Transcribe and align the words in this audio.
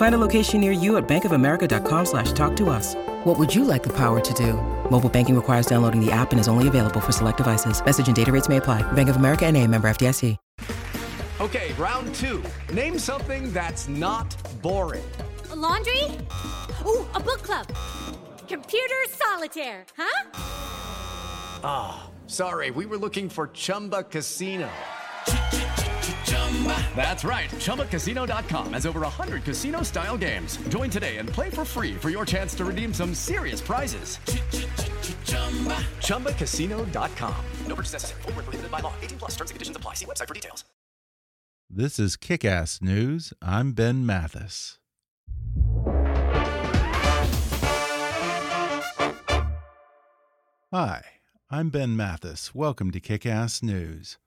Find 0.00 0.14
a 0.14 0.26
location 0.26 0.62
near 0.62 0.72
you 0.72 0.96
at 0.96 1.06
bankofamerica.com 1.06 2.06
slash 2.06 2.32
talk 2.32 2.56
to 2.56 2.70
us. 2.70 2.94
What 3.24 3.38
would 3.38 3.54
you 3.54 3.64
like 3.64 3.82
the 3.82 3.94
power 3.94 4.18
to 4.18 4.34
do? 4.34 4.54
Mobile 4.90 5.10
banking 5.10 5.36
requires 5.36 5.66
downloading 5.66 6.00
the 6.02 6.10
app 6.10 6.30
and 6.32 6.40
is 6.40 6.48
only 6.48 6.68
available 6.68 7.00
for 7.00 7.12
select 7.12 7.36
devices. 7.36 7.84
Message 7.84 8.06
and 8.06 8.16
data 8.16 8.32
rates 8.32 8.48
may 8.48 8.56
apply. 8.56 8.80
Bank 8.92 9.10
of 9.10 9.16
America 9.16 9.44
and 9.44 9.58
a 9.58 9.66
member 9.66 9.90
FDIC. 9.90 10.38
Okay, 11.38 11.74
round 11.74 12.14
two. 12.14 12.42
Name 12.72 12.98
something 12.98 13.52
that's 13.52 13.88
not 13.88 14.34
boring. 14.62 15.04
A 15.50 15.56
laundry? 15.56 16.04
Ooh, 16.86 17.06
a 17.14 17.20
book 17.20 17.42
club. 17.42 17.66
Computer 18.48 19.00
solitaire, 19.10 19.84
huh? 19.98 20.30
Ah, 21.62 22.04
oh, 22.04 22.10
sorry, 22.26 22.70
we 22.70 22.86
were 22.86 22.96
looking 22.96 23.28
for 23.28 23.48
Chumba 23.48 24.02
Casino. 24.04 24.70
That's 26.94 27.24
right. 27.24 27.48
ChumbaCasino.com 27.48 28.74
has 28.74 28.84
over 28.84 29.00
100 29.00 29.44
casino 29.44 29.82
style 29.82 30.18
games. 30.18 30.58
Join 30.68 30.90
today 30.90 31.16
and 31.16 31.26
play 31.26 31.48
for 31.48 31.64
free 31.64 31.94
for 31.94 32.10
your 32.10 32.26
chance 32.26 32.54
to 32.56 32.66
redeem 32.66 32.92
some 32.92 33.14
serious 33.14 33.62
prizes. 33.62 34.18
ChumbaCasino.com. 35.98 37.44
No 37.66 37.74
purchase 37.74 37.94
necessary. 37.94 38.22
Full 38.22 38.32
prohibited 38.32 38.70
by 38.70 38.80
law. 38.80 38.92
18 39.00 39.18
plus 39.18 39.30
terms 39.36 39.50
and 39.50 39.54
conditions 39.56 39.76
apply. 39.76 39.94
See 39.94 40.04
website 40.04 40.28
for 40.28 40.34
details. 40.34 40.64
This 41.72 42.00
is 42.00 42.16
Kick 42.16 42.44
Ass 42.44 42.82
News. 42.82 43.32
I'm 43.40 43.72
Ben 43.72 44.04
Mathis. 44.04 44.78
Hi, 50.72 51.02
I'm 51.50 51.70
Ben 51.70 51.96
Mathis. 51.96 52.54
Welcome 52.54 52.90
to 52.90 53.00
Kick 53.00 53.24
Ass 53.24 53.62
News. 53.62 54.18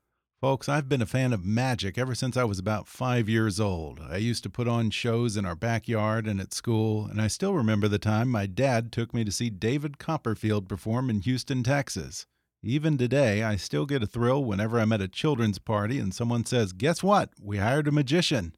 Folks, 0.43 0.67
I've 0.67 0.89
been 0.89 1.01
a 1.01 1.05
fan 1.05 1.31
of 1.31 1.45
magic 1.45 1.97
ever 1.97 2.13
since 2.13 2.35
I 2.35 2.43
was 2.43 2.59
about 2.59 2.89
five 2.89 3.29
years 3.29 3.61
old. 3.61 4.01
I 4.01 4.17
used 4.17 4.43
to 4.43 4.49
put 4.49 4.67
on 4.67 4.89
shows 4.89 5.37
in 5.37 5.45
our 5.45 5.55
backyard 5.55 6.27
and 6.27 6.41
at 6.41 6.53
school, 6.53 7.05
and 7.05 7.21
I 7.21 7.29
still 7.29 7.53
remember 7.53 7.87
the 7.87 7.97
time 7.97 8.27
my 8.27 8.45
dad 8.45 8.91
took 8.91 9.13
me 9.13 9.23
to 9.23 9.31
see 9.31 9.49
David 9.49 9.99
Copperfield 9.99 10.67
perform 10.67 11.09
in 11.09 11.21
Houston, 11.21 11.63
Texas. 11.63 12.25
Even 12.61 12.97
today, 12.97 13.41
I 13.41 13.55
still 13.55 13.85
get 13.85 14.03
a 14.03 14.05
thrill 14.05 14.43
whenever 14.43 14.81
I'm 14.81 14.91
at 14.91 14.99
a 14.99 15.07
children's 15.07 15.59
party 15.59 15.97
and 15.97 16.13
someone 16.13 16.43
says, 16.43 16.73
Guess 16.73 17.01
what? 17.01 17.29
We 17.41 17.59
hired 17.59 17.87
a 17.87 17.91
magician. 17.93 18.53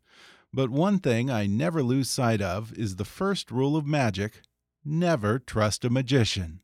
But 0.52 0.72
one 0.72 0.98
thing 0.98 1.30
I 1.30 1.46
never 1.46 1.84
lose 1.84 2.10
sight 2.10 2.42
of 2.42 2.74
is 2.74 2.96
the 2.96 3.06
first 3.06 3.52
rule 3.52 3.78
of 3.78 3.86
magic 3.86 4.42
never 4.84 5.38
trust 5.38 5.86
a 5.86 5.92
magician. 5.92 6.62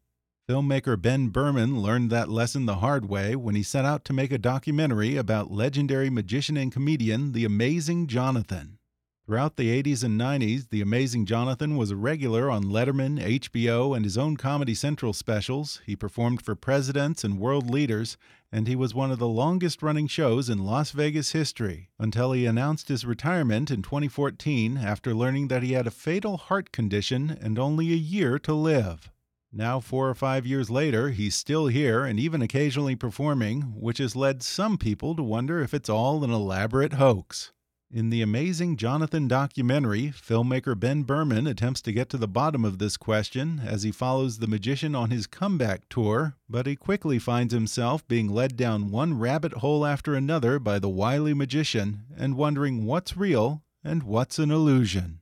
Filmmaker 0.51 1.01
Ben 1.01 1.29
Berman 1.29 1.81
learned 1.81 2.09
that 2.09 2.27
lesson 2.27 2.65
the 2.65 2.75
hard 2.75 3.07
way 3.07 3.37
when 3.37 3.55
he 3.55 3.63
set 3.63 3.85
out 3.85 4.03
to 4.03 4.11
make 4.11 4.33
a 4.33 4.37
documentary 4.37 5.15
about 5.15 5.49
legendary 5.49 6.09
magician 6.09 6.57
and 6.57 6.73
comedian 6.73 7.31
The 7.31 7.45
Amazing 7.45 8.07
Jonathan. 8.07 8.77
Throughout 9.25 9.55
the 9.55 9.81
80s 9.81 10.03
and 10.03 10.19
90s, 10.19 10.67
The 10.69 10.81
Amazing 10.81 11.25
Jonathan 11.25 11.77
was 11.77 11.89
a 11.89 11.95
regular 11.95 12.49
on 12.49 12.65
Letterman, 12.65 13.17
HBO, 13.17 13.95
and 13.95 14.03
his 14.03 14.17
own 14.17 14.35
Comedy 14.35 14.75
Central 14.75 15.13
specials. 15.13 15.79
He 15.85 15.95
performed 15.95 16.41
for 16.41 16.53
presidents 16.53 17.23
and 17.23 17.39
world 17.39 17.69
leaders, 17.69 18.17
and 18.51 18.67
he 18.67 18.75
was 18.75 18.93
one 18.93 19.09
of 19.09 19.19
the 19.19 19.29
longest 19.29 19.81
running 19.81 20.07
shows 20.07 20.49
in 20.49 20.65
Las 20.65 20.91
Vegas 20.91 21.31
history 21.31 21.91
until 21.97 22.33
he 22.33 22.45
announced 22.45 22.89
his 22.89 23.05
retirement 23.05 23.71
in 23.71 23.81
2014 23.81 24.77
after 24.77 25.13
learning 25.15 25.47
that 25.47 25.63
he 25.63 25.71
had 25.71 25.87
a 25.87 25.91
fatal 25.91 26.35
heart 26.35 26.73
condition 26.73 27.37
and 27.41 27.57
only 27.57 27.93
a 27.93 27.95
year 27.95 28.37
to 28.39 28.53
live. 28.53 29.09
Now, 29.53 29.81
four 29.81 30.09
or 30.09 30.15
five 30.15 30.45
years 30.45 30.69
later, 30.69 31.09
he's 31.09 31.35
still 31.35 31.67
here 31.67 32.05
and 32.05 32.19
even 32.19 32.41
occasionally 32.41 32.95
performing, 32.95 33.73
which 33.75 33.97
has 33.97 34.15
led 34.15 34.41
some 34.41 34.77
people 34.77 35.13
to 35.15 35.23
wonder 35.23 35.61
if 35.61 35.73
it's 35.73 35.89
all 35.89 36.23
an 36.23 36.31
elaborate 36.31 36.93
hoax. 36.93 37.51
In 37.93 38.09
the 38.09 38.21
amazing 38.21 38.77
Jonathan 38.77 39.27
documentary, 39.27 40.13
filmmaker 40.15 40.79
Ben 40.79 41.03
Berman 41.03 41.45
attempts 41.45 41.81
to 41.81 41.91
get 41.91 42.09
to 42.11 42.17
the 42.17 42.27
bottom 42.27 42.63
of 42.63 42.77
this 42.77 42.95
question 42.95 43.59
as 43.65 43.83
he 43.83 43.91
follows 43.91 44.37
the 44.37 44.47
magician 44.47 44.95
on 44.95 45.09
his 45.09 45.27
comeback 45.27 45.89
tour, 45.89 46.37
but 46.49 46.65
he 46.65 46.77
quickly 46.77 47.19
finds 47.19 47.53
himself 47.53 48.07
being 48.07 48.29
led 48.29 48.55
down 48.55 48.91
one 48.91 49.19
rabbit 49.19 49.55
hole 49.55 49.85
after 49.85 50.15
another 50.15 50.57
by 50.57 50.79
the 50.79 50.87
wily 50.87 51.33
magician 51.33 52.05
and 52.17 52.37
wondering 52.37 52.85
what's 52.85 53.17
real 53.17 53.61
and 53.83 54.03
what's 54.03 54.39
an 54.39 54.51
illusion. 54.51 55.20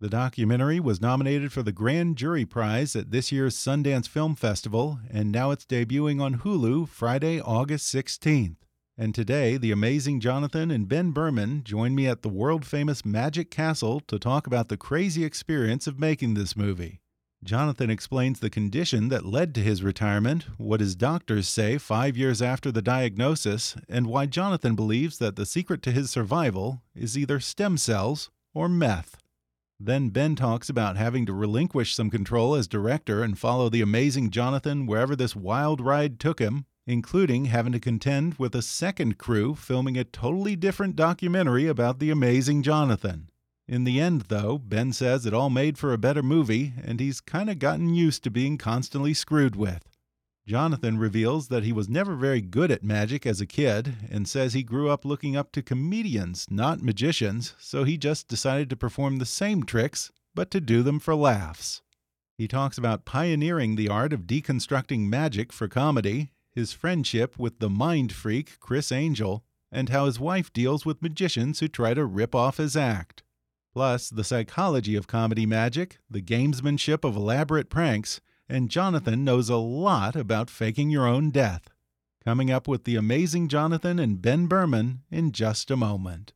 The 0.00 0.08
documentary 0.08 0.78
was 0.78 1.00
nominated 1.00 1.52
for 1.52 1.64
the 1.64 1.72
Grand 1.72 2.16
Jury 2.16 2.44
Prize 2.44 2.94
at 2.94 3.10
this 3.10 3.32
year's 3.32 3.56
Sundance 3.56 4.06
Film 4.06 4.36
Festival, 4.36 5.00
and 5.10 5.32
now 5.32 5.50
it's 5.50 5.64
debuting 5.64 6.22
on 6.22 6.38
Hulu 6.38 6.88
Friday, 6.88 7.40
August 7.40 7.92
16th. 7.92 8.54
And 8.96 9.12
today, 9.12 9.56
the 9.56 9.72
amazing 9.72 10.20
Jonathan 10.20 10.70
and 10.70 10.88
Ben 10.88 11.10
Berman 11.10 11.64
join 11.64 11.96
me 11.96 12.06
at 12.06 12.22
the 12.22 12.28
world 12.28 12.64
famous 12.64 13.04
Magic 13.04 13.50
Castle 13.50 13.98
to 14.06 14.20
talk 14.20 14.46
about 14.46 14.68
the 14.68 14.76
crazy 14.76 15.24
experience 15.24 15.88
of 15.88 15.98
making 15.98 16.34
this 16.34 16.56
movie. 16.56 17.00
Jonathan 17.42 17.90
explains 17.90 18.38
the 18.38 18.50
condition 18.50 19.08
that 19.08 19.26
led 19.26 19.52
to 19.56 19.60
his 19.60 19.82
retirement, 19.82 20.46
what 20.58 20.78
his 20.78 20.94
doctors 20.94 21.48
say 21.48 21.76
five 21.76 22.16
years 22.16 22.40
after 22.40 22.70
the 22.70 22.82
diagnosis, 22.82 23.74
and 23.88 24.06
why 24.06 24.26
Jonathan 24.26 24.76
believes 24.76 25.18
that 25.18 25.34
the 25.34 25.46
secret 25.46 25.82
to 25.82 25.90
his 25.90 26.08
survival 26.08 26.82
is 26.94 27.18
either 27.18 27.40
stem 27.40 27.76
cells 27.76 28.30
or 28.54 28.68
meth. 28.68 29.16
Then 29.80 30.08
Ben 30.08 30.34
talks 30.34 30.68
about 30.68 30.96
having 30.96 31.24
to 31.26 31.32
relinquish 31.32 31.94
some 31.94 32.10
control 32.10 32.56
as 32.56 32.66
director 32.66 33.22
and 33.22 33.38
follow 33.38 33.68
the 33.68 33.80
amazing 33.80 34.30
Jonathan 34.30 34.86
wherever 34.86 35.14
this 35.14 35.36
wild 35.36 35.80
ride 35.80 36.18
took 36.18 36.40
him, 36.40 36.66
including 36.84 37.44
having 37.44 37.72
to 37.72 37.78
contend 37.78 38.34
with 38.34 38.56
a 38.56 38.62
second 38.62 39.18
crew 39.18 39.54
filming 39.54 39.96
a 39.96 40.02
totally 40.02 40.56
different 40.56 40.96
documentary 40.96 41.68
about 41.68 42.00
the 42.00 42.10
amazing 42.10 42.62
Jonathan. 42.62 43.30
In 43.68 43.84
the 43.84 44.00
end, 44.00 44.22
though, 44.22 44.58
Ben 44.58 44.92
says 44.92 45.26
it 45.26 45.34
all 45.34 45.50
made 45.50 45.78
for 45.78 45.92
a 45.92 45.98
better 45.98 46.22
movie, 46.22 46.72
and 46.82 46.98
he's 46.98 47.20
kind 47.20 47.48
of 47.48 47.58
gotten 47.58 47.94
used 47.94 48.24
to 48.24 48.30
being 48.30 48.58
constantly 48.58 49.14
screwed 49.14 49.54
with. 49.54 49.87
Jonathan 50.48 50.96
reveals 50.96 51.48
that 51.48 51.62
he 51.62 51.74
was 51.74 51.90
never 51.90 52.14
very 52.14 52.40
good 52.40 52.70
at 52.70 52.82
magic 52.82 53.26
as 53.26 53.38
a 53.38 53.44
kid 53.44 53.96
and 54.10 54.26
says 54.26 54.54
he 54.54 54.62
grew 54.62 54.88
up 54.88 55.04
looking 55.04 55.36
up 55.36 55.52
to 55.52 55.60
comedians, 55.60 56.46
not 56.50 56.80
magicians, 56.80 57.54
so 57.58 57.84
he 57.84 57.98
just 57.98 58.28
decided 58.28 58.70
to 58.70 58.76
perform 58.76 59.18
the 59.18 59.26
same 59.26 59.62
tricks, 59.62 60.10
but 60.34 60.50
to 60.50 60.58
do 60.58 60.82
them 60.82 60.98
for 60.98 61.14
laughs. 61.14 61.82
He 62.38 62.48
talks 62.48 62.78
about 62.78 63.04
pioneering 63.04 63.76
the 63.76 63.90
art 63.90 64.14
of 64.14 64.22
deconstructing 64.22 65.00
magic 65.00 65.52
for 65.52 65.68
comedy, 65.68 66.30
his 66.50 66.72
friendship 66.72 67.38
with 67.38 67.58
the 67.58 67.68
mind 67.68 68.10
freak 68.14 68.58
Criss 68.58 68.90
Angel, 68.90 69.44
and 69.70 69.90
how 69.90 70.06
his 70.06 70.18
wife 70.18 70.50
deals 70.54 70.86
with 70.86 71.02
magicians 71.02 71.60
who 71.60 71.68
try 71.68 71.92
to 71.92 72.06
rip 72.06 72.34
off 72.34 72.56
his 72.56 72.74
act. 72.74 73.22
Plus, 73.74 74.08
the 74.08 74.24
psychology 74.24 74.96
of 74.96 75.06
comedy 75.06 75.44
magic, 75.44 75.98
the 76.08 76.22
gamesmanship 76.22 77.04
of 77.04 77.16
elaborate 77.16 77.68
pranks, 77.68 78.22
and 78.48 78.70
Jonathan 78.70 79.24
knows 79.24 79.48
a 79.48 79.56
lot 79.56 80.16
about 80.16 80.50
faking 80.50 80.90
your 80.90 81.06
own 81.06 81.30
death. 81.30 81.68
Coming 82.24 82.50
up 82.50 82.66
with 82.66 82.84
the 82.84 82.96
amazing 82.96 83.48
Jonathan 83.48 83.98
and 83.98 84.20
Ben 84.20 84.46
Berman 84.46 85.02
in 85.10 85.32
just 85.32 85.70
a 85.70 85.76
moment. 85.76 86.32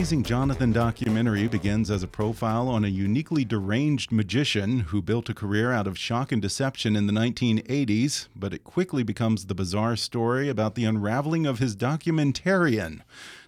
Amazing 0.00 0.22
Jonathan 0.22 0.72
documentary 0.72 1.46
begins 1.46 1.90
as 1.90 2.02
a 2.02 2.08
profile 2.08 2.70
on 2.70 2.86
a 2.86 2.88
uniquely 2.88 3.44
deranged 3.44 4.10
magician 4.10 4.80
who 4.80 5.02
built 5.02 5.28
a 5.28 5.34
career 5.34 5.72
out 5.72 5.86
of 5.86 5.98
shock 5.98 6.32
and 6.32 6.40
deception 6.40 6.96
in 6.96 7.06
the 7.06 7.12
1980s, 7.12 8.28
but 8.34 8.54
it 8.54 8.64
quickly 8.64 9.02
becomes 9.02 9.44
the 9.44 9.54
bizarre 9.54 9.96
story 9.96 10.48
about 10.48 10.74
the 10.74 10.86
unraveling 10.86 11.44
of 11.44 11.58
his 11.58 11.76
documentarian. 11.76 13.02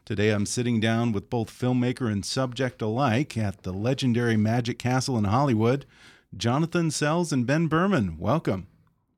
Today 0.05 0.29
I'm 0.29 0.45
sitting 0.45 0.79
down 0.79 1.13
with 1.13 1.31
both 1.31 1.49
filmmaker 1.49 2.13
and 2.13 2.23
subject 2.23 2.83
alike 2.83 3.39
at 3.39 3.63
the 3.63 3.73
legendary 3.73 4.37
Magic 4.37 4.79
Castle 4.79 5.17
in 5.17 5.25
Hollywood, 5.25 5.87
Jonathan 6.37 6.91
Szeles 6.91 7.33
and 7.33 7.47
Ben 7.47 7.67
Berman. 7.67 8.19
Welcome. 8.19 8.67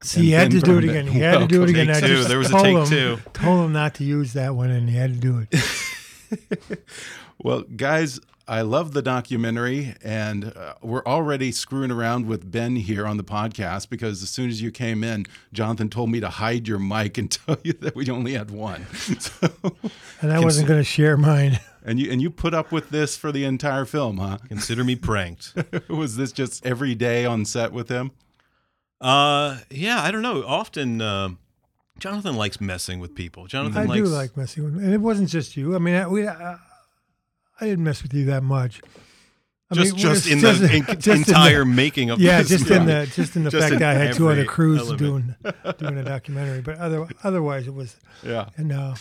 See, 0.04 0.26
he 0.26 0.30
had 0.30 0.52
to 0.52 0.60
do 0.60 0.78
it 0.78 0.84
again. 0.84 1.08
He 1.08 1.18
had 1.18 1.40
to 1.40 1.48
do 1.48 1.64
it 1.64 1.70
again. 1.70 1.88
Take 1.88 1.96
I 1.96 2.00
two. 2.00 2.06
just 2.14 2.28
There 2.28 2.38
was 2.38 2.46
a 2.46 2.52
told 2.52 2.64
take 2.64 2.76
him, 2.76 2.86
two. 2.86 3.18
Told 3.32 3.64
him 3.64 3.72
not 3.72 3.96
to 3.96 4.04
use 4.04 4.34
that 4.34 4.54
one, 4.54 4.70
and 4.70 4.88
he 4.88 4.94
had 4.94 5.14
to 5.14 5.18
do 5.18 5.44
it. 5.50 5.60
Well, 7.42 7.62
guys, 7.62 8.20
I 8.46 8.60
love 8.60 8.92
the 8.92 9.00
documentary, 9.00 9.94
and 10.02 10.52
uh, 10.54 10.74
we're 10.82 11.04
already 11.04 11.50
screwing 11.50 11.90
around 11.90 12.26
with 12.26 12.50
Ben 12.50 12.76
here 12.76 13.06
on 13.06 13.16
the 13.16 13.24
podcast 13.24 13.88
because 13.88 14.22
as 14.22 14.28
soon 14.28 14.50
as 14.50 14.60
you 14.60 14.70
came 14.70 15.02
in, 15.02 15.24
Jonathan 15.52 15.88
told 15.88 16.10
me 16.10 16.20
to 16.20 16.28
hide 16.28 16.68
your 16.68 16.78
mic 16.78 17.16
and 17.16 17.30
tell 17.46 17.56
you 17.64 17.72
that 17.74 17.94
we 17.94 18.08
only 18.10 18.34
had 18.34 18.50
one. 18.50 18.86
So, 19.24 19.48
and 20.20 20.32
I 20.32 20.40
wasn't 20.40 20.68
going 20.68 20.80
to 20.80 20.84
share 20.84 21.16
mine. 21.16 21.60
and 21.84 22.00
you 22.00 22.10
and 22.10 22.20
you 22.20 22.30
put 22.30 22.52
up 22.52 22.72
with 22.72 22.90
this 22.90 23.16
for 23.16 23.30
the 23.32 23.44
entire 23.44 23.84
film, 23.84 24.18
huh? 24.18 24.38
Consider 24.48 24.84
me 24.84 24.96
pranked. 24.96 25.54
Was 25.88 26.16
this 26.16 26.32
just 26.32 26.64
every 26.66 26.94
day 26.94 27.24
on 27.24 27.44
set 27.44 27.72
with 27.72 27.88
him? 27.88 28.10
Uh, 29.00 29.58
yeah, 29.70 30.02
I 30.02 30.10
don't 30.10 30.22
know. 30.22 30.44
Often, 30.44 31.00
uh, 31.00 31.30
Jonathan 31.98 32.36
likes 32.36 32.60
messing 32.60 33.00
with 33.00 33.14
people. 33.14 33.46
Jonathan 33.46 33.82
I 33.82 33.84
likes. 33.84 34.02
do 34.02 34.06
like 34.06 34.36
messing 34.36 34.64
with, 34.64 34.82
and 34.82 34.92
it 34.92 35.00
wasn't 35.00 35.28
just 35.28 35.56
you. 35.56 35.74
I 35.74 35.78
mean, 35.78 35.94
I, 35.94 36.06
we, 36.06 36.26
I, 36.26 36.58
I 37.60 37.66
didn't 37.66 37.84
mess 37.84 38.02
with 38.02 38.12
you 38.14 38.24
that 38.26 38.42
much. 38.42 38.80
I 39.70 39.76
just 39.76 39.92
mean, 39.94 40.02
just 40.02 40.26
in 40.30 40.38
just- 40.40 40.60
the 40.60 40.74
in, 40.76 40.84
just 41.00 41.06
in 41.08 41.12
the- 41.22 41.28
entire 41.28 41.64
making 41.64 42.10
of 42.10 42.20
yeah, 42.20 42.42
just 42.42 42.70
in 42.70 42.86
the 42.86 43.10
just 43.14 43.34
in 43.36 43.44
the 43.44 43.50
Just 43.50 43.62
fact 43.62 43.72
in 43.74 43.78
that 43.80 43.96
I 43.96 43.98
had 43.98 44.14
two 44.14 44.28
other 44.28 44.44
crews 44.44 44.80
element. 44.80 44.98
doing 44.98 45.34
doing 45.78 45.98
a 45.98 46.04
documentary, 46.04 46.60
but 46.60 46.78
other, 46.78 47.06
otherwise 47.22 47.66
it 47.66 47.74
was 47.74 47.96
Yeah, 48.22 48.48
and 48.56 48.72
uh, 48.72 48.94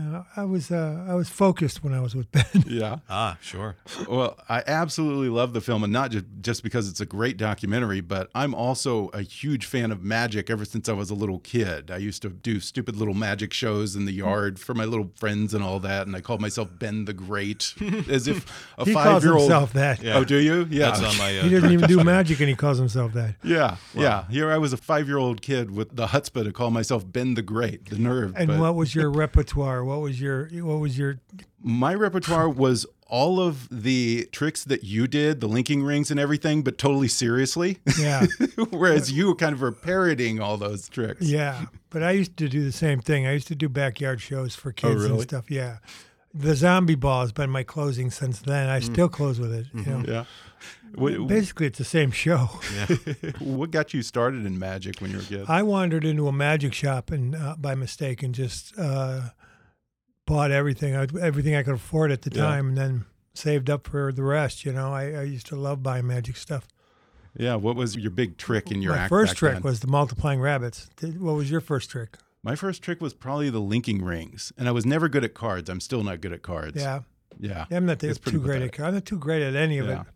uh, 0.00 0.22
I 0.36 0.44
was 0.44 0.70
uh, 0.70 1.04
I 1.08 1.14
was 1.14 1.28
focused 1.28 1.82
when 1.84 1.92
I 1.94 2.00
was 2.00 2.14
with 2.14 2.30
Ben. 2.32 2.44
yeah. 2.66 2.98
Ah, 3.08 3.36
sure. 3.40 3.76
Well, 4.08 4.38
I 4.48 4.62
absolutely 4.66 5.28
love 5.28 5.52
the 5.52 5.60
film, 5.60 5.84
and 5.84 5.92
not 5.92 6.10
just 6.10 6.24
just 6.40 6.62
because 6.62 6.88
it's 6.88 7.00
a 7.00 7.06
great 7.06 7.36
documentary, 7.36 8.00
but 8.00 8.30
I'm 8.34 8.54
also 8.54 9.08
a 9.08 9.22
huge 9.22 9.66
fan 9.66 9.90
of 9.92 10.02
magic 10.02 10.48
ever 10.50 10.64
since 10.64 10.88
I 10.88 10.92
was 10.92 11.10
a 11.10 11.14
little 11.14 11.38
kid. 11.40 11.90
I 11.90 11.98
used 11.98 12.22
to 12.22 12.30
do 12.30 12.60
stupid 12.60 12.96
little 12.96 13.14
magic 13.14 13.52
shows 13.52 13.96
in 13.96 14.04
the 14.06 14.12
yard 14.12 14.58
for 14.58 14.74
my 14.74 14.84
little 14.84 15.10
friends 15.16 15.54
and 15.54 15.62
all 15.62 15.80
that, 15.80 16.06
and 16.06 16.16
I 16.16 16.20
called 16.20 16.40
myself 16.40 16.68
Ben 16.78 17.04
the 17.04 17.12
Great, 17.12 17.74
as 18.08 18.26
if 18.28 18.46
a 18.78 18.84
he 18.84 18.92
five 18.92 19.22
year 19.22 19.32
old. 19.32 19.42
himself 19.42 19.72
that. 19.74 20.02
Yeah. 20.02 20.16
Oh, 20.16 20.24
do 20.24 20.36
you? 20.36 20.66
Yeah. 20.70 20.90
That's 20.90 21.02
on 21.02 21.16
my. 21.18 21.38
Uh, 21.38 21.42
He 21.42 21.50
doesn't 21.50 21.72
even 21.72 21.88
do 21.88 22.02
magic, 22.04 22.40
and 22.40 22.48
he 22.48 22.54
calls 22.54 22.78
himself 22.78 23.12
that. 23.14 23.34
yeah, 23.44 23.76
yeah. 23.94 24.24
Here 24.30 24.50
I 24.50 24.58
was 24.58 24.72
a 24.72 24.76
five 24.76 25.06
year 25.08 25.18
old 25.18 25.42
kid 25.42 25.70
with 25.70 25.96
the 25.96 26.06
chutzpah 26.06 26.44
to 26.44 26.52
call 26.52 26.70
myself 26.70 27.04
Ben 27.10 27.34
the 27.34 27.42
Great, 27.42 27.90
the 27.90 27.98
nerve. 27.98 28.34
And 28.36 28.48
but 28.48 28.58
what 28.60 28.74
was 28.74 28.94
your 28.94 29.10
repertoire? 29.10 29.84
What 29.90 30.00
was 30.02 30.20
your 30.20 30.46
what 30.64 30.78
was 30.78 30.96
your 30.96 31.18
my 31.62 31.92
repertoire 31.94 32.48
was 32.48 32.86
all 33.08 33.40
of 33.40 33.68
the 33.70 34.28
tricks 34.30 34.62
that 34.64 34.84
you 34.84 35.08
did, 35.08 35.40
the 35.40 35.48
linking 35.48 35.82
rings 35.82 36.12
and 36.12 36.20
everything, 36.20 36.62
but 36.62 36.78
totally 36.78 37.08
seriously. 37.08 37.78
yeah 37.98 38.24
Whereas 38.70 39.10
you 39.10 39.26
were 39.26 39.34
kind 39.34 39.52
of 39.52 39.60
were 39.60 39.72
parodying 39.72 40.38
all 40.40 40.56
those 40.56 40.88
tricks. 40.88 41.22
yeah? 41.22 41.64
But 41.90 42.04
I 42.04 42.12
used 42.12 42.36
to 42.36 42.48
do 42.48 42.62
the 42.64 42.70
same 42.70 43.00
thing. 43.00 43.26
I 43.26 43.32
used 43.32 43.48
to 43.48 43.56
do 43.56 43.68
backyard 43.68 44.20
shows 44.20 44.54
for 44.54 44.70
kids 44.70 44.92
Oh, 44.94 44.98
really? 44.98 45.12
and 45.14 45.22
stuff. 45.22 45.50
Yeah, 45.50 45.78
the 46.32 46.54
zombie 46.54 46.94
ball 46.94 47.22
has 47.22 47.32
been 47.32 47.50
my 47.50 47.64
closing 47.64 48.12
since 48.12 48.38
then. 48.38 48.68
I 48.68 48.78
still 48.78 49.08
close 49.08 49.40
with 49.40 49.52
it. 49.52 49.66
You 49.74 49.80
know, 49.84 49.98
Mm. 49.98 50.06
Yeah. 50.06 50.24
What, 50.94 51.26
basically 51.28 51.66
it's 51.66 51.78
the 51.78 51.84
same 51.84 52.10
show. 52.10 52.48
Yeah. 52.76 52.86
what 53.40 53.70
got 53.72 53.92
you 53.94 54.02
started 54.02 54.44
in 54.46 54.58
magic 54.58 55.00
when 55.00 55.10
you 55.10 55.16
were 55.18 55.22
a 55.22 55.26
kid? 55.26 55.44
I 55.48 55.62
wandered 55.62 56.04
into 56.04 56.28
a 56.28 56.32
magic 56.32 56.74
shop 56.74 57.10
and 57.10 57.34
uh, 57.34 57.56
by 57.58 57.74
mistake 57.74 58.22
and 58.22 58.34
just 58.34 58.72
uh, 58.78 59.30
bought 60.26 60.50
everything, 60.50 60.94
I, 60.96 61.06
everything 61.20 61.54
I 61.54 61.62
could 61.62 61.74
afford 61.74 62.12
at 62.12 62.22
the 62.22 62.30
Yeah. 62.34 62.42
time, 62.42 62.68
and 62.68 62.76
then 62.76 63.04
saved 63.34 63.68
up 63.70 63.86
for 63.86 64.12
the 64.12 64.22
rest. 64.22 64.64
You 64.64 64.72
know, 64.72 64.92
I, 64.92 65.12
I 65.12 65.22
used 65.22 65.46
to 65.48 65.56
love 65.56 65.82
buying 65.82 66.06
magic 66.06 66.36
stuff. 66.36 66.66
yeah. 67.36 67.54
What 67.56 67.76
was 67.76 67.96
your 67.96 68.10
big 68.10 68.36
trick 68.36 68.70
in 68.70 68.82
your 68.82 68.94
My 68.94 69.08
first 69.08 69.36
trick 69.36 69.54
then? 69.54 69.62
was 69.62 69.80
the 69.80 69.86
multiplying 69.86 70.40
rabbits. 70.40 70.88
What 71.00 71.34
was 71.34 71.50
your 71.50 71.60
first 71.60 71.90
trick? 71.90 72.16
my 72.42 72.56
first 72.56 72.82
trick 72.82 73.02
was 73.02 73.12
probably 73.12 73.50
the 73.50 73.60
linking 73.60 74.02
rings, 74.02 74.50
and 74.56 74.66
I 74.66 74.72
was 74.72 74.86
never 74.86 75.08
good 75.10 75.24
at 75.24 75.34
cards. 75.34 75.68
I'm 75.68 75.80
still 75.80 76.02
not 76.02 76.20
good 76.22 76.32
at 76.32 76.40
cards. 76.42 76.76
Yeah, 76.80 77.00
Yeah. 77.38 77.66
I'm 77.70 77.84
not 77.86 78.00
too 78.00 78.14
great 78.40 78.62
at. 78.62 78.72
cards. 78.72 78.88
I'm 78.88 78.94
not 78.94 79.04
too 79.04 79.18
great 79.18 79.42
at 79.42 79.54
any 79.54 79.76
of 79.78 79.86
Yeah. 79.88 80.00
it. 80.02 80.06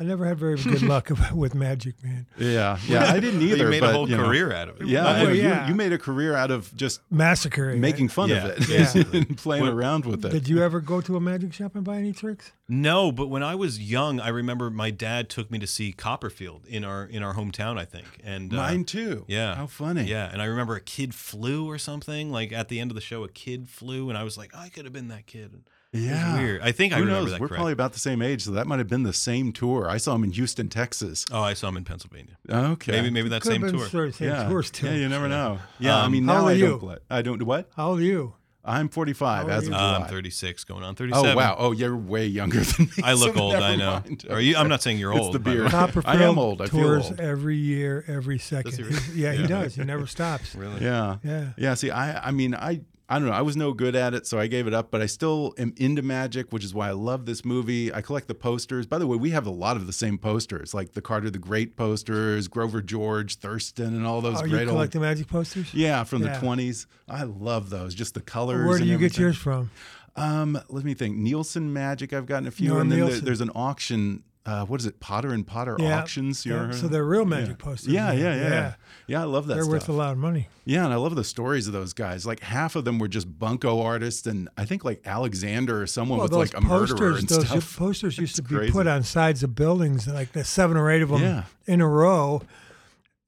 I 0.00 0.04
never 0.04 0.24
had 0.26 0.38
very 0.38 0.56
good 0.56 0.82
luck 0.82 1.10
with 1.34 1.54
magic, 1.54 2.02
man. 2.02 2.26
Yeah. 2.38 2.78
Yeah. 2.86 3.04
I 3.12 3.20
didn't 3.20 3.40
But 3.40 3.46
either. 3.46 3.64
you 3.64 3.70
made 3.70 3.80
but, 3.80 3.90
a 3.90 3.92
whole 3.92 4.08
you 4.08 4.16
know, 4.16 4.24
career 4.26 4.52
out 4.52 4.68
of 4.68 4.80
it. 4.80 4.86
Yeah, 4.86 5.04
Well, 5.22 5.34
yeah. 5.34 5.62
You, 5.64 5.68
you 5.70 5.74
made 5.74 5.92
a 5.92 5.98
career 5.98 6.34
out 6.34 6.50
of 6.50 6.74
just 6.76 7.00
Massacring. 7.10 7.80
making 7.80 8.08
fun 8.08 8.28
Yeah. 8.30 8.46
of 8.46 8.58
it 8.58 8.68
Yeah. 8.94 9.02
and 9.18 9.36
playing 9.38 9.64
What- 9.64 9.72
around 9.74 10.04
with 10.06 10.24
it. 10.24 10.30
Did 10.30 10.48
you 10.48 10.62
ever 10.62 10.80
go 10.80 11.00
to 11.00 11.16
a 11.16 11.20
magic 11.20 11.52
shop 11.52 11.74
and 11.74 11.84
buy 11.84 11.96
any 11.96 12.12
tricks? 12.12 12.52
No, 12.68 13.12
but 13.12 13.26
when 13.28 13.42
I 13.42 13.54
was 13.54 13.78
young, 13.78 14.20
I 14.20 14.28
remember 14.28 14.70
my 14.70 14.90
dad 14.90 15.28
took 15.28 15.50
me 15.50 15.58
to 15.58 15.66
see 15.66 15.92
Copperfield 15.92 16.66
in 16.66 16.82
our 16.82 17.04
in 17.04 17.22
our 17.22 17.34
hometown, 17.34 17.78
I 17.78 17.84
think. 17.84 18.06
And 18.24 18.52
uh, 18.54 18.56
Mine 18.56 18.84
too. 18.84 19.24
Yeah. 19.28 19.54
How 19.54 19.66
funny. 19.66 20.04
Yeah, 20.04 20.30
and 20.32 20.40
I 20.40 20.46
remember 20.46 20.74
a 20.74 20.80
kid 20.80 21.14
flew 21.14 21.68
or 21.68 21.76
something. 21.76 22.30
Like 22.30 22.52
at 22.52 22.68
the 22.68 22.80
end 22.80 22.90
of 22.90 22.94
the 22.94 23.02
show, 23.02 23.22
a 23.22 23.28
kid 23.28 23.68
flew, 23.68 24.08
and 24.08 24.16
I 24.16 24.22
was 24.24 24.38
like, 24.38 24.54
I 24.56 24.70
could 24.70 24.84
have 24.86 24.94
been 24.94 25.08
that 25.08 25.26
kid. 25.26 25.62
It 25.94 25.98
was 25.98 26.04
Yeah. 26.06 26.36
weird. 26.38 26.60
I 26.62 26.72
think 26.72 26.92
I 26.92 26.98
remember 26.98 27.20
knows? 27.22 27.30
that 27.30 27.40
We're 27.40 27.48
correct. 27.48 27.58
probably 27.58 27.72
about 27.72 27.92
the 27.92 27.98
same 28.00 28.20
age, 28.20 28.42
so 28.42 28.50
that 28.50 28.66
might 28.66 28.78
have 28.80 28.88
been 28.88 29.04
the 29.04 29.12
same 29.12 29.52
tour. 29.52 29.88
I 29.88 29.96
saw 29.96 30.14
him 30.14 30.24
in 30.24 30.32
Houston, 30.32 30.68
Texas. 30.68 31.24
Oh, 31.32 31.40
I 31.42 31.54
saw 31.54 31.68
him 31.68 31.76
in 31.76 31.84
Pennsylvania. 31.84 32.36
Okay. 32.50 32.92
Maybe 32.92 33.10
maybe 33.10 33.28
that 33.30 33.42
Could 33.42 33.52
same 33.52 33.60
tour. 33.62 33.86
sort 33.88 34.08
of 34.08 34.14
same 34.16 34.28
yeah. 34.28 34.48
tours 34.48 34.70
too. 34.70 34.86
Yeah, 34.86 34.94
you 34.94 35.08
never 35.08 35.28
know. 35.28 35.60
Yeah, 35.78 35.96
I 35.98 36.04
Um, 36.06 36.12
mean 36.12 36.24
How 36.26 36.32
now 36.34 36.40
old 36.40 36.48
I 36.48 36.52
are 36.54 36.58
don't 36.58 36.82
you? 36.82 36.96
I 37.10 37.22
don't 37.22 37.42
what? 37.44 37.70
How 37.76 37.90
old 37.90 38.00
are 38.00 38.02
you? 38.02 38.34
I'm 38.66 38.88
45 38.88 39.50
as 39.50 39.66
of? 39.68 39.74
Uh, 39.74 39.76
July. 39.76 39.96
I'm 39.96 40.06
36, 40.08 40.64
going 40.64 40.82
on 40.82 40.94
37. 40.94 41.32
Oh 41.32 41.36
wow! 41.36 41.54
Oh, 41.58 41.72
you're 41.72 41.94
way 41.94 42.24
younger 42.26 42.60
than 42.60 42.86
me. 42.86 43.02
I 43.04 43.12
look 43.12 43.34
so 43.36 43.40
old. 43.42 43.54
I 43.56 43.76
know. 43.76 44.00
mind. 44.06 44.24
Are 44.30 44.40
you? 44.40 44.56
I'm 44.56 44.68
not 44.70 44.80
saying 44.80 44.96
you're 44.98 45.12
It's 45.12 45.20
old. 45.20 45.34
the 45.34 45.38
beard. 45.38 45.70
Copperfield 45.70 46.06
I 46.06 46.22
am 46.24 46.38
old. 46.38 46.62
I 46.62 46.68
feel 46.68 46.80
tours 46.80 47.04
old. 47.10 47.20
every 47.20 47.58
year, 47.58 48.06
every 48.08 48.38
second. 48.38 48.72
he? 48.74 48.82
He's- 48.84 49.08
yeah, 49.14 49.32
he 49.34 49.46
does. 49.46 49.74
He 49.74 49.84
never 49.84 50.06
stops. 50.06 50.54
Really? 50.56 50.80
Yeah. 50.82 51.18
Yeah. 51.22 51.48
Yeah. 51.58 51.74
See, 51.74 51.90
I 51.90 52.28
I 52.28 52.30
mean 52.30 52.54
I 52.54 52.80
I 53.06 53.18
don't 53.18 53.28
know. 53.28 53.34
I 53.34 53.42
was 53.42 53.54
no 53.54 53.74
good 53.74 53.94
at 53.94 54.14
it, 54.14 54.26
so 54.26 54.38
I 54.40 54.46
gave 54.46 54.66
it 54.66 54.72
up. 54.72 54.90
But 54.90 55.02
I 55.02 55.06
still 55.06 55.52
am 55.58 55.74
into 55.76 56.00
magic, 56.00 56.52
which 56.52 56.64
is 56.64 56.72
why 56.72 56.88
I 56.88 56.92
love 56.92 57.26
this 57.26 57.44
movie. 57.44 57.92
I 57.92 58.00
collect 58.00 58.28
the 58.28 58.34
posters. 58.34 58.86
By 58.86 58.96
the 58.98 59.06
way, 59.06 59.18
we 59.18 59.30
have 59.30 59.46
a 59.46 59.50
lot 59.50 59.76
of 59.76 59.86
the 59.86 59.92
same 59.92 60.16
posters, 60.16 60.72
like 60.72 60.92
the 60.92 61.02
Carter 61.02 61.28
the 61.28 61.38
Great 61.38 61.76
posters, 61.76 62.48
Grover 62.48 62.80
George, 62.80 63.36
Thurston, 63.36 63.94
and 63.94 64.06
all 64.06 64.22
those 64.22 64.40
Are 64.40 64.48
great 64.48 64.62
you 64.62 64.68
old. 64.68 64.76
collecting 64.76 65.02
magic 65.02 65.28
posters? 65.28 65.72
Yeah, 65.74 66.04
from 66.04 66.22
Yeah. 66.22 66.38
the 66.38 66.46
20s. 66.46 66.86
I 67.06 67.24
love 67.24 67.68
those. 67.68 67.94
Just 67.94 68.14
the 68.14 68.22
colors. 68.22 68.66
Where 68.66 68.78
do 68.78 68.84
and 68.84 68.90
you 68.90 68.96
get 68.98 69.18
yours 69.18 69.36
from? 69.36 69.70
Um, 70.16 70.58
let 70.70 70.84
me 70.84 70.94
think. 70.94 71.16
Nielsen 71.16 71.72
Magic. 71.72 72.12
I've 72.14 72.26
gotten 72.26 72.46
a 72.46 72.50
few, 72.52 72.68
Norm 72.70 72.82
and 72.82 72.92
then 72.92 73.24
there's 73.24 73.40
an 73.42 73.50
auction. 73.54 74.22
Uh, 74.46 74.62
what 74.66 74.78
is 74.78 74.84
it? 74.84 75.00
Potter 75.00 75.30
and 75.32 75.46
Potter 75.46 75.74
Yeah. 75.78 75.98
auctions. 75.98 76.44
Yeah, 76.44 76.70
so 76.72 76.86
they're 76.86 77.02
real 77.04 77.24
magic 77.24 77.56
yeah. 77.58 77.64
posters, 77.64 77.92
Yeah, 77.94 78.12
yeah, 78.12 78.34
yeah, 78.34 78.42
Yeah. 78.48 78.74
yeah. 79.06 79.20
I 79.22 79.24
love 79.24 79.46
that 79.46 79.54
They're 79.54 79.62
stuff. 79.64 79.72
worth 79.72 79.88
a 79.88 79.92
lot 79.92 80.12
of 80.12 80.18
money. 80.18 80.48
Yeah, 80.66 80.84
and 80.84 80.92
I 80.92 80.96
love 80.96 81.14
the 81.14 81.24
stories 81.24 81.66
of 81.66 81.72
those 81.72 81.94
guys. 81.94 82.26
Like 82.26 82.40
half 82.40 82.76
of 82.76 82.84
them 82.84 82.98
were 82.98 83.08
just 83.08 83.38
bunko 83.38 83.80
artists, 83.80 84.26
and 84.26 84.50
I 84.58 84.66
think 84.66 84.84
like 84.84 85.00
Alexander 85.06 85.80
or 85.80 85.86
someone 85.86 86.18
Well, 86.18 86.28
was 86.28 86.36
like 86.52 86.56
a 86.56 86.60
murderer 86.60 86.86
posters, 86.88 87.18
and 87.20 87.28
those 87.30 87.46
stuff. 87.48 87.76
posters 87.78 88.18
used 88.18 88.36
to 88.36 88.42
be 88.42 88.54
crazy. 88.54 88.72
put 88.72 88.86
on 88.86 89.02
sides 89.02 89.42
of 89.42 89.54
buildings, 89.54 90.06
like 90.06 90.32
the 90.32 90.44
seven 90.44 90.76
or 90.76 90.90
eight 90.90 91.00
of 91.00 91.08
them 91.08 91.22
Yeah. 91.22 91.44
in 91.66 91.80
a 91.80 91.88
row. 91.88 92.42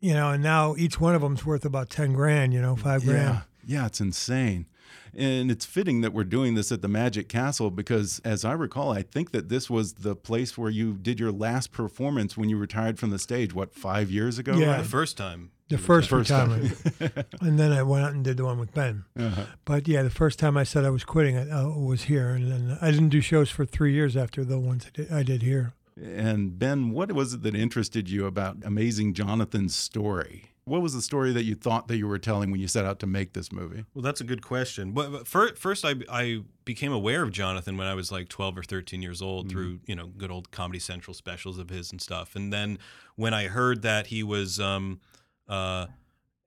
You 0.00 0.12
know, 0.12 0.32
and 0.32 0.42
now 0.42 0.74
each 0.76 1.00
one 1.00 1.14
of 1.14 1.22
them's 1.22 1.46
worth 1.46 1.64
about 1.64 1.88
ten 1.88 2.12
grand. 2.12 2.52
You 2.52 2.60
know, 2.60 2.76
five 2.76 3.04
grand. 3.04 3.40
Yeah, 3.64 3.80
yeah, 3.80 3.86
it's 3.86 4.02
insane. 4.02 4.66
And 5.14 5.50
it's 5.50 5.64
fitting 5.64 6.00
that 6.02 6.12
we're 6.12 6.24
doing 6.24 6.54
this 6.54 6.70
at 6.70 6.82
the 6.82 6.88
Magic 6.88 7.28
Castle 7.28 7.70
because, 7.70 8.20
as 8.24 8.44
I 8.44 8.52
recall, 8.52 8.92
I 8.92 9.02
think 9.02 9.30
that 9.32 9.48
this 9.48 9.70
was 9.70 9.94
the 9.94 10.14
place 10.14 10.58
where 10.58 10.70
you 10.70 10.94
did 10.94 11.18
your 11.18 11.32
last 11.32 11.72
performance 11.72 12.36
when 12.36 12.48
you 12.48 12.56
retired 12.58 12.98
from 12.98 13.10
the 13.10 13.18
stage. 13.18 13.54
What 13.54 13.74
five 13.74 14.10
years 14.10 14.38
ago? 14.38 14.56
Yeah. 14.56 14.78
The 14.78 14.84
first 14.84 15.16
time. 15.16 15.52
The 15.68 15.78
first, 15.78 16.10
First 16.10 16.30
time. 16.30 16.50
retirement, 16.52 17.26
and 17.40 17.58
then 17.58 17.72
I 17.72 17.82
went 17.82 18.04
out 18.04 18.12
and 18.12 18.22
did 18.22 18.36
the 18.36 18.44
one 18.44 18.60
with 18.60 18.72
Ben. 18.72 19.04
Uh-huh. 19.18 19.46
But 19.64 19.88
yeah, 19.88 20.04
the 20.04 20.10
first 20.10 20.38
time 20.38 20.56
I 20.56 20.62
said 20.62 20.84
I 20.84 20.90
was 20.90 21.02
quitting, 21.02 21.36
I 21.36 21.50
uh, 21.50 21.68
was 21.70 22.02
here, 22.02 22.28
and 22.28 22.52
then 22.52 22.78
I 22.80 22.92
didn't 22.92 23.08
do 23.08 23.20
shows 23.20 23.50
for 23.50 23.64
three 23.64 23.92
years 23.92 24.16
after 24.16 24.44
the 24.44 24.60
ones 24.60 24.86
I 24.86 24.90
did, 24.94 25.12
I 25.12 25.22
did 25.24 25.42
here. 25.42 25.74
And 26.00 26.56
Ben, 26.56 26.90
what 26.90 27.10
was 27.10 27.34
it 27.34 27.42
that 27.42 27.56
interested 27.56 28.08
you 28.08 28.26
about 28.26 28.58
Amazing 28.64 29.14
Jonathan's 29.14 29.74
story? 29.74 30.52
What 30.66 30.82
was 30.82 30.94
the 30.94 31.00
story 31.00 31.32
that 31.32 31.44
you 31.44 31.54
thought 31.54 31.86
that 31.86 31.96
you 31.96 32.08
were 32.08 32.18
telling 32.18 32.50
when 32.50 32.60
you 32.60 32.66
set 32.66 32.84
out 32.84 32.98
to 32.98 33.06
make 33.06 33.34
this 33.34 33.52
movie? 33.52 33.84
Well, 33.94 34.02
that's 34.02 34.20
a 34.20 34.24
good 34.24 34.44
question. 34.44 34.90
But, 34.90 35.12
but 35.12 35.26
fir- 35.28 35.54
first, 35.54 35.84
I, 35.84 35.94
I 36.10 36.42
became 36.64 36.92
aware 36.92 37.22
of 37.22 37.30
Jonathan 37.30 37.76
when 37.76 37.86
I 37.86 37.94
was 37.94 38.10
like 38.10 38.28
12 38.28 38.58
or 38.58 38.62
13 38.64 39.00
years 39.00 39.22
old 39.22 39.48
through, 39.48 39.78
you 39.86 39.94
know, 39.94 40.08
good 40.08 40.32
old 40.32 40.50
Comedy 40.50 40.80
Central 40.80 41.14
specials 41.14 41.58
of 41.58 41.70
his 41.70 41.92
and 41.92 42.00
stuff. 42.02 42.34
And 42.34 42.52
then 42.52 42.78
when 43.14 43.32
I 43.32 43.46
heard 43.46 43.82
that 43.82 44.08
he 44.08 44.24
was, 44.24 44.58
um, 44.58 45.00
uh, 45.48 45.86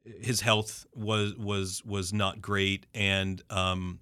his 0.04 0.42
health 0.42 0.86
was 0.94 1.36
was 1.36 1.84
was 1.86 2.12
not 2.14 2.42
great, 2.42 2.88
and 2.94 3.42
um, 3.50 4.00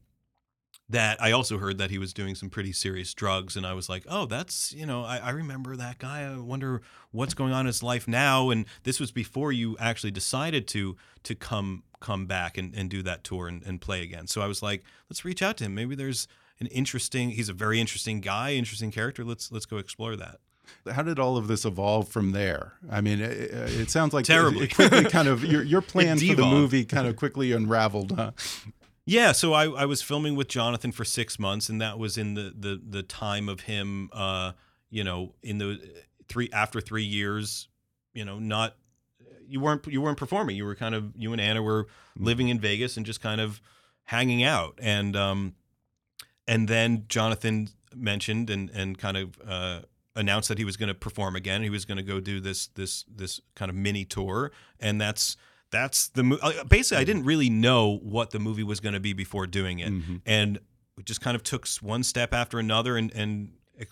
that 0.89 1.21
I 1.21 1.31
also 1.31 1.57
heard 1.57 1.77
that 1.79 1.89
he 1.89 1.97
was 1.97 2.13
doing 2.13 2.33
some 2.35 2.49
pretty 2.49 2.71
serious 2.71 3.13
drugs, 3.13 3.57
and 3.57 3.65
I 3.65 3.73
was 3.73 3.89
like, 3.89 4.05
oh, 4.09 4.25
that's 4.25 4.73
you 4.73 4.85
know, 4.85 5.03
I, 5.03 5.17
I 5.17 5.29
remember 5.31 5.75
that 5.75 5.97
guy. 5.99 6.21
I 6.21 6.37
wonder 6.37 6.81
what's 7.11 7.33
going 7.33 7.51
on 7.51 7.61
in 7.61 7.65
his 7.67 7.83
life 7.83 8.07
now. 8.07 8.49
And 8.49 8.65
this 8.83 8.99
was 8.99 9.11
before 9.11 9.51
you 9.51 9.75
actually 9.79 10.11
decided 10.11 10.67
to 10.69 10.95
to 11.23 11.35
come 11.35 11.83
come 11.99 12.25
back 12.25 12.57
and, 12.57 12.73
and 12.75 12.89
do 12.89 13.01
that 13.03 13.23
tour 13.23 13.47
and, 13.47 13.63
and 13.63 13.81
play 13.81 14.01
again. 14.01 14.27
So 14.27 14.41
I 14.41 14.47
was 14.47 14.61
like, 14.61 14.83
let's 15.09 15.25
reach 15.25 15.41
out 15.41 15.57
to 15.57 15.65
him. 15.65 15.75
Maybe 15.75 15.95
there's 15.95 16.27
an 16.59 16.67
interesting. 16.67 17.31
He's 17.31 17.49
a 17.49 17.53
very 17.53 17.81
interesting 17.81 18.21
guy, 18.21 18.53
interesting 18.53 18.91
character. 18.91 19.25
Let's 19.25 19.51
let's 19.51 19.65
go 19.65 19.77
explore 19.77 20.15
that. 20.15 20.39
How 20.91 21.01
did 21.01 21.17
all 21.17 21.37
of 21.37 21.47
this 21.47 21.65
evolve 21.65 22.09
from 22.09 22.31
there? 22.31 22.73
I 22.89 22.99
mean, 23.01 23.21
it, 23.21 23.51
it 23.51 23.89
sounds 23.89 24.13
like 24.13 24.25
Terribly. 24.25 24.65
It 24.65 24.75
quickly 24.75 25.05
kind 25.05 25.27
of 25.27 25.43
your 25.43 25.63
your 25.63 25.81
plan 25.93 26.17
for 26.17 26.35
the 26.35 26.45
movie 26.45 26.85
kind 26.85 27.07
of 27.07 27.15
quickly 27.15 27.51
unraveled, 27.51 28.13
huh? 28.13 28.31
Yeah, 29.09 29.31
so 29.31 29.53
I, 29.53 29.69
I 29.69 29.85
was 29.85 30.01
filming 30.01 30.35
with 30.35 30.49
Jonathan 30.49 30.91
for 30.91 31.05
six 31.05 31.39
months, 31.39 31.69
and 31.69 31.79
that 31.79 31.97
was 31.97 32.17
in 32.17 32.33
the 32.33 32.53
the 32.53 32.81
the 32.85 33.03
time 33.03 33.47
of 33.47 33.61
him, 33.61 34.09
uh, 34.11 34.51
you 34.89 35.01
know, 35.01 35.33
in 35.41 35.59
the 35.59 35.79
three 36.27 36.49
after 36.51 36.81
three 36.81 37.05
years, 37.05 37.69
you 38.13 38.25
know, 38.25 38.37
not 38.37 38.75
you 39.47 39.61
weren't 39.61 39.87
you 39.87 40.01
weren't 40.01 40.17
performing. 40.17 40.57
You 40.57 40.65
were 40.65 40.75
kind 40.75 40.93
of 40.93 41.13
you 41.15 41.31
and 41.31 41.39
Anna 41.39 41.63
were 41.63 41.87
living 42.17 42.49
in 42.49 42.59
Vegas 42.59 42.97
and 42.97 43.05
just 43.05 43.21
kind 43.21 43.39
of 43.39 43.61
hanging 44.03 44.43
out, 44.43 44.77
and 44.81 45.15
um, 45.15 45.55
and 46.45 46.67
then 46.67 47.05
Jonathan 47.07 47.69
mentioned 47.95 48.49
and 48.49 48.69
and 48.71 48.97
kind 48.97 49.15
of 49.15 49.39
uh, 49.47 49.79
announced 50.17 50.49
that 50.49 50.57
he 50.57 50.65
was 50.65 50.75
going 50.75 50.89
to 50.89 50.93
perform 50.93 51.37
again. 51.37 51.63
He 51.63 51.69
was 51.69 51.85
going 51.85 51.97
to 51.97 52.03
go 52.03 52.19
do 52.19 52.41
this 52.41 52.67
this 52.67 53.05
this 53.07 53.39
kind 53.55 53.69
of 53.69 53.75
mini 53.75 54.03
tour, 54.03 54.51
and 54.81 54.99
that's 54.99 55.37
that's 55.71 56.07
the 56.09 56.23
mo- 56.23 56.39
uh, 56.41 56.63
basically 56.63 57.01
I 57.01 57.03
didn't 57.03 57.25
really 57.25 57.49
know 57.49 57.97
what 58.03 58.31
the 58.31 58.39
movie 58.39 58.63
was 58.63 58.79
going 58.79 58.93
to 58.93 58.99
be 58.99 59.13
before 59.13 59.47
doing 59.47 59.79
it, 59.79 59.91
and 60.25 60.59
we 60.95 61.03
just 61.03 61.21
kind 61.21 61.35
of 61.35 61.43
took 61.43 61.67
one 61.81 62.03
step 62.03 62.33
after 62.33 62.59
another 62.59 62.97
and 62.97 63.11
and 63.13 63.49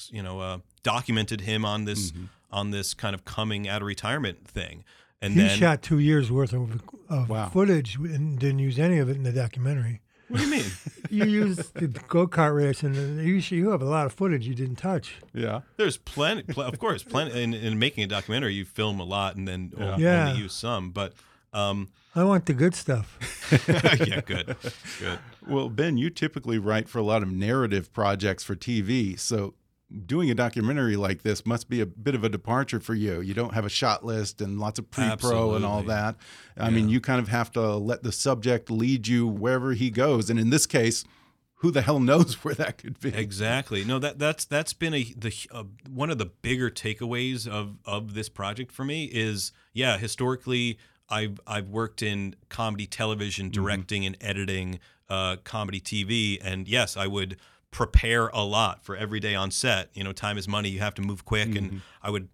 you 0.10 0.24
know 0.24 0.40
uh, 0.40 0.58
documented 0.84 1.42
him 1.42 1.66
on 1.66 1.86
this 1.86 2.14
on 2.52 2.72
this 2.72 2.94
kind 2.94 3.14
of 3.14 3.26
coming 3.26 3.68
out 3.68 3.82
of 3.82 3.88
retirement 3.88 4.48
thing, 4.48 4.84
and 5.22 5.34
he 5.34 5.42
then 5.42 5.58
shot 5.58 5.82
two 5.82 6.00
years 6.00 6.32
worth 6.32 6.54
of, 6.54 6.82
of 7.10 7.30
Wow. 7.30 7.50
footage 7.50 7.96
and 7.98 8.40
didn't 8.40 8.60
use 8.60 8.80
any 8.80 8.98
of 9.00 9.10
it 9.10 9.16
in 9.18 9.24
the 9.24 9.32
documentary. 9.34 10.02
what 10.30 10.40
do 10.40 10.46
you 10.46 10.52
mean? 10.52 10.66
You 11.12 11.26
used 11.26 11.76
the 11.76 11.88
go 11.88 12.26
kart 12.28 12.56
race, 12.56 12.82
and 12.82 13.22
you 13.24 13.40
sh- 13.40 13.52
you 13.52 13.70
have 13.70 13.82
a 13.84 13.86
lot 13.86 14.08
of 14.08 14.14
footage 14.14 14.48
you 14.48 14.56
didn't 14.56 14.78
touch. 14.78 15.18
Yeah. 15.36 15.62
There's 15.78 15.98
plenty, 15.98 16.42
pl- 16.42 16.64
of 16.64 16.80
course, 16.80 17.04
plenty. 17.04 17.44
In, 17.44 17.54
in 17.54 17.78
making 17.78 18.04
a 18.06 18.08
documentary, 18.08 18.56
you 18.56 18.66
film 18.66 19.00
a 19.00 19.04
lot 19.04 19.36
and 19.36 19.48
then 19.48 19.72
o- 19.80 19.98
Yeah. 19.98 20.30
only 20.30 20.42
use 20.42 20.54
some. 20.54 20.90
But 20.90 21.14
um, 21.56 21.90
I 22.16 22.24
want 22.24 22.46
the 22.46 22.54
good 22.54 22.76
stuff. 22.76 23.18
yeah, 24.08 24.22
good, 24.22 24.56
good. 25.00 25.20
Well, 25.48 25.70
Ben, 25.70 25.98
you 25.98 26.10
typically 26.10 26.60
write 26.60 26.88
for 26.88 27.00
a 27.00 27.04
lot 27.04 27.24
of 27.24 27.32
narrative 27.32 27.92
projects 27.94 28.44
for 28.44 28.56
TV. 28.56 29.20
So 29.20 29.54
doing 30.06 30.32
a 30.32 30.36
documentary 30.36 30.96
like 30.96 31.22
this 31.22 31.46
must 31.46 31.70
be 31.70 31.82
a 31.82 31.86
bit 31.86 32.16
of 32.16 32.24
a 32.24 32.30
departure 32.30 32.80
for 32.80 32.94
you. 32.94 33.22
You 33.22 33.34
don't 33.34 33.54
have 33.54 33.66
a 33.66 33.70
shot 33.70 34.06
list 34.06 34.42
and 34.42 34.60
lots 34.60 34.80
of 34.80 34.90
pre-pro 34.90 35.56
and 35.56 35.66
all 35.66 35.84
that. 35.84 36.16
I 36.58 36.70
mean, 36.70 36.90
you 36.90 37.00
kind 37.00 37.20
of 37.20 37.28
have 37.30 37.52
to 37.54 37.76
let 37.76 38.04
the 38.04 38.12
subject 38.12 38.72
lead 38.72 39.08
you 39.08 39.28
wherever 39.28 39.74
he 39.74 39.90
goes. 39.90 40.30
And 40.30 40.40
in 40.40 40.50
this 40.50 40.66
case, 40.66 41.06
who 41.60 41.72
the 41.72 41.82
hell 41.82 42.00
knows 42.00 42.36
where 42.44 42.56
that 42.56 42.78
could 42.78 43.00
be? 43.00 43.10
Exactly. 43.10 43.84
No, 43.84 44.00
that 44.00 44.20
that's 44.20 44.46
that's 44.46 44.74
been 44.74 44.94
a 44.94 45.04
the 45.18 45.34
uh, 45.52 45.64
one 45.90 46.10
of 46.10 46.18
the 46.18 46.26
bigger 46.26 46.70
takeaways 46.70 47.48
of 47.48 47.78
of 47.86 48.14
this 48.14 48.30
project 48.30 48.72
for 48.72 48.86
me 48.86 49.06
is 49.06 49.52
yeah, 49.74 49.98
historically 49.98 50.78
I've 51.10 51.40
I've 51.46 51.70
worked 51.70 52.02
in 52.02 52.36
comedy 52.50 52.88
television, 52.88 53.48
mm-hmm. 53.48 53.62
directing 53.62 54.06
and 54.06 54.18
editing 54.22 54.80
uh, 55.10 55.38
comedy 55.44 55.80
TV, 55.80 56.40
and 56.42 56.68
yes, 56.68 56.98
I 56.98 57.08
would 57.08 57.38
prepare 57.72 58.28
a 58.28 58.42
lot 58.42 58.84
for 58.84 58.96
every 58.96 59.20
day 59.20 59.36
on 59.36 59.52
set. 59.52 59.90
You 59.94 60.04
know, 60.04 60.14
time 60.14 60.38
is 60.38 60.48
money. 60.48 60.70
You 60.70 60.80
have 60.80 60.96
to 60.96 61.02
move 61.02 61.26
quick, 61.26 61.56
and 61.56 61.68
mm-hmm. 61.68 61.78
I 62.02 62.10
would 62.10 62.30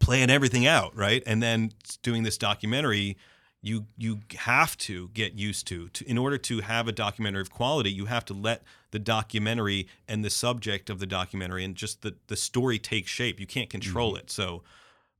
plan 0.00 0.30
everything 0.30 0.66
out 0.66 0.96
right, 0.96 1.22
and 1.26 1.42
then 1.42 1.72
doing 2.02 2.22
this 2.22 2.38
documentary 2.38 3.16
you 3.64 3.86
you 3.96 4.18
have 4.38 4.76
to 4.76 5.08
get 5.10 5.34
used 5.34 5.68
to, 5.68 5.88
to 5.90 6.04
in 6.10 6.18
order 6.18 6.36
to 6.36 6.60
have 6.60 6.88
a 6.88 6.92
documentary 6.92 7.40
of 7.40 7.50
quality 7.50 7.92
you 7.92 8.06
have 8.06 8.24
to 8.24 8.34
let 8.34 8.64
the 8.92 8.98
documentary 8.98 9.88
and 10.06 10.24
the 10.24 10.30
subject 10.30 10.90
of 10.90 11.00
the 11.00 11.06
documentary 11.06 11.64
and 11.64 11.74
just 11.74 12.02
the 12.02 12.14
the 12.28 12.36
story 12.36 12.78
take 12.78 13.06
shape. 13.06 13.40
You 13.40 13.46
can't 13.46 13.68
control 13.68 14.10
mm-hmm. 14.10 14.20
it. 14.20 14.30
So 14.30 14.62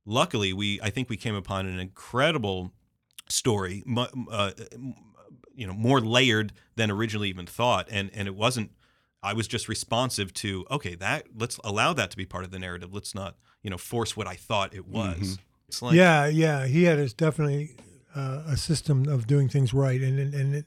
luckily 0.05 0.53
we 0.53 0.79
i 0.81 0.89
think 0.89 1.09
we 1.09 1.17
came 1.17 1.35
upon 1.35 1.65
an 1.65 1.79
incredible 1.79 2.71
story 3.29 3.83
uh, 4.31 4.51
you 5.55 5.67
know 5.67 5.73
more 5.73 6.01
layered 6.01 6.53
than 6.75 6.91
originally 6.91 7.29
even 7.29 7.45
thought. 7.45 7.87
And 7.91 8.09
and 8.13 8.27
it 8.27 8.35
wasn't 8.35 8.71
i 9.21 9.33
was 9.33 9.47
just 9.47 9.69
responsive 9.69 10.33
to 10.33 10.65
okay 10.69 10.95
that 10.95 11.27
let's 11.37 11.57
allow 11.63 11.93
that 11.93 12.11
to 12.11 12.17
be 12.17 12.25
part 12.25 12.43
of 12.43 12.51
the 12.51 12.59
narrative. 12.59 12.93
Let's 12.93 13.15
not 13.15 13.35
you 13.61 13.69
know 13.69 13.77
force 13.77 14.17
what 14.17 14.27
i 14.27 14.35
thought 14.35 14.73
it 14.73 14.87
was. 14.87 15.37
It's 15.67 15.81
like 15.81 15.95
yeah, 15.95 16.27
yeah, 16.27 16.67
he 16.67 16.83
had 16.83 16.99
his 16.99 17.13
definitely 17.13 17.75
uh, 18.15 18.43
a 18.47 18.57
system 18.57 19.07
of 19.07 19.25
doing 19.25 19.49
things 19.49 19.73
right, 19.73 20.01
and 20.01 20.19
and, 20.19 20.33
and 20.33 20.55
it, 20.55 20.65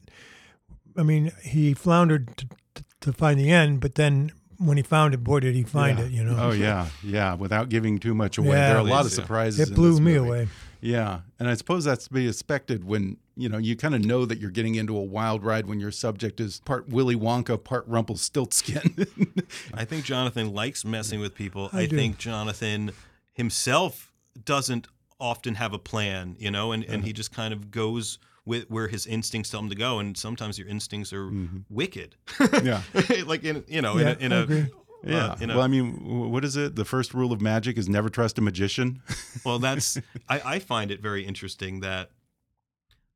I 0.97 1.02
mean, 1.02 1.31
he 1.43 1.75
floundered 1.75 2.37
to, 2.75 2.85
to 3.02 3.12
find 3.12 3.38
the 3.38 3.50
end, 3.50 3.81
but 3.81 3.97
then 3.97 4.33
when 4.58 4.76
he 4.76 4.82
found 4.82 5.14
it, 5.14 5.25
boy, 5.25 5.40
did 5.40 5.54
he 5.54 5.62
find 5.62 5.98
Yeah. 5.98 6.04
it! 6.06 6.12
You 6.12 6.25
know, 6.25 6.36
Oh 6.38 6.52
yeah, 6.52 6.88
yeah. 7.02 7.34
Without 7.34 7.68
giving 7.68 7.98
too 7.98 8.14
much 8.14 8.38
away, 8.38 8.56
Yeah. 8.56 8.68
there 8.68 8.76
are 8.76 8.80
a 8.80 8.84
lot 8.84 9.00
of 9.00 9.06
Please, 9.06 9.18
yeah. 9.18 9.25
surprises. 9.25 9.60
it 9.60 9.68
in 9.70 9.75
blew 9.75 9.90
this 9.92 10.00
me 10.00 10.14
movie. 10.14 10.28
away. 10.28 10.48
Yeah, 10.80 11.20
and 11.40 11.48
I 11.48 11.54
suppose 11.54 11.84
that's 11.84 12.06
to 12.06 12.12
be 12.12 12.28
expected 12.28 12.84
when 12.84 13.16
you 13.34 13.48
know 13.48 13.58
you 13.58 13.76
kind 13.76 13.94
of 13.94 14.04
know 14.04 14.25
that 14.25 14.38
you're 14.38 14.50
getting 14.50 14.75
into 14.76 14.96
a 14.96 15.02
wild 15.02 15.42
ride 15.42 15.66
when 15.66 15.80
your 15.80 15.90
subject 15.90 16.38
is 16.38 16.60
part 16.60 16.88
Willy 16.88 17.16
Wonka, 17.16 17.62
part 17.62 17.86
Rumpelstiltskin. 17.88 19.06
I 19.75 19.84
think 19.84 20.04
Jonathan 20.04 20.52
likes 20.52 20.84
messing 20.84 21.20
with 21.20 21.34
people. 21.34 21.70
I 21.72 21.82
I, 21.82 21.86
think 21.86 22.18
Jonathan 22.18 22.92
himself 23.32 24.12
doesn't 24.44 24.86
often 25.18 25.54
have 25.54 25.72
a 25.72 25.78
plan, 25.78 26.36
you 26.38 26.50
know, 26.50 26.72
and, 26.72 26.84
and 26.84 26.96
uh-huh. 26.96 27.06
he 27.06 27.12
just 27.12 27.32
kind 27.32 27.52
of 27.54 27.70
goes 27.70 28.18
with 28.46 28.70
where 28.70 28.88
his 28.88 29.06
instincts 29.06 29.50
tell 29.50 29.60
him 29.60 29.68
to 29.68 29.74
go. 29.74 29.98
And 29.98 30.16
sometimes 30.16 30.58
your 30.58 30.68
instincts 30.68 31.12
are 31.12 31.30
wicked. 31.68 32.14
yeah, 32.62 32.80
like 33.26 33.44
in 33.44 33.64
you 33.68 33.82
know, 33.82 33.98
Yeah, 33.98 34.14
in 34.20 34.22
a, 34.22 34.24
in 34.26 34.32
I 34.32 34.36
a 34.36 34.42
agree. 34.42 34.66
yeah. 35.04 35.26
uh, 35.26 35.36
in 35.40 35.50
a- 35.50 35.54
well, 35.56 35.64
I 35.64 35.68
mean, 35.68 36.30
what 36.30 36.44
is 36.44 36.56
it? 36.56 36.76
The 36.76 36.84
first 36.84 37.12
rule 37.12 37.32
of 37.32 37.40
magic 37.42 37.76
is 37.76 37.88
never 37.88 38.08
trust 38.08 38.38
a 38.38 38.40
magician. 38.40 39.02
well, 39.44 39.58
that's 39.58 39.98
I, 40.28 40.40
I 40.54 40.58
find 40.60 40.90
it 40.90 41.02
very 41.02 41.24
interesting 41.26 41.80
that 41.80 42.10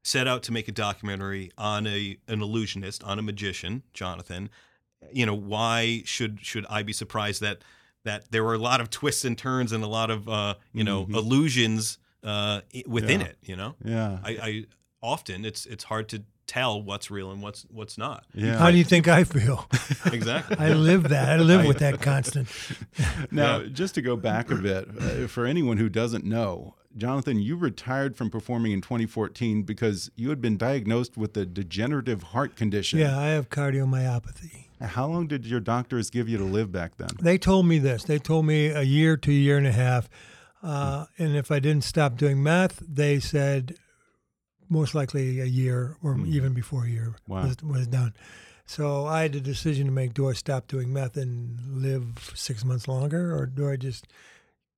set 0.03 0.27
out 0.27 0.43
to 0.45 0.53
make 0.53 0.67
a 0.69 0.73
documentary 0.73 1.51
on 1.59 1.87
a 1.87 2.19
an 2.29 2.43
illusionist, 2.43 3.05
on 3.05 3.19
a 3.19 3.23
magician, 3.23 3.83
Jonathan. 3.93 4.51
You 5.13 5.27
know, 5.27 5.35
why 5.35 6.03
should 6.05 6.41
should 6.45 6.67
I 6.69 6.83
be 6.83 6.93
surprised 6.93 7.41
that 7.43 7.63
that 8.05 8.31
there 8.33 8.43
were 8.43 8.55
a 8.55 8.59
lot 8.59 8.81
of 8.81 8.89
twists 8.91 9.25
and 9.25 9.37
turns 9.37 9.73
and 9.73 9.85
a 9.85 9.87
lot 9.87 10.11
of 10.11 10.29
uh, 10.29 10.55
you 10.73 10.85
know 10.85 11.07
illusions 11.11 11.99
uh, 12.25 12.61
within 12.87 13.21
Yeah. 13.21 13.27
it? 13.27 13.39
You 13.43 13.57
know, 13.57 13.77
yeah, 13.85 14.19
I, 14.25 14.31
I 14.31 14.65
often 15.03 15.45
it's 15.45 15.67
it's 15.67 15.85
hard 15.85 16.09
to 16.11 16.23
tell 16.47 16.83
what's 16.83 17.11
real 17.11 17.31
and 17.31 17.41
what's 17.43 17.65
what's 17.71 17.97
not. 17.97 18.25
yeah. 18.35 18.59
How 18.59 18.71
do 18.71 18.77
you 18.77 18.85
think 18.85 19.07
I 19.09 19.25
feel? 19.25 19.69
Exactly. 20.13 20.57
I 20.59 20.73
live 20.73 21.11
that. 21.11 21.29
I 21.29 21.37
live 21.37 21.67
with 21.67 21.79
that 21.79 22.01
constant. 22.11 22.49
Now, 23.31 23.63
just 23.65 23.95
to 23.97 24.03
go 24.03 24.17
back 24.17 24.51
a 24.51 24.55
bit, 24.57 24.89
uh, 24.99 25.27
for 25.29 25.45
anyone 25.45 25.77
who 25.77 25.89
doesn't 25.91 26.25
know, 26.25 26.75
Jonathan, 26.97 27.39
you 27.39 27.55
retired 27.57 28.17
from 28.17 28.31
performing 28.31 28.73
in 28.73 28.81
2014 28.81 29.63
because 29.63 30.11
you 30.17 30.31
had 30.31 30.41
been 30.41 30.57
diagnosed 30.57 31.17
with 31.19 31.37
a 31.37 31.45
degenerative 31.45 32.23
heart 32.25 32.57
condition. 32.57 32.99
Yeah, 32.99 33.19
I 33.19 33.27
have 33.29 33.51
cardiomyopathy. 33.51 34.65
How 34.81 35.07
long 35.07 35.27
did 35.27 35.45
your 35.47 35.61
doctors 35.61 36.09
give 36.11 36.29
you 36.29 36.39
to 36.39 36.45
live 36.45 36.73
back 36.73 36.97
then? 36.97 37.11
They 37.21 37.37
told 37.39 37.67
me 37.67 37.79
this. 37.79 38.05
They 38.05 38.19
told 38.19 38.47
me 38.47 38.69
a 38.69 38.83
year 38.83 39.17
to 39.19 39.31
a 39.31 39.35
year 39.35 39.59
and 39.59 39.67
a 39.67 39.73
half. 39.73 40.09
Uh, 40.63 41.07
and 41.19 41.37
if 41.37 41.51
I 41.51 41.59
didn't 41.61 41.85
stop 41.85 42.17
doing 42.17 42.43
meth, 42.43 42.83
they 42.89 43.21
said 43.21 43.77
most 44.71 44.95
likely 44.95 45.41
a 45.41 45.45
year 45.45 45.97
or 46.03 46.15
hmm. 46.15 46.25
even 46.33 46.55
before 46.55 46.85
a 46.85 46.89
year 46.89 47.15
Wow. 47.29 47.43
was, 47.47 47.57
was 47.63 47.87
done. 47.89 48.15
So 48.67 49.05
I 49.07 49.23
had 49.23 49.35
a 49.35 49.41
decision 49.41 49.87
to 49.87 49.93
make: 49.93 50.15
do 50.15 50.31
I 50.31 50.33
stop 50.33 50.69
doing 50.69 50.93
meth 50.93 51.17
and 51.17 51.59
live 51.83 52.33
six 52.37 52.65
months 52.65 52.87
longer, 52.87 53.37
or 53.37 53.45
do 53.47 53.69
I 53.69 53.75
just 53.77 54.07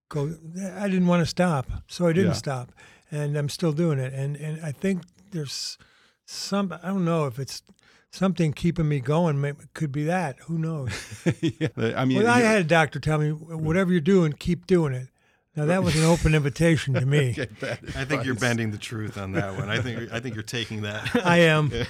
go? 0.09 0.35
I 0.77 0.89
didn't 0.89 1.07
want 1.09 1.21
to 1.21 1.27
stop, 1.27 1.71
so 1.89 2.07
I 2.07 2.15
didn't 2.15 2.31
Yeah. 2.31 2.37
stop, 2.47 2.73
and 3.11 3.37
I'm 3.37 3.51
still 3.51 3.73
doing 3.73 3.99
it. 3.99 4.15
And 4.15 4.35
and 4.37 4.65
I 4.65 4.73
think 4.73 5.03
there's 5.31 5.77
some. 6.25 6.73
I 6.83 6.87
don't 6.89 7.05
know 7.05 7.27
if 7.27 7.39
it's 7.39 7.63
something 8.11 8.55
keeping 8.55 8.89
me 8.89 8.99
going. 9.01 9.57
Could 9.75 9.93
be 9.93 10.05
that. 10.05 10.39
Who 10.47 10.57
knows? 10.57 10.91
yeah, 11.43 11.69
I 11.95 12.07
mean, 12.07 12.19
Well, 12.19 12.29
I 12.29 12.41
had 12.41 12.61
a 12.63 12.65
doctor 12.65 12.99
tell 12.99 13.19
me, 13.19 13.31
whatever 13.31 13.91
you're 13.93 14.01
doing, 14.01 14.33
keep 14.33 14.67
doing 14.67 14.95
it. 14.95 15.09
Now 15.54 15.66
that 15.66 15.82
was 15.82 15.94
an 15.97 16.04
open 16.04 16.35
invitation 16.35 16.94
to 16.94 17.04
me. 17.04 17.37
I 17.62 18.04
think 18.06 18.25
you're 18.25 18.35
bending 18.35 18.71
the 18.71 18.78
truth 18.78 19.18
on 19.18 19.32
that 19.32 19.54
one. 19.56 19.68
I 19.68 19.80
think 19.80 20.11
I 20.11 20.18
think 20.21 20.35
you're 20.35 20.42
taking 20.42 20.82
that. 20.82 21.25
I 21.26 21.38
am. 21.40 21.71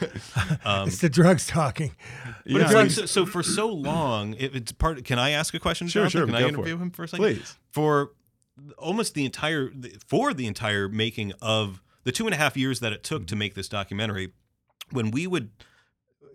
Um, 0.64 0.88
it's 0.88 0.99
the 1.00 1.09
drugs 1.09 1.47
talking. 1.47 1.92
But 2.45 2.52
Yeah, 2.52 2.62
it's 2.62 2.71
I 2.71 2.75
like, 2.75 2.83
mean- 2.85 2.90
so, 2.90 3.07
so 3.07 3.26
for 3.26 3.42
so 3.42 3.69
long, 3.69 4.35
if 4.38 4.54
it's 4.54 4.73
part. 4.73 5.04
Can 5.04 5.19
I 5.19 5.31
ask 5.31 5.54
a 5.54 5.59
question? 5.59 5.87
Sure, 5.88 6.02
Jonathan? 6.09 6.19
sure, 6.19 6.26
Can 6.26 6.35
I 6.45 6.49
interview 6.49 6.76
him 6.76 6.90
for 6.90 7.04
a 7.04 7.09
second? 7.09 7.25
Please. 7.25 7.57
For 7.71 8.12
almost 8.78 9.14
the 9.14 9.25
entire 9.25 9.71
for 10.07 10.33
the 10.35 10.47
entire 10.47 10.88
making 10.88 11.33
of 11.40 11.81
the 12.04 12.12
two 12.12 12.26
and 12.26 12.35
a 12.35 12.37
half 12.37 12.57
years 12.57 12.81
that 12.81 12.92
it 12.92 13.02
took 13.02 13.26
to 13.28 13.37
make 13.37 13.54
this 13.54 13.69
documentary, 13.69 14.33
when 14.90 15.11
we 15.11 15.26
would. 15.26 15.50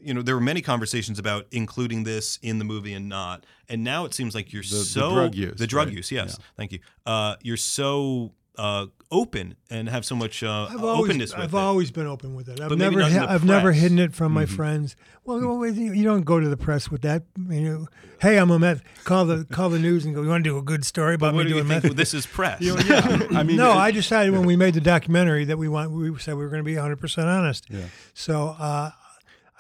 You 0.02 0.14
know, 0.14 0.22
there 0.22 0.36
were 0.36 0.42
many 0.42 0.62
conversations 0.62 1.20
about 1.20 1.48
including 1.52 2.04
this 2.04 2.38
in 2.42 2.60
the 2.60 2.66
movie 2.66 2.94
and 2.94 3.10
not. 3.10 3.46
And 3.70 3.84
now 3.84 4.06
it 4.06 4.14
seems 4.14 4.34
like 4.36 4.54
you're 4.54 4.64
The- 4.64 4.70
the 4.70 4.84
so 4.86 5.14
drug 5.14 5.36
use, 5.36 5.58
the 5.60 5.68
drug 5.68 5.88
right? 5.88 5.98
use. 5.98 6.12
Yes, 6.12 6.38
Yeah. 6.40 6.46
thank 6.56 6.72
you. 6.72 6.80
Uh, 7.06 7.36
you're 7.42 7.58
so 7.58 8.34
uh, 8.58 8.88
open 9.12 9.56
and 9.70 9.88
have 9.88 10.04
so 10.04 10.16
much 10.16 10.42
uh, 10.42 10.68
I've 10.72 10.84
always, 10.84 11.10
openness 11.12 11.32
with 11.36 11.44
I've 11.44 11.54
it. 11.54 11.58
always 11.58 11.92
been 11.92 12.08
open 12.08 12.34
with 12.34 12.50
it. 12.50 12.60
I've 12.60 12.70
But 12.70 12.80
maybe 12.80 12.96
never, 12.96 13.00
not 13.02 13.12
in 13.12 13.28
hi- 13.28 13.34
I've 13.36 13.46
never 13.46 13.72
hidden 13.72 14.00
it 14.00 14.16
from 14.16 14.32
my 14.32 14.48
friends. 14.48 14.96
Well, 15.26 15.40
well, 15.60 15.70
you 15.70 15.94
you 15.94 16.04
don't 16.04 16.24
go 16.24 16.40
to 16.40 16.50
the 16.50 16.58
press 16.58 16.90
with 16.90 17.02
that. 17.04 17.22
You 17.50 17.62
know, 17.62 17.88
hey, 18.20 18.40
I'm 18.40 18.50
a 18.50 18.58
meth. 18.58 18.82
Call 19.04 19.26
the 19.28 19.46
call 19.46 19.70
the 19.70 19.78
news 19.78 20.06
and 20.06 20.16
go. 20.16 20.24
You 20.24 20.30
want 20.30 20.44
to 20.44 20.50
do 20.50 20.58
a 20.58 20.64
good 20.64 20.86
story 20.86 21.14
about 21.14 21.36
what 21.36 21.44
me 21.46 21.50
do 21.52 21.56
you 21.58 21.62
doing 21.64 21.68
think? 21.68 21.84
meth? 21.84 21.96
This 21.98 22.16
is 22.16 22.26
press. 22.26 22.60
yeah, 22.60 22.74
I 23.36 23.44
mean, 23.44 23.58
no, 23.58 23.74
I 23.74 23.92
decided 23.92 24.32
when 24.34 24.48
we 24.48 24.56
made 24.56 24.74
the 24.74 24.82
documentary 24.82 25.46
that 25.46 25.58
we 25.60 25.68
want 25.70 25.92
we 25.92 26.18
said 26.18 26.34
we 26.36 26.42
were 26.44 26.50
going 26.50 26.62
to 26.64 26.66
be 26.66 26.74
100 26.74 26.96
percent 27.00 27.28
honest. 27.28 27.68
Yeah. 27.70 27.82
So 28.16 28.56
uh, 28.58 28.90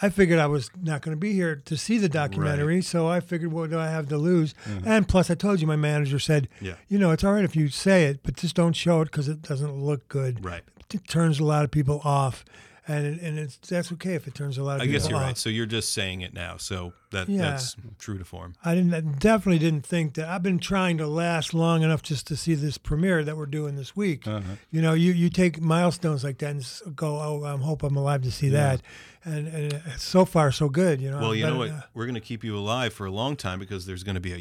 I 0.01 0.09
figured 0.09 0.37
I 0.39 0.45
was 0.45 0.69
not 0.79 1.01
going 1.01 1.15
to 1.15 1.19
be 1.19 1.33
here 1.33 1.55
to 1.65 1.75
see 1.77 1.97
the 1.97 2.07
documentary, 2.09 2.81
so 2.83 3.07
I 3.07 3.19
figured, 3.19 3.51
what 3.51 3.71
do 3.71 3.79
I 3.79 3.87
have 3.87 4.07
to 4.09 4.17
lose? 4.17 4.53
Mm-hmm. 4.65 4.87
And 4.87 5.07
plus, 5.07 5.31
I 5.31 5.35
told 5.35 5.59
you, 5.59 5.65
my 5.67 5.75
manager 5.75 6.19
said, 6.19 6.47
Yeah. 6.61 6.75
you 6.87 6.99
know, 6.99 7.11
it's 7.11 7.23
all 7.23 7.33
right 7.33 7.43
if 7.43 7.55
you 7.55 7.69
say 7.69 8.05
it, 8.05 8.21
but 8.23 8.35
just 8.35 8.55
don't 8.55 8.73
show 8.73 9.01
it 9.01 9.05
because 9.05 9.27
it 9.27 9.41
doesn't 9.41 9.73
look 9.73 10.07
good. 10.07 10.45
Right. 10.45 10.61
It 10.93 11.07
turns 11.07 11.39
a 11.39 11.43
lot 11.43 11.63
of 11.65 11.71
people 11.71 11.99
off, 12.03 12.45
and 12.87 13.05
it, 13.07 13.21
and 13.21 13.37
it's 13.39 13.57
that's 13.57 13.91
okay 13.93 14.13
if 14.13 14.27
it 14.27 14.35
turns 14.35 14.57
a 14.57 14.63
lot 14.63 14.75
of 14.75 14.81
I 14.81 14.85
people 14.85 14.95
off. 14.95 15.01
I 15.01 15.03
guess 15.03 15.09
you're 15.09 15.19
off. 15.19 15.25
right. 15.25 15.37
So 15.37 15.49
you're 15.49 15.65
just 15.65 15.91
saying 15.93 16.21
it 16.21 16.33
now. 16.33 16.57
So 16.57 16.93
that 17.11 17.29
Yeah. 17.29 17.41
that's 17.51 17.75
true 17.99 18.17
to 18.17 18.25
form. 18.25 18.53
I 18.65 18.75
didn't 18.75 18.93
I 18.93 19.01
definitely 19.01 19.59
didn't 19.59 19.85
think 19.85 20.15
that 20.15 20.27
I've 20.27 20.43
been 20.43 20.59
trying 20.59 20.97
to 20.97 21.07
last 21.07 21.53
long 21.53 21.83
enough 21.83 22.01
just 22.03 22.27
to 22.27 22.35
see 22.35 22.53
this 22.53 22.77
premiere 22.77 23.23
that 23.23 23.37
we're 23.37 23.45
doing 23.45 23.75
this 23.75 23.95
week. 23.95 24.27
Uh-huh. 24.27 24.55
You 24.71 24.81
know, 24.81 24.93
you, 24.93 25.13
you 25.13 25.29
take 25.29 25.61
milestones 25.61 26.23
like 26.23 26.37
that 26.39 26.51
and 26.51 26.95
go, 26.95 27.19
oh, 27.21 27.43
I 27.45 27.55
hope 27.57 27.83
I'm 27.83 27.95
alive 27.95 28.21
to 28.23 28.31
see 28.31 28.49
that, 28.49 28.81
and 29.23 29.47
and 29.47 29.73
uh, 29.73 29.79
so 29.97 30.25
far 30.25 30.51
so 30.51 30.67
good. 30.69 31.01
You 31.01 31.11
know. 31.11 31.19
Well, 31.19 31.35
you 31.35 31.43
But, 31.45 31.49
know 31.51 31.57
what? 31.59 31.69
uh, 31.71 31.81
We're 31.93 32.05
going 32.05 32.15
to 32.15 32.21
keep 32.21 32.43
you 32.43 32.57
alive 32.57 32.93
for 32.93 33.05
a 33.05 33.11
long 33.11 33.35
time 33.35 33.59
because 33.59 33.85
there's 33.85 34.03
going 34.03 34.15
to 34.15 34.21
be 34.21 34.33
a 34.33 34.37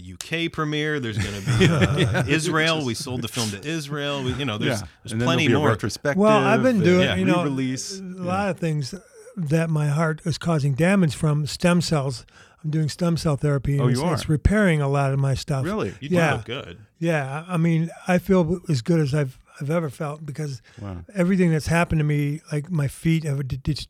UK 0.46 0.50
premiere. 0.52 0.98
There's 1.00 1.18
going 1.18 1.40
to 1.42 1.58
be 1.58 2.04
uh, 2.04 2.24
Israel. 2.26 2.84
We 2.84 2.94
sold 2.94 3.22
the 3.22 3.28
film 3.28 3.50
to 3.50 3.64
Israel. 3.76 4.22
We, 4.24 4.32
you 4.34 4.44
know, 4.44 4.58
there's 4.58 4.80
yeah. 4.80 4.86
there's 5.04 5.12
and 5.12 5.22
plenty 5.22 5.46
there'll 5.46 5.60
be 5.60 5.62
more. 5.62 5.68
A 5.68 5.72
retrospective. 5.72 6.20
Well, 6.20 6.36
I've 6.44 6.62
been 6.62 6.76
and 6.76 6.84
doing, 6.84 7.02
Yeah. 7.02 7.14
you 7.16 7.24
know, 7.24 7.42
re-release. 7.44 7.98
a 8.00 8.02
lot 8.02 8.48
of 8.50 8.58
things 8.58 8.94
that 9.36 9.68
my 9.70 9.88
heart 9.88 10.20
is 10.24 10.38
causing 10.38 10.74
damage 10.74 11.14
from 11.14 11.46
stem 11.46 11.80
cells. 11.80 12.24
I'm 12.64 12.70
doing 12.70 12.88
stem 12.88 13.16
cell 13.16 13.36
therapy, 13.36 13.74
and 13.74 13.82
Oh, 13.82 13.88
it's, 13.88 14.00
you 14.00 14.08
it's 14.12 14.24
are? 14.24 14.32
repairing 14.32 14.80
a 14.80 14.88
lot 14.88 15.12
of 15.12 15.18
my 15.18 15.34
stuff. 15.34 15.64
Really? 15.64 15.94
You 16.00 16.08
yeah. 16.10 16.34
look 16.36 16.44
good. 16.46 16.78
Yeah, 16.98 17.44
I 17.46 17.56
mean, 17.58 17.90
I 18.08 18.18
feel 18.18 18.60
as 18.68 18.80
good 18.82 18.98
as 19.00 19.14
I've 19.14 19.38
I've 19.60 19.70
ever 19.70 19.88
felt 19.90 20.24
because 20.26 20.60
Wow. 20.80 20.98
everything 21.14 21.50
that's 21.50 21.66
happened 21.68 22.00
to 22.00 22.04
me, 22.04 22.40
like 22.52 22.70
my 22.70 22.88
feet, 22.88 23.22
did, 23.22 23.62
did, 23.62 23.86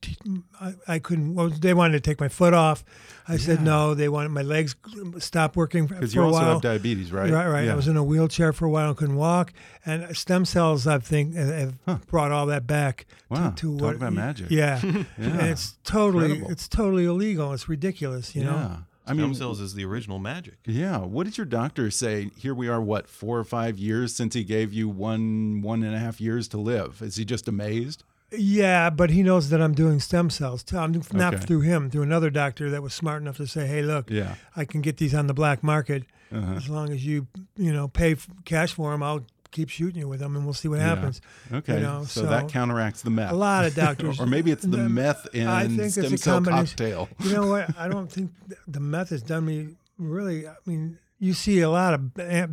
I, 0.60 0.74
I 0.86 0.98
couldn't. 0.98 1.34
Well, 1.34 1.48
they 1.48 1.74
wanted 1.74 1.92
to 1.94 2.00
take 2.00 2.20
my 2.20 2.28
foot 2.28 2.54
off. 2.54 2.84
I 3.26 3.36
said 3.36 3.62
no. 3.62 3.94
They 3.94 4.08
wanted 4.08 4.28
my 4.28 4.42
legs 4.42 4.76
stop 5.18 5.56
working 5.56 5.88
for, 5.88 5.94
Because 5.94 6.14
you 6.14 6.22
also 6.22 6.38
have 6.40 6.60
diabetes, 6.62 7.10
right? 7.10 7.30
Right, 7.32 7.48
right. 7.48 7.64
Yeah. 7.66 7.72
I 7.72 7.74
was 7.74 7.88
in 7.88 7.96
a 7.96 8.04
wheelchair 8.04 8.52
for 8.52 8.66
a 8.66 8.70
while 8.70 8.88
and 8.88 8.96
couldn't 8.96 9.16
walk. 9.16 9.52
And 9.84 10.16
stem 10.16 10.44
cells, 10.44 10.86
I 10.86 10.98
think, 10.98 11.34
have 11.34 11.74
brought 12.06 12.30
all 12.30 12.46
that 12.46 12.66
back. 12.66 13.06
Wow, 13.28 13.50
To, 13.50 13.54
to 13.56 13.72
talk 13.78 13.82
what, 13.86 13.96
about 13.96 14.12
magic. 14.12 14.50
Yeah, 14.50 14.80
and 14.82 15.06
it's 15.16 15.78
totally, 15.82 16.26
Incredible. 16.26 16.50
it's 16.52 16.68
totally 16.68 17.04
illegal. 17.06 17.52
It's 17.52 17.68
ridiculous. 17.68 18.36
You 18.36 18.44
know. 18.44 18.78
Yeah. 19.06 19.12
I 19.12 19.14
Stem 19.16 19.26
mean, 19.30 19.34
cells 19.34 19.60
is 19.60 19.74
the 19.74 19.84
original 19.84 20.18
magic. 20.18 20.54
Yeah. 20.66 20.98
What 20.98 21.24
did 21.24 21.38
your 21.38 21.44
doctor 21.46 21.90
say? 21.90 22.30
Here 22.36 22.54
we 22.54 22.68
are, 22.68 22.80
what, 22.80 23.08
four 23.08 23.38
or 23.38 23.44
five 23.44 23.78
years 23.78 24.14
since 24.14 24.34
he 24.34 24.44
gave 24.44 24.72
you 24.72 24.88
one, 24.88 25.62
one 25.62 25.82
and 25.82 25.94
a 25.94 25.98
half 25.98 26.20
years 26.20 26.48
to 26.48 26.58
live. 26.58 27.00
Is 27.02 27.16
he 27.16 27.24
just 27.24 27.48
amazed? 27.48 28.02
Yeah, 28.32 28.90
but 28.90 29.10
he 29.10 29.22
knows 29.22 29.50
that 29.50 29.62
I'm 29.62 29.72
doing 29.74 30.00
stem 30.00 30.30
cells. 30.30 30.64
too. 30.64 30.76
I'm 30.78 31.00
not 31.12 31.34
Okay. 31.34 31.46
through 31.46 31.60
him, 31.60 31.90
through 31.90 32.02
another 32.02 32.28
doctor 32.30 32.68
that 32.70 32.82
was 32.82 32.92
smart 32.92 33.22
enough 33.22 33.36
to 33.36 33.46
say, 33.46 33.66
"Hey, 33.68 33.82
look, 33.82 34.10
Yeah. 34.10 34.34
I 34.56 34.64
can 34.64 34.80
get 34.80 34.96
these 34.96 35.14
on 35.14 35.28
the 35.28 35.34
black 35.34 35.62
market 35.62 36.02
Uh-huh. 36.32 36.54
as 36.54 36.68
long 36.68 36.90
as 36.90 37.06
you, 37.06 37.28
you 37.56 37.72
know, 37.72 37.86
pay 37.86 38.16
cash 38.44 38.72
for 38.72 38.90
them. 38.90 39.00
I'll 39.04 39.24
keep 39.56 39.68
shooting 39.70 39.98
you 40.00 40.08
with 40.08 40.20
them, 40.20 40.36
and 40.36 40.44
we'll 40.44 40.54
see 40.54 40.68
what 40.68 40.78
Yeah. 40.78 40.94
happens." 40.94 41.20
Okay. 41.52 41.74
You 41.74 41.80
know, 41.80 42.04
so, 42.04 42.22
that 42.26 42.48
counteracts 42.48 43.02
the 43.02 43.10
meth. 43.10 43.32
A 43.32 43.34
lot 43.34 43.64
of 43.64 43.74
doctors, 43.74 44.20
or 44.20 44.26
maybe 44.26 44.50
it's 44.50 44.62
the 44.62 44.76
the- 44.76 44.88
meth 44.88 45.26
and 45.34 45.48
I 45.48 45.66
think 45.66 45.90
stem 45.92 46.04
it's 46.04 46.12
a 46.14 46.18
cell 46.18 46.42
cocktail. 46.42 47.08
You 47.24 47.32
know 47.32 47.46
what? 47.48 47.76
I 47.78 47.88
don't 47.88 48.10
think 48.12 48.30
the 48.68 48.80
meth 48.80 49.10
has 49.10 49.22
done 49.22 49.44
me 49.46 49.76
really. 49.98 50.46
I 50.46 50.54
mean, 50.66 50.98
you 51.18 51.32
see 51.32 51.60
a 51.60 51.70
lot 51.70 51.94
of 51.94 52.14
ba- 52.14 52.50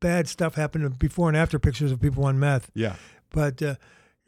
bad 0.00 0.28
stuff 0.28 0.54
happen 0.56 0.82
to 0.82 0.90
before 0.90 1.28
and 1.28 1.36
after 1.36 1.58
pictures 1.58 1.92
of 1.92 2.00
people 2.00 2.24
on 2.24 2.38
meth. 2.38 2.70
Yeah. 2.74 2.96
but 3.32 3.62
uh, 3.62 3.74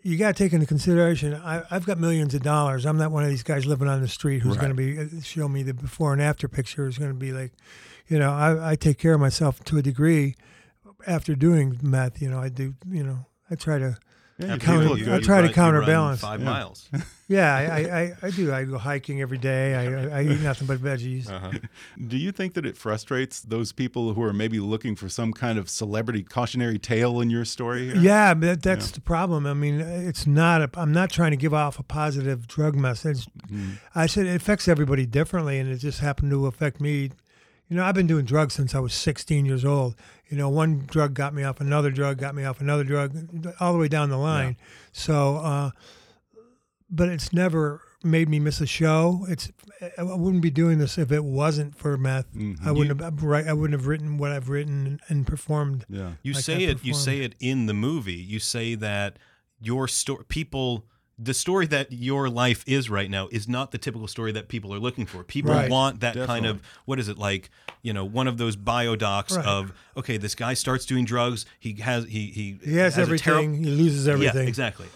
you 0.04 0.16
got 0.18 0.34
to 0.36 0.44
take 0.44 0.52
into 0.52 0.66
consideration. 0.66 1.32
I, 1.34 1.62
I've 1.70 1.86
got 1.86 1.96
millions 1.98 2.34
of 2.34 2.42
dollars. 2.42 2.84
I'm 2.86 2.96
not 2.98 3.10
one 3.12 3.22
of 3.24 3.30
these 3.30 3.42
guys 3.44 3.66
living 3.66 3.86
on 3.88 4.00
the 4.00 4.08
street 4.08 4.40
who's 4.42 4.56
Right. 4.56 4.60
going 4.72 4.76
to 4.76 4.76
be 4.76 4.98
uh, 4.98 5.20
show 5.22 5.48
me 5.48 5.62
the 5.62 5.74
before 5.74 6.12
and 6.12 6.20
after 6.20 6.48
picture. 6.48 6.86
Is 6.88 6.98
going 6.98 7.10
to 7.12 7.16
be 7.16 7.32
like, 7.32 7.52
you 8.08 8.18
know, 8.18 8.30
I, 8.32 8.72
I 8.72 8.74
take 8.76 8.98
care 8.98 9.14
of 9.14 9.20
myself 9.20 9.62
to 9.64 9.78
a 9.78 9.82
degree 9.82 10.34
after 11.06 11.34
doing 11.34 11.78
meth. 11.82 12.20
You 12.22 12.30
know, 12.30 12.38
I 12.40 12.48
do. 12.48 12.74
You 12.88 13.04
know, 13.04 13.26
I 13.50 13.54
try 13.54 13.78
to. 13.78 13.96
Yeah, 14.38 14.56
counter- 14.56 14.88
good. 14.96 15.08
I 15.08 15.20
try 15.20 15.36
to 15.40 15.44
run- 15.44 15.52
counterbalance. 15.52 16.20
Five 16.20 16.40
Yeah. 16.40 16.46
miles. 16.46 16.88
Yeah, 17.28 17.54
I, 17.54 17.62
I, 17.64 18.00
I, 18.00 18.12
I 18.24 18.30
do. 18.30 18.52
I 18.52 18.64
go 18.64 18.76
hiking 18.76 19.22
every 19.22 19.38
day. 19.38 19.74
I, 19.74 20.18
I 20.18 20.22
eat 20.22 20.40
nothing 20.42 20.66
but 20.66 20.76
veggies. 20.80 21.30
Uh-huh. 21.30 21.50
Do 22.08 22.18
you 22.18 22.30
think 22.30 22.52
that 22.54 22.66
it 22.66 22.76
frustrates 22.76 23.40
those 23.40 23.72
people 23.72 24.12
who 24.12 24.22
are 24.22 24.34
maybe 24.34 24.60
looking 24.60 24.96
for 24.96 25.08
some 25.08 25.32
kind 25.32 25.58
of 25.58 25.70
celebrity 25.70 26.24
cautionary 26.24 26.78
tale 26.78 27.22
in 27.22 27.30
your 27.30 27.46
story? 27.46 27.86
here? 27.86 27.96
Yeah, 27.96 28.34
but 28.34 28.62
that's 28.62 28.90
the 28.90 29.00
problem. 29.00 29.46
I 29.46 29.54
mean, 29.54 29.80
it's 29.80 30.26
not. 30.26 30.60
A, 30.60 30.70
I'm 30.74 30.92
not 30.92 31.08
trying 31.08 31.30
to 31.30 31.38
give 31.38 31.54
off 31.54 31.78
a 31.78 31.82
positive 31.82 32.46
drug 32.46 32.74
message. 32.76 33.24
Mm-hmm. 33.50 33.70
I 33.94 34.04
said 34.06 34.26
it 34.26 34.36
affects 34.36 34.68
everybody 34.68 35.06
differently, 35.06 35.58
and 35.58 35.70
it 35.70 35.78
just 35.78 36.00
happened 36.00 36.32
to 36.32 36.44
affect 36.46 36.82
me. 36.82 37.12
You 37.72 37.78
know, 37.78 37.86
I've 37.86 37.94
been 37.94 38.06
doing 38.06 38.26
drugs 38.26 38.52
since 38.52 38.74
I 38.74 38.80
was 38.80 38.92
16 38.92 39.46
years 39.46 39.64
old. 39.64 39.96
You 40.28 40.36
know, 40.36 40.50
one 40.50 40.80
drug 40.80 41.14
got 41.14 41.32
me 41.32 41.42
off 41.42 41.58
another 41.58 41.90
drug, 41.90 42.18
got 42.18 42.34
me 42.34 42.44
off 42.44 42.60
another 42.60 42.84
drug, 42.84 43.16
all 43.60 43.72
the 43.72 43.78
way 43.78 43.88
down 43.88 44.10
the 44.10 44.18
line. 44.18 44.56
Yeah. 44.58 44.66
So, 44.92 45.36
uh, 45.36 45.70
but 46.90 47.08
it's 47.08 47.32
never 47.32 47.80
made 48.04 48.28
me 48.28 48.40
miss 48.40 48.60
a 48.60 48.66
show. 48.66 49.24
It's 49.26 49.50
I 49.96 50.02
wouldn't 50.02 50.42
be 50.42 50.50
doing 50.50 50.80
this 50.80 50.98
if 50.98 51.10
it 51.10 51.24
wasn't 51.24 51.74
for 51.74 51.96
meth. 51.96 52.30
Mm-hmm. 52.34 52.68
I 52.68 52.72
wouldn't 52.72 53.00
have 53.00 53.22
right. 53.22 53.46
I 53.46 53.54
wouldn't 53.54 53.80
have 53.80 53.86
written 53.86 54.18
what 54.18 54.32
I've 54.32 54.50
written 54.50 54.86
and, 54.86 55.00
and 55.08 55.26
performed. 55.26 55.86
Yeah. 55.88 56.12
You 56.22 56.34
like 56.34 56.44
say 56.44 56.66
I 56.66 56.72
it. 56.72 56.84
You 56.84 56.92
say 56.92 57.20
it 57.20 57.36
in 57.40 57.64
the 57.64 57.74
movie. 57.74 58.12
You 58.12 58.38
say 58.38 58.74
that 58.74 59.18
your 59.62 59.88
story, 59.88 60.26
people, 60.28 60.84
the 61.18 61.34
story 61.34 61.66
that 61.66 61.92
your 61.92 62.28
life 62.28 62.64
is 62.66 62.88
right 62.90 63.08
now 63.10 63.28
is 63.30 63.46
not 63.48 63.70
the 63.70 63.78
typical 63.78 64.08
story 64.08 64.32
that 64.32 64.48
people 64.48 64.74
are 64.74 64.78
looking 64.78 65.06
for. 65.06 65.22
People 65.22 65.52
Right. 65.52 65.70
want 65.70 66.00
that 66.00 66.14
kind 66.26 66.46
of 66.46 66.60
what 66.84 66.98
is 66.98 67.08
it 67.08 67.18
like? 67.18 67.50
You 67.82 67.92
know, 67.92 68.04
one 68.04 68.26
of 68.28 68.38
those 68.38 68.56
biodocs 68.56 69.36
Right. 69.36 69.44
of 69.46 69.72
okay, 69.96 70.16
this 70.16 70.34
guy 70.34 70.54
starts 70.54 70.86
doing 70.86 71.04
drugs. 71.04 71.44
He 71.60 71.74
has 71.80 72.04
he 72.06 72.26
he 72.28 72.58
He 72.64 72.76
has, 72.76 72.96
a 72.98 73.02
everything. 73.02 73.56
terri- 73.56 73.64
he 73.64 73.70
loses 73.70 74.08
everything. 74.08 74.42
Yeah, 74.44 74.48
exactly. 74.48 74.86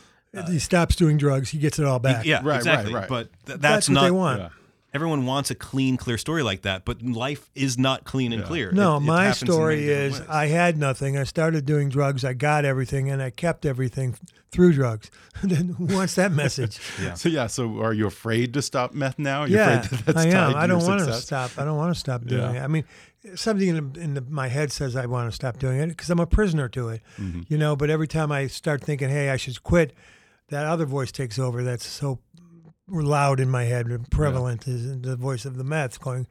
he 0.48 0.58
stops 0.58 0.96
doing 0.96 1.16
drugs. 1.16 1.50
He 1.50 1.58
gets 1.58 1.78
it 1.78 1.84
all 1.86 1.98
back. 1.98 2.24
Yeah, 2.26 2.36
Right, 2.36 2.44
right, 2.44 2.56
exactly. 2.58 2.94
right. 2.94 3.08
But 3.08 3.28
th- 3.46 3.58
that's, 3.58 3.60
that's, 3.60 3.88
what 3.88 3.94
not 3.94 4.02
they 4.04 4.10
want. 4.10 4.40
Yeah. 4.40 4.48
Everyone 4.96 5.26
wants 5.26 5.50
a 5.50 5.54
clean, 5.54 5.96
clear 5.98 6.16
story 6.18 6.42
like 6.42 6.62
that, 6.62 6.84
but 6.86 7.02
life 7.02 7.50
is 7.54 7.76
not 7.78 8.04
clean 8.04 8.32
and 8.32 8.42
clear. 8.44 8.72
No, 8.72 8.94
It- 8.94 8.96
it 8.96 9.00
my 9.00 9.24
happens 9.26 9.42
in 9.42 9.48
story 9.48 9.88
is 9.88 10.18
ways. 10.20 10.28
I 10.28 10.46
had 10.46 10.78
nothing. 10.78 11.18
I 11.18 11.24
started 11.24 11.66
doing 11.66 11.90
drugs. 11.90 12.24
I 12.24 12.32
got 12.32 12.64
everything, 12.64 13.10
and 13.10 13.20
I 13.22 13.28
kept 13.30 13.66
everything 13.66 14.16
through 14.50 14.72
drugs. 14.72 15.10
Then 15.42 15.74
Who 15.78 15.84
wants 15.94 16.14
that 16.14 16.32
message? 16.32 16.80
So 17.16 17.28
yeah. 17.28 17.46
So 17.46 17.80
are 17.82 17.92
you 17.92 18.06
afraid 18.06 18.54
to 18.54 18.62
stop 18.62 18.94
meth 18.94 19.18
now? 19.18 19.44
You're 19.44 19.60
yeah, 19.60 19.80
afraid 19.80 19.98
that 20.00 20.14
that's 20.14 20.26
I 20.26 20.28
am. 20.30 20.56
I 20.56 20.66
don't 20.66 20.80
your 20.80 20.88
want 20.88 21.04
to 21.04 21.12
stop. 21.14 21.50
I 21.58 21.64
don't 21.66 21.76
want 21.76 21.92
to 21.94 22.00
stop 22.00 22.24
doing 22.24 22.40
Yeah. 22.54 22.62
it. 22.62 22.64
I 22.64 22.66
mean, 22.66 22.84
something 23.34 23.68
in, 23.68 23.92
the, 23.92 24.00
in 24.00 24.14
the, 24.14 24.22
my 24.22 24.48
head 24.48 24.72
says 24.72 24.96
I 24.96 25.04
want 25.06 25.30
to 25.30 25.34
stop 25.34 25.58
doing 25.58 25.78
it 25.80 25.88
because 25.88 26.08
I'm 26.10 26.20
a 26.20 26.26
prisoner 26.26 26.68
to 26.70 26.88
it. 26.88 27.02
Mm-hmm. 27.20 27.42
You 27.48 27.58
know, 27.58 27.76
but 27.76 27.90
every 27.90 28.08
time 28.08 28.32
I 28.32 28.46
start 28.46 28.82
thinking, 28.82 29.10
"Hey, 29.10 29.28
I 29.30 29.36
should 29.36 29.62
quit," 29.62 29.92
that 30.48 30.64
other 30.64 30.86
voice 30.86 31.12
takes 31.12 31.38
over. 31.38 31.62
That's 31.62 31.84
so 31.86 32.20
loud 32.88 33.40
in 33.40 33.50
my 33.50 33.64
head 33.64 33.86
and 33.86 34.08
prevalent 34.10 34.66
is 34.66 35.00
the 35.00 35.16
voice 35.16 35.44
of 35.44 35.56
the 35.56 35.64
meth 35.64 36.00
going. 36.00 36.26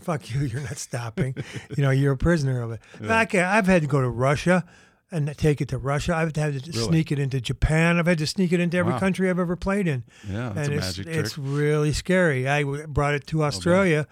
Fuck 0.00 0.30
you! 0.32 0.40
You're 0.42 0.60
not 0.60 0.78
stopping. 0.78 1.34
you 1.76 1.82
know, 1.82 1.90
you're 1.90 2.12
a 2.12 2.16
prisoner 2.16 2.62
of 2.62 2.72
it. 2.72 2.80
I 3.08 3.24
can, 3.24 3.44
uh, 3.44 3.48
I've 3.48 3.66
had 3.66 3.82
to 3.82 3.88
go 3.88 4.00
to 4.00 4.08
Russia 4.08 4.64
and 5.10 5.34
take 5.36 5.60
it 5.60 5.68
to 5.68 5.78
Russia. 5.78 6.14
I've 6.14 6.36
had 6.36 6.62
to 6.62 6.72
sneak 6.72 7.10
it 7.10 7.18
into 7.18 7.40
Japan. 7.40 7.98
I've 7.98 8.06
had 8.06 8.18
to 8.18 8.26
sneak 8.26 8.52
it 8.52 8.60
into 8.60 8.76
every 8.76 8.92
Wow. 8.92 8.98
country 8.98 9.30
I've 9.30 9.38
ever 9.38 9.56
played 9.56 9.88
in. 9.88 10.04
Yeah, 10.28 10.50
and 10.50 10.58
a 10.58 10.76
it's, 10.76 10.98
magic 10.98 11.04
trick. 11.06 11.16
it's 11.16 11.38
really 11.38 11.92
scary. 11.92 12.46
I 12.46 12.62
brought 12.86 13.14
it 13.14 13.26
to 13.28 13.42
oh, 13.42 13.46
Australia, 13.46 14.06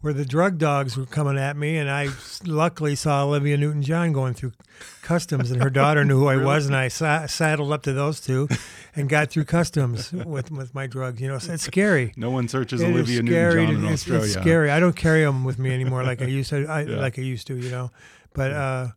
where 0.00 0.12
the 0.12 0.24
drug 0.24 0.58
dogs 0.58 0.96
were 0.96 1.06
coming 1.06 1.36
at 1.36 1.56
me, 1.56 1.76
and 1.76 1.90
I 1.90 2.08
luckily 2.46 2.94
saw 2.94 3.24
Olivia 3.24 3.56
Newton-John 3.56 4.12
going 4.12 4.32
through 4.34 4.52
customs, 5.02 5.50
and 5.50 5.60
her 5.62 5.70
daughter 5.70 6.04
knew 6.04 6.18
who 6.20 6.28
I 6.28 6.36
was, 6.44 6.66
and 6.66 6.76
I 6.76 6.86
sa- 6.88 7.26
saddled 7.26 7.72
up 7.72 7.82
to 7.82 7.92
those 7.92 8.20
two, 8.20 8.48
and 8.94 9.08
got 9.08 9.30
through 9.30 9.44
customs 9.44 10.12
with 10.12 10.50
with 10.52 10.74
my 10.74 10.86
drugs. 10.86 11.20
You 11.20 11.28
know, 11.28 11.38
so 11.38 11.52
it's 11.52 11.64
scary. 11.64 12.12
No 12.16 12.30
one 12.30 12.46
searches 12.48 12.80
It 12.80 12.86
Olivia 12.88 13.22
scary. 13.24 13.66
Newton-John 13.66 13.84
in 13.86 13.92
it's, 13.92 14.02
Australia. 14.02 14.24
it's 14.24 14.34
scary. 14.34 14.70
I 14.70 14.78
don't 14.80 14.96
carry 14.96 15.24
them 15.24 15.44
with 15.44 15.58
me 15.58 15.72
anymore 15.72 16.04
like 16.04 16.22
I 16.22 16.26
used 16.26 16.50
to. 16.50 16.66
I, 16.66 16.82
Yeah. 16.82 16.96
Like 17.00 17.18
I 17.18 17.22
used 17.22 17.46
to, 17.48 17.56
you 17.56 17.70
know. 17.70 17.90
But 18.34 18.52
uh, 18.52 18.88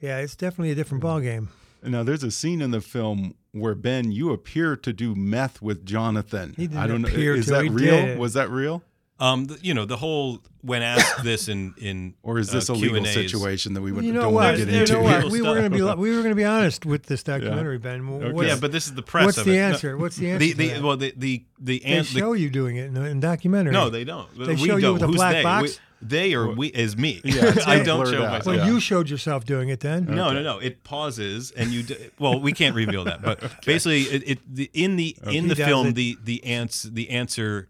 yeah, 0.00 0.18
it's 0.18 0.36
definitely 0.36 0.70
a 0.70 0.74
different 0.74 1.02
ball 1.02 1.20
game. 1.20 1.50
Now, 1.82 2.02
there's 2.02 2.24
a 2.24 2.30
scene 2.30 2.62
in 2.62 2.70
the 2.70 2.80
film 2.80 3.34
where 3.52 3.74
Ben, 3.74 4.10
you 4.10 4.32
appear 4.32 4.76
to 4.76 4.92
do 4.92 5.14
meth 5.14 5.60
with 5.62 5.84
Jonathan. 5.84 6.54
He 6.56 6.66
didn't 6.66 6.82
I 6.82 6.86
don't 6.86 7.02
know. 7.02 7.08
Is 7.08 7.46
to, 7.46 7.52
that 7.52 7.64
he 7.64 7.68
real? 7.70 8.16
Was 8.18 8.32
that 8.34 8.50
real? 8.50 8.82
Um, 9.18 9.46
the, 9.46 9.58
you 9.62 9.72
know, 9.72 9.86
the 9.86 9.96
whole 9.96 10.40
when 10.60 10.82
asked 10.82 11.24
this 11.24 11.48
in 11.48 11.74
in 11.78 12.14
Or 12.22 12.38
is 12.38 12.50
uh, 12.50 12.54
this 12.54 12.68
a 12.68 12.74
legal 12.74 12.98
Q&As, 13.00 13.14
situation 13.14 13.72
that 13.74 13.80
we 13.80 13.90
would, 13.90 14.04
You 14.04 14.12
know 14.12 14.22
don't 14.22 14.34
what? 14.34 14.44
want 14.44 14.56
to 14.58 14.66
get 14.66 14.88
You 14.88 14.94
know 14.94 15.02
what? 15.02 15.24
We 15.24 15.40
were 15.40 15.46
stuff. 15.46 15.56
going 15.56 15.70
to 15.70 15.70
be 15.70 16.00
we 16.00 16.10
were 16.10 16.18
going 16.22 16.30
to 16.32 16.34
be 16.36 16.44
honest 16.44 16.84
with 16.84 17.04
this 17.04 17.22
documentary, 17.22 17.78
Ben. 17.78 18.06
Okay. 18.08 18.46
Yeah, 18.48 18.58
but 18.60 18.72
this 18.72 18.86
is 18.86 18.94
the 18.94 19.02
press. 19.02 19.24
what's 19.26 19.38
of 19.38 19.46
the 19.46 19.52
it. 19.52 19.56
No, 19.56 19.62
answer? 19.68 19.96
What's 19.96 20.16
the 20.16 20.30
answer? 20.30 20.38
the 20.46 20.50
to 20.52 20.56
the 20.58 20.68
that? 20.68 20.82
well 20.82 20.96
the 20.98 21.14
the 21.16 21.44
the, 21.58 21.78
they 21.78 21.96
an, 21.96 22.04
show 22.04 22.34
the 22.34 22.40
you 22.40 22.50
doing 22.50 22.76
it 22.76 22.86
in, 22.86 22.96
in 22.96 23.20
documentary. 23.20 23.72
no 23.72 23.88
they 23.88 24.04
don't. 24.04 24.28
They 24.38 24.54
we 24.54 24.56
show 24.68 24.76
you 24.76 24.80
don't. 24.82 24.92
with 24.94 25.02
a 25.02 25.06
Who's 25.06 25.16
black 25.16 25.32
they? 25.36 25.42
box? 25.42 25.62
We- 25.62 25.78
they 26.02 26.34
or 26.34 26.50
we 26.52 26.70
as 26.74 26.94
me. 26.94 27.22
Yeah, 27.24 27.54
I 27.66 27.82
don't 27.82 28.02
blurred 28.02 28.14
show 28.14 28.22
out. 28.22 28.30
myself. 28.32 28.46
Well, 28.46 28.56
Yeah. 28.56 28.66
you 28.66 28.80
showed 28.80 29.08
yourself 29.08 29.46
doing 29.46 29.70
it 29.70 29.80
then. 29.80 30.04
No, 30.04 30.30
no, 30.30 30.42
no. 30.42 30.58
It 30.58 30.84
pauses, 30.84 31.52
and 31.52 31.70
you. 31.70 31.84
D- 31.84 31.96
well, 32.18 32.38
we 32.38 32.52
can't 32.52 32.74
reveal 32.76 33.04
that, 33.04 33.22
but 33.22 33.40
basically, 33.64 34.02
it, 34.02 34.22
it 34.28 34.54
the, 34.54 34.70
in 34.74 34.96
the 34.96 35.16
in 35.26 35.48
the 35.48 35.56
film, 35.56 35.86
it. 35.88 35.94
the 35.94 36.18
the 36.22 36.44
ans 36.44 36.82
the 36.82 37.08
answer 37.08 37.60
it- 37.60 37.68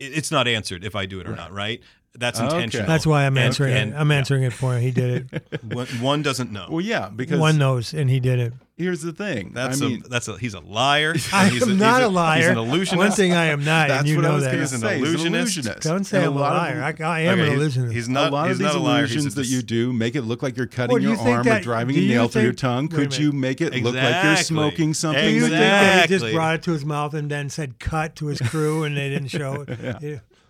it's 0.00 0.30
not 0.30 0.46
answered 0.48 0.84
if 0.84 0.94
I 0.96 1.06
do 1.06 1.20
it 1.20 1.28
or 1.28 1.34
not, 1.36 1.52
right? 1.52 1.80
That's 2.16 2.38
Okay. 2.38 2.46
intentional. 2.54 2.86
That's 2.86 3.06
why 3.06 3.26
I'm 3.26 3.36
And- 3.36 3.46
answering 3.46 3.74
and- 3.74 3.92
it. 3.92 3.96
I'm 3.96 4.10
answering 4.12 4.44
it 4.44 4.52
for 4.52 4.74
him. 4.76 4.82
He 4.82 4.90
did 4.92 5.28
it. 5.32 5.62
One, 5.64 5.86
one 6.00 6.22
doesn't 6.22 6.52
know. 6.52 6.66
Well, 6.70 6.80
yeah, 6.80 7.08
because 7.14 7.38
One 7.40 7.58
knows, 7.58 7.92
and 7.92 8.08
he 8.08 8.20
did 8.20 8.38
it. 8.38 8.52
Here's 8.76 9.02
the 9.02 9.12
thing. 9.12 9.52
That's 9.54 9.80
I 9.80 9.86
mean, 9.86 10.02
a 10.04 10.08
that's 10.08 10.28
a 10.28 10.36
he's 10.38 10.54
a 10.54 10.60
liar. 10.60 11.14
I 11.32 11.48
He's 11.48 11.62
am 11.62 11.78
not 11.78 11.96
he's 12.00 12.06
a, 12.06 12.08
liar. 12.10 12.38
He's 12.38 12.46
an 12.48 12.58
illusionist. 12.58 12.96
One 12.96 13.10
thing 13.12 13.32
I 13.32 13.46
am 13.46 13.64
not, 13.64 13.88
that's 13.88 14.00
and 14.00 14.08
you 14.08 14.16
what 14.16 14.22
know 14.22 14.30
I 14.32 14.34
was 14.34 14.44
that. 14.44 14.50
going 14.50 14.58
to 14.58 14.62
He's 14.64 14.72
an 14.72 14.80
say. 14.80 14.98
He's 14.98 15.24
illusionist. 15.24 15.82
Don't 15.82 16.04
say 16.04 16.18
I'm 16.18 16.24
a 16.24 16.30
of 16.30 16.36
liar. 16.36 16.92
them- 16.92 17.02
I, 17.02 17.04
I 17.08 17.20
am 17.20 17.38
Okay, 17.40 17.48
an 17.48 17.54
illusionist. 17.54 17.94
He's 17.94 18.08
not. 18.08 18.28
a 18.30 18.34
lot 18.34 18.50
of 18.50 18.58
these 18.58 18.66
not 18.66 18.74
a 18.74 18.78
liar. 18.78 19.02
He's 19.02 19.12
illusions 19.12 19.32
a 19.34 19.36
that 19.40 19.46
you 19.46 19.62
do 19.62 19.92
make 19.92 20.14
it 20.16 20.22
look 20.22 20.42
like 20.42 20.56
you're 20.56 20.66
cutting 20.66 20.92
Well, 20.94 21.02
your 21.02 21.18
arm 21.18 21.46
or 21.46 21.60
driving 21.60 21.96
a 21.96 22.00
nail 22.00 22.28
through 22.28 22.42
your 22.42 22.52
tongue. 22.52 22.88
Could 22.88 23.16
you 23.16 23.32
make 23.32 23.60
it 23.60 23.74
look 23.82 23.94
like 23.94 24.24
you're 24.24 24.36
smoking 24.36 24.94
something? 24.94 25.22
Do 25.24 25.30
you 25.30 25.40
think 25.42 25.52
that 25.52 26.08
he 26.10 26.18
just 26.18 26.32
brought 26.34 26.56
it 26.56 26.62
to 26.64 26.72
his 26.72 26.84
mouth 26.84 27.14
and 27.14 27.30
then 27.30 27.48
said 27.50 27.78
"cut" 27.78 28.16
to 28.16 28.26
his 28.26 28.40
crew 28.40 28.84
and 28.84 28.96
they 28.96 29.08
didn't 29.08 29.28
show 29.28 29.64
it? 29.66 29.78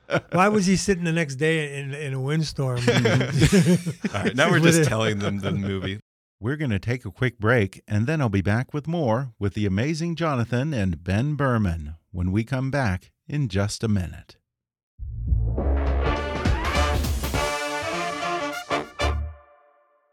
Yeah. 0.08 0.20
Why 0.32 0.48
was 0.48 0.66
he 0.66 0.76
sitting 0.76 1.04
the 1.04 1.12
next 1.12 1.36
day 1.36 1.78
in, 1.80 1.94
in 1.94 2.12
a 2.12 2.20
windstorm? 2.20 2.78
All 2.88 2.94
right, 4.12 4.34
now 4.36 4.50
we're 4.50 4.60
just 4.60 4.84
telling 4.88 5.18
them 5.18 5.38
the 5.40 5.50
movie. 5.50 5.98
We're 6.44 6.56
going 6.56 6.72
to 6.72 6.78
take 6.78 7.06
a 7.06 7.10
quick 7.10 7.38
break, 7.38 7.80
and 7.88 8.06
then 8.06 8.20
I'll 8.20 8.28
be 8.28 8.42
back 8.42 8.74
with 8.74 8.86
more 8.86 9.32
with 9.38 9.54
the 9.54 9.64
amazing 9.64 10.14
Jonathan 10.14 10.74
and 10.74 11.02
Ben 11.02 11.36
Berman 11.36 11.94
when 12.10 12.32
we 12.32 12.44
come 12.44 12.70
back 12.70 13.12
in 13.26 13.48
just 13.48 13.82
a 13.82 13.88
minute. 13.88 14.36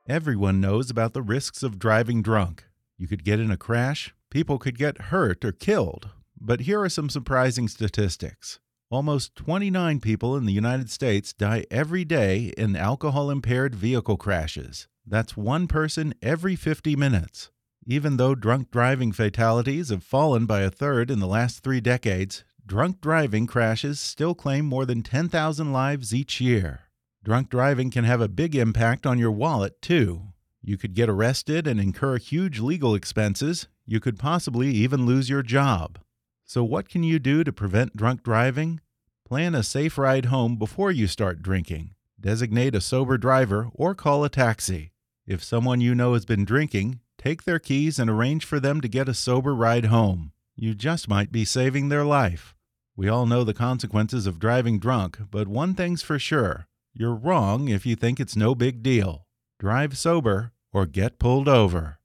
Everyone 0.07 0.61
knows 0.61 0.89
about 0.89 1.11
the 1.11 1.21
risks 1.21 1.63
of 1.63 1.77
driving 1.77 2.21
drunk. 2.21 2.63
You 2.97 3.09
could 3.09 3.25
get 3.25 3.41
in 3.41 3.51
a 3.51 3.57
crash, 3.57 4.15
people 4.29 4.57
could 4.57 4.77
get 4.77 5.01
hurt 5.11 5.43
or 5.43 5.51
killed. 5.51 6.11
But 6.39 6.61
here 6.61 6.79
are 6.79 6.87
some 6.87 7.09
surprising 7.09 7.67
statistics. 7.67 8.61
Almost 8.89 9.35
29 9.35 9.99
people 9.99 10.37
in 10.37 10.45
the 10.45 10.53
United 10.53 10.89
States 10.89 11.33
die 11.33 11.65
every 11.69 12.05
day 12.05 12.53
in 12.57 12.77
alcohol 12.77 13.29
impaired 13.29 13.75
vehicle 13.75 14.15
crashes. 14.15 14.87
That's 15.05 15.35
one 15.35 15.67
person 15.67 16.13
every 16.21 16.55
50 16.55 16.95
minutes. 16.95 17.49
Even 17.85 18.17
though 18.17 18.35
drunk 18.35 18.69
driving 18.69 19.11
fatalities 19.11 19.89
have 19.89 20.03
fallen 20.03 20.45
by 20.45 20.61
a 20.61 20.69
third 20.69 21.09
in 21.09 21.19
the 21.19 21.27
last 21.27 21.63
three 21.63 21.81
decades, 21.81 22.43
drunk 22.65 23.01
driving 23.01 23.47
crashes 23.47 23.99
still 23.99 24.35
claim 24.35 24.65
more 24.65 24.85
than 24.85 25.01
10,000 25.01 25.73
lives 25.73 26.13
each 26.13 26.39
year. 26.39 26.81
Drunk 27.23 27.49
driving 27.49 27.89
can 27.89 28.03
have 28.03 28.21
a 28.21 28.27
big 28.27 28.55
impact 28.55 29.05
on 29.05 29.19
your 29.19 29.31
wallet, 29.31 29.81
too. 29.81 30.27
You 30.61 30.77
could 30.77 30.93
get 30.93 31.09
arrested 31.09 31.65
and 31.65 31.79
incur 31.79 32.17
huge 32.17 32.59
legal 32.59 32.93
expenses. 32.93 33.67
You 33.85 33.99
could 33.99 34.19
possibly 34.19 34.69
even 34.69 35.05
lose 35.05 35.29
your 35.29 35.41
job. 35.41 35.99
So, 36.45 36.63
what 36.63 36.87
can 36.87 37.03
you 37.03 37.17
do 37.17 37.43
to 37.43 37.51
prevent 37.51 37.95
drunk 37.95 38.23
driving? 38.23 38.79
Plan 39.25 39.55
a 39.55 39.63
safe 39.63 39.97
ride 39.97 40.25
home 40.25 40.57
before 40.57 40.91
you 40.91 41.07
start 41.07 41.41
drinking. 41.41 41.95
Designate 42.19 42.75
a 42.75 42.81
sober 42.81 43.17
driver 43.17 43.69
or 43.73 43.95
call 43.95 44.23
a 44.23 44.29
taxi. 44.29 44.90
If 45.27 45.43
someone 45.43 45.81
you 45.81 45.93
know 45.93 46.13
has 46.13 46.25
been 46.25 46.45
drinking, 46.45 46.99
take 47.17 47.43
their 47.43 47.59
keys 47.59 47.99
and 47.99 48.09
arrange 48.09 48.45
for 48.45 48.59
them 48.59 48.81
to 48.81 48.87
get 48.87 49.07
a 49.07 49.13
sober 49.13 49.53
ride 49.55 49.85
home. 49.85 50.31
You 50.55 50.73
just 50.73 51.07
might 51.07 51.31
be 51.31 51.45
saving 51.45 51.89
their 51.89 52.03
life. 52.03 52.55
We 52.95 53.07
all 53.07 53.25
know 53.25 53.43
the 53.43 53.53
consequences 53.53 54.27
of 54.27 54.39
driving 54.39 54.79
drunk, 54.79 55.19
but 55.29 55.47
one 55.47 55.73
thing's 55.73 56.01
for 56.01 56.19
sure 56.19 56.67
you're 56.93 57.15
wrong 57.15 57.69
if 57.69 57.85
you 57.85 57.95
think 57.95 58.19
it's 58.19 58.35
no 58.35 58.53
big 58.53 58.83
deal. 58.83 59.25
Drive 59.59 59.97
sober 59.97 60.51
or 60.73 60.85
get 60.85 61.19
pulled 61.19 61.47
over. 61.47 61.99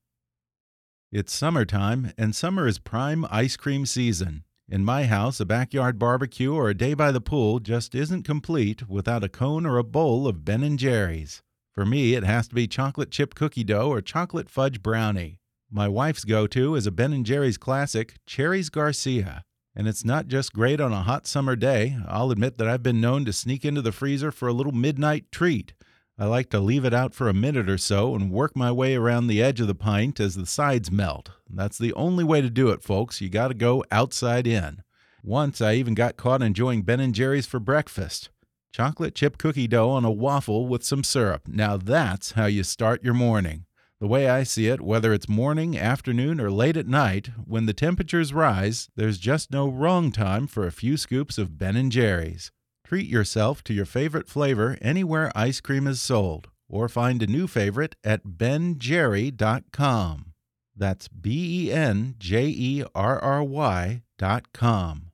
It's 1.10 1.34
summertime, 1.34 2.12
and 2.16 2.34
summer 2.34 2.68
is 2.68 2.78
prime 2.78 3.26
ice 3.30 3.56
cream 3.56 3.86
season. 3.86 4.44
In 4.68 4.84
my 4.84 5.04
house, 5.06 5.40
a 5.40 5.44
backyard 5.44 5.98
barbecue 5.98 6.52
or 6.52 6.68
a 6.68 6.74
day 6.74 6.94
by 6.94 7.12
the 7.12 7.20
pool 7.20 7.60
just 7.60 7.94
isn't 7.94 8.24
complete 8.24 8.88
without 8.88 9.24
a 9.24 9.28
cone 9.28 9.64
or 9.64 9.78
a 9.78 9.84
bowl 9.84 10.26
of 10.26 10.44
Ben 10.44 10.62
and 10.62 10.78
Jerry's. 10.78 11.42
For 11.76 11.84
me, 11.84 12.14
it 12.14 12.24
has 12.24 12.48
to 12.48 12.54
be 12.54 12.66
chocolate 12.66 13.10
chip 13.10 13.34
cookie 13.34 13.62
dough 13.62 13.90
or 13.90 14.00
chocolate 14.00 14.48
fudge 14.48 14.82
brownie. 14.82 15.40
My 15.70 15.88
wife's 15.88 16.24
go-to 16.24 16.74
is 16.74 16.86
a 16.86 16.90
Ben 16.90 17.12
and 17.12 17.26
Jerry's 17.26 17.58
classic, 17.58 18.14
Cherries 18.24 18.70
Garcia. 18.70 19.42
And 19.74 19.86
it's 19.86 20.02
not 20.02 20.26
just 20.26 20.54
great 20.54 20.80
on 20.80 20.94
a 20.94 21.02
hot 21.02 21.26
summer 21.26 21.54
day. 21.54 21.98
I'll 22.08 22.30
admit 22.30 22.56
that 22.56 22.66
I've 22.66 22.82
been 22.82 23.02
known 23.02 23.26
to 23.26 23.32
sneak 23.34 23.62
into 23.62 23.82
the 23.82 23.92
freezer 23.92 24.32
for 24.32 24.48
a 24.48 24.54
little 24.54 24.72
midnight 24.72 25.30
treat. 25.30 25.74
I 26.18 26.24
like 26.24 26.48
to 26.48 26.60
leave 26.60 26.86
it 26.86 26.94
out 26.94 27.12
for 27.12 27.28
a 27.28 27.34
minute 27.34 27.68
or 27.68 27.76
so 27.76 28.14
and 28.14 28.30
work 28.30 28.56
my 28.56 28.72
way 28.72 28.94
around 28.94 29.26
the 29.26 29.42
edge 29.42 29.60
of 29.60 29.66
the 29.66 29.74
pint 29.74 30.18
as 30.18 30.34
the 30.34 30.46
sides 30.46 30.90
melt. 30.90 31.32
That's 31.46 31.76
the 31.76 31.92
only 31.92 32.24
way 32.24 32.40
to 32.40 32.48
do 32.48 32.70
it, 32.70 32.82
folks. 32.82 33.20
You 33.20 33.28
got 33.28 33.48
to 33.48 33.54
go 33.54 33.84
outside 33.90 34.46
in. 34.46 34.82
Once 35.22 35.60
I 35.60 35.74
even 35.74 35.92
got 35.92 36.16
caught 36.16 36.40
enjoying 36.40 36.82
Ben 36.82 37.12
& 37.12 37.12
Jerry's 37.12 37.44
for 37.44 37.60
breakfast. 37.60 38.30
Chocolate 38.76 39.14
chip 39.14 39.38
cookie 39.38 39.66
dough 39.66 39.88
on 39.88 40.04
a 40.04 40.10
waffle 40.10 40.66
with 40.66 40.84
some 40.84 41.02
syrup. 41.02 41.48
Now 41.48 41.78
that's 41.78 42.32
how 42.32 42.44
you 42.44 42.62
start 42.62 43.02
your 43.02 43.14
morning. 43.14 43.64
The 44.00 44.06
way 44.06 44.28
I 44.28 44.42
see 44.42 44.66
it, 44.66 44.82
whether 44.82 45.14
it's 45.14 45.30
morning, 45.30 45.78
afternoon, 45.78 46.42
or 46.42 46.50
late 46.50 46.76
at 46.76 46.86
night, 46.86 47.30
when 47.46 47.64
the 47.64 47.72
temperatures 47.72 48.34
rise, 48.34 48.90
there's 48.94 49.16
just 49.16 49.50
no 49.50 49.66
wrong 49.66 50.12
time 50.12 50.46
for 50.46 50.66
a 50.66 50.70
few 50.70 50.98
scoops 50.98 51.38
of 51.38 51.56
Ben 51.56 51.90
& 51.90 51.90
Jerry's. 51.90 52.52
Treat 52.84 53.06
yourself 53.06 53.64
to 53.64 53.72
your 53.72 53.86
favorite 53.86 54.28
flavor 54.28 54.76
anywhere 54.82 55.32
ice 55.34 55.62
cream 55.62 55.86
is 55.86 56.02
sold, 56.02 56.48
or 56.68 56.86
find 56.86 57.22
a 57.22 57.26
new 57.26 57.46
favorite 57.46 57.96
at 58.04 58.24
benjerry.com. 58.24 60.32
That's 60.76 61.08
B 61.08 61.68
E 61.68 61.72
N 61.72 62.14
J 62.18 62.48
E 62.48 62.84
R 62.94 63.18
R 63.20 63.42
Y 63.42 64.02
dot 64.18 64.52
com. 64.52 65.12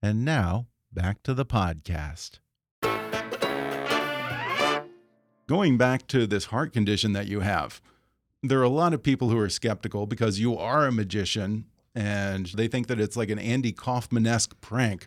And 0.00 0.24
now, 0.24 0.68
back 0.92 1.24
to 1.24 1.34
the 1.34 1.44
podcast. 1.44 2.38
Going 5.46 5.76
back 5.76 6.06
to 6.08 6.26
this 6.26 6.46
heart 6.46 6.72
condition 6.72 7.12
that 7.12 7.26
you 7.28 7.40
have, 7.40 7.80
there 8.42 8.58
are 8.60 8.64
a 8.64 8.68
lot 8.70 8.94
of 8.94 9.02
people 9.02 9.28
who 9.28 9.38
are 9.38 9.48
skeptical 9.50 10.06
because 10.06 10.40
you 10.40 10.56
are 10.56 10.86
a 10.86 10.92
magician 10.92 11.66
and 11.94 12.46
they 12.46 12.66
think 12.66 12.86
that 12.88 12.98
it's 12.98 13.16
like 13.16 13.30
an 13.30 13.38
Andy 13.38 13.70
Kaufman 13.72 14.26
esque 14.26 14.58
prank. 14.60 15.06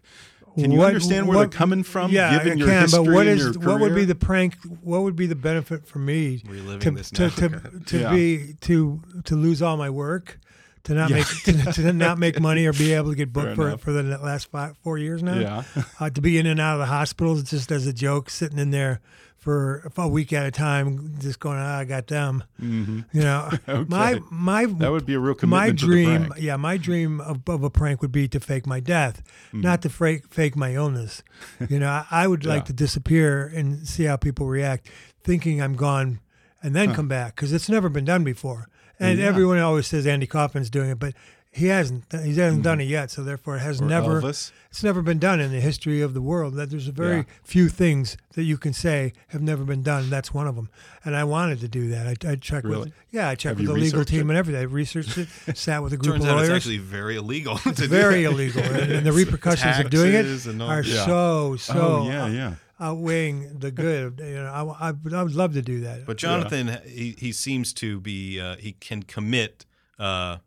Can 0.58 0.72
you 0.72 0.80
What- 0.80 0.88
understand 0.88 1.28
where 1.28 1.38
what- 1.38 1.52
they're 1.52 1.58
coming 1.58 1.84
from? 1.84 2.12
Yeah, 2.12 2.32
given 2.38 2.54
I 2.54 2.56
your 2.56 2.68
can. 2.68 2.88
But 2.92 3.04
what 3.04 3.28
and 3.28 3.40
is 3.40 3.56
your 3.56 3.64
what 3.64 3.80
would 3.80 3.94
be 3.96 4.06
the 4.06 4.16
prank? 4.16 4.56
What 4.82 5.04
would 5.04 5.16
be 5.16 5.26
the 5.28 5.36
benefit 5.36 5.88
for 5.88 6.00
me 6.00 6.42
Reliving 6.48 6.80
to 6.82 6.92
this 6.92 7.12
to 7.12 7.22
now. 7.24 7.30
to, 7.30 7.80
to 7.86 8.00
Yeah. 8.00 8.12
be 8.14 8.54
to 8.62 9.02
to 9.26 9.36
lose 9.36 9.62
all 9.62 9.78
my 9.78 9.90
work? 9.90 10.40
To 10.86 10.94
not 10.94 11.10
Yeah. 11.10 11.18
make 11.18 11.28
to, 11.44 11.74
to 11.74 11.94
not 11.94 12.18
make 12.18 12.40
money 12.50 12.66
or 12.66 12.74
be 12.74 12.94
able 12.94 13.10
to 13.10 13.16
get 13.16 13.32
Fair 13.34 13.44
booked 13.44 13.56
for 13.56 13.68
enough. 13.68 13.82
for 13.82 13.92
the 13.92 14.04
last 14.04 14.50
five 14.50 14.76
four 14.84 14.98
years 14.98 15.22
now. 15.22 15.38
Yeah. 15.40 15.64
uh, 16.00 16.10
to 16.10 16.22
be 16.22 16.38
in 16.40 16.46
and 16.48 16.60
out 16.60 16.76
of 16.76 16.80
the 16.80 16.86
hospitals 16.88 17.44
just 17.44 17.72
as 17.72 17.86
a 17.86 17.94
joke, 17.94 18.30
sitting 18.32 18.58
in 18.58 18.72
there 18.72 19.00
for 19.48 19.90
a 19.96 20.08
week 20.10 20.34
at 20.34 20.46
a 20.46 20.52
time, 20.52 21.16
just 21.20 21.40
going, 21.40 21.58
ah, 21.58 21.78
I 21.78 21.86
got 21.86 22.08
them. 22.08 22.44
You 22.60 23.06
know, 23.14 23.50
my 23.88 24.16
Okay. 24.16 24.22
my 24.30 24.66
That 24.66 24.92
would 24.92 25.06
be 25.06 25.14
a 25.14 25.20
real 25.20 25.36
my 25.36 25.70
commitment 25.70 25.80
the 25.80 25.86
dream, 25.86 26.34
yeah, 26.38 26.58
my 26.58 26.76
dream 26.76 27.22
of, 27.22 27.48
of 27.48 27.64
a 27.64 27.70
prank 27.70 28.02
would 28.02 28.12
be 28.12 28.28
to 28.28 28.42
fake 28.42 28.68
my 28.68 28.82
death, 28.82 29.24
not 29.54 29.82
to 29.84 29.90
fake 29.90 30.26
fake 30.34 30.58
my 30.58 30.74
illness. 30.74 31.24
You 31.70 31.80
know, 31.80 31.88
I, 31.88 32.06
I 32.12 32.28
would 32.28 32.46
like 32.46 32.66
to 32.66 32.74
disappear 32.74 33.48
and 33.56 33.88
see 33.88 34.04
how 34.04 34.18
people 34.18 34.48
react, 34.48 34.90
thinking 35.24 35.62
I'm 35.62 35.76
gone, 35.78 36.20
and 36.62 36.76
then 36.76 36.94
come 36.94 37.08
back 37.08 37.36
because 37.36 37.54
it's 37.54 37.70
never 37.70 37.88
been 37.88 38.04
done 38.06 38.26
before. 38.26 38.68
And 39.00 39.20
Yeah. 39.20 39.28
everyone 39.28 39.60
always 39.60 39.88
says 39.88 40.06
Andy 40.06 40.28
Kaufman's 40.28 40.70
doing 40.70 40.90
it, 40.90 41.00
but 41.00 41.14
he 41.58 41.68
hasn't. 41.68 42.04
He 42.12 42.34
hasn't 42.36 42.64
done 42.64 42.80
it 42.80 42.86
yet, 42.86 43.10
so 43.12 43.24
therefore 43.24 43.56
it 43.58 43.60
has 43.62 43.82
Or 43.82 43.86
never. 43.86 44.22
Elvis. 44.22 44.52
It's 44.70 44.84
never 44.84 45.02
been 45.02 45.18
done 45.20 45.40
in 45.40 45.52
the 45.52 45.60
history 45.60 46.02
of 46.02 46.14
the 46.14 46.22
world. 46.22 46.54
That 46.56 46.70
there's 46.70 46.88
a 46.88 46.92
very 46.92 47.18
Yeah. 47.18 47.24
few 47.44 47.68
things 47.68 48.16
that 48.36 48.44
you 48.44 48.58
can 48.58 48.74
say 48.74 49.14
have 49.30 49.42
never 49.42 49.64
been 49.64 49.82
done. 49.82 50.10
That's 50.10 50.34
one 50.34 50.48
of 50.48 50.56
them. 50.56 50.70
And 51.04 51.16
I 51.16 51.24
wanted 51.24 51.60
to 51.62 51.68
do 51.68 51.90
that. 51.90 52.06
I, 52.08 52.32
I 52.32 52.36
checked 52.36 52.66
Really? 52.68 52.86
with 52.86 52.94
yeah, 53.12 53.30
I 53.30 53.36
checked 53.36 53.58
Have 53.60 53.68
with 53.68 53.76
the 53.76 53.82
legal 53.82 54.06
team 54.06 54.20
it? 54.30 54.34
and 54.34 54.38
everything. 54.38 54.62
I 54.62 54.66
researched 54.66 55.18
it, 55.18 55.28
sat 55.58 55.82
with 55.82 55.94
a 55.94 55.98
group 55.98 56.14
Turns 56.16 56.26
of 56.26 56.30
out 56.32 56.36
lawyers. 56.38 56.50
it's 56.50 56.56
actually 56.58 56.78
very 56.78 57.16
illegal. 57.16 57.58
to 57.64 57.70
It's 57.70 57.80
very 57.82 58.24
illegal, 58.26 58.62
and, 58.64 58.92
and 58.92 59.06
the 59.06 59.12
repercussions 59.24 59.80
of 59.80 59.90
doing 59.90 60.14
it 60.14 60.48
all- 60.62 60.70
are 60.70 60.84
Yeah. 60.84 61.06
so 61.06 61.56
so 61.58 61.74
oh, 61.76 62.08
yeah, 62.08 62.28
yeah. 62.28 62.54
outweighing 62.80 63.60
the 63.60 63.72
good. 63.72 64.20
You 64.24 64.36
know, 64.44 64.76
I, 64.80 64.90
I, 64.90 64.94
I 65.16 65.24
would 65.24 65.36
love 65.36 65.54
to 65.54 65.62
do 65.62 65.82
that. 65.82 66.06
But 66.06 66.18
Jonathan, 66.18 66.78
he, 66.86 67.16
he 67.18 67.32
seems 67.32 67.74
to 67.74 68.00
be 68.00 68.40
uh, 68.40 68.56
he 68.58 68.74
can 68.74 69.04
commit. 69.04 69.66
Uh, 70.00 70.38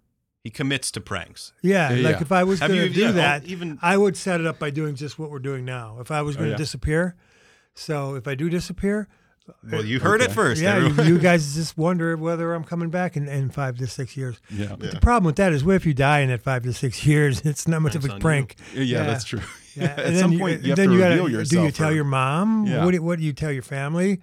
he 0.42 0.50
commits 0.50 0.90
to 0.92 1.00
pranks. 1.00 1.52
Yeah, 1.62 1.92
Yeah, 1.92 2.08
like 2.10 2.20
if 2.22 2.32
I 2.32 2.44
was 2.44 2.60
going 2.60 2.72
to 2.72 2.88
do 2.88 3.00
yeah, 3.00 3.10
that, 3.12 3.42
oh, 3.44 3.48
even- 3.50 3.78
I 3.82 3.96
would 3.96 4.16
set 4.16 4.40
it 4.40 4.46
up 4.46 4.58
by 4.58 4.70
doing 4.70 4.94
just 4.94 5.18
what 5.18 5.30
we're 5.30 5.38
doing 5.38 5.64
now. 5.64 5.98
If 6.00 6.10
I 6.10 6.22
was 6.22 6.36
oh, 6.36 6.38
going 6.40 6.48
to 6.48 6.52
yeah. 6.52 6.56
disappear, 6.58 7.14
so 7.74 8.14
if 8.14 8.26
I 8.26 8.34
do 8.34 8.48
disappear, 8.48 9.06
Well, 9.70 9.84
you 9.84 9.98
uh, 9.98 10.02
heard 10.02 10.22
it 10.22 10.32
first. 10.32 10.62
yeah, 10.62 10.78
you, 10.86 11.02
you 11.04 11.18
guys 11.18 11.54
just 11.54 11.76
wonder 11.76 12.16
whether 12.16 12.54
I'm 12.54 12.64
coming 12.64 12.88
back 12.90 13.16
in, 13.16 13.28
in 13.28 13.50
five 13.50 13.76
to 13.78 13.86
six 13.86 14.16
years. 14.16 14.40
Yeah. 14.50 14.76
But 14.78 14.92
the 14.92 15.00
problem 15.00 15.26
with 15.26 15.36
that 15.36 15.52
is, 15.52 15.62
what 15.64 15.74
if 15.76 15.84
you 15.86 15.92
die 15.94 16.20
in 16.20 16.28
that 16.30 16.42
five 16.42 16.62
to 16.62 16.72
six 16.72 17.04
years? 17.12 17.40
It's 17.42 17.68
not 17.68 17.82
much 17.82 17.92
That's 17.94 18.06
of 18.06 18.12
a 18.12 18.18
prank. 18.18 18.56
Yeah, 18.74 19.04
that's 19.04 19.24
true. 19.24 19.40
Yeah, 19.76 19.84
At 19.96 19.98
and 20.06 20.16
some 20.18 20.30
then 20.30 20.40
point, 20.40 20.62
you 20.62 20.70
have 20.70 20.76
then 20.76 20.88
to 20.88 20.94
you 20.94 21.02
reveal 21.02 21.18
gotta, 21.24 21.32
yourself. 21.32 21.60
Do 21.60 21.66
you 21.66 21.70
tell 21.72 21.90
or- 21.90 21.94
your 21.94 22.04
mom? 22.04 22.66
Yeah. 22.66 22.84
What, 22.84 22.92
do- 22.92 23.02
what 23.02 23.18
do 23.18 23.24
you 23.24 23.32
tell 23.32 23.52
your 23.52 23.62
family? 23.62 24.20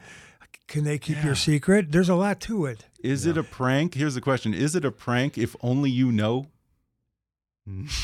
Can 0.68 0.84
they 0.84 0.98
keep 0.98 1.24
your 1.24 1.36
secret? 1.36 1.92
There's 1.92 2.10
a 2.10 2.16
lot 2.16 2.40
to 2.42 2.66
it. 2.66 2.86
Is 3.02 3.26
it 3.26 3.38
a 3.38 3.44
prank? 3.44 3.94
Here's 3.94 4.16
the 4.16 4.22
question: 4.22 4.54
Is 4.54 4.76
it 4.76 4.84
a 4.84 4.92
prank 4.92 5.38
if 5.38 5.56
only 5.62 5.90
you 5.90 6.12
know? 6.12 6.48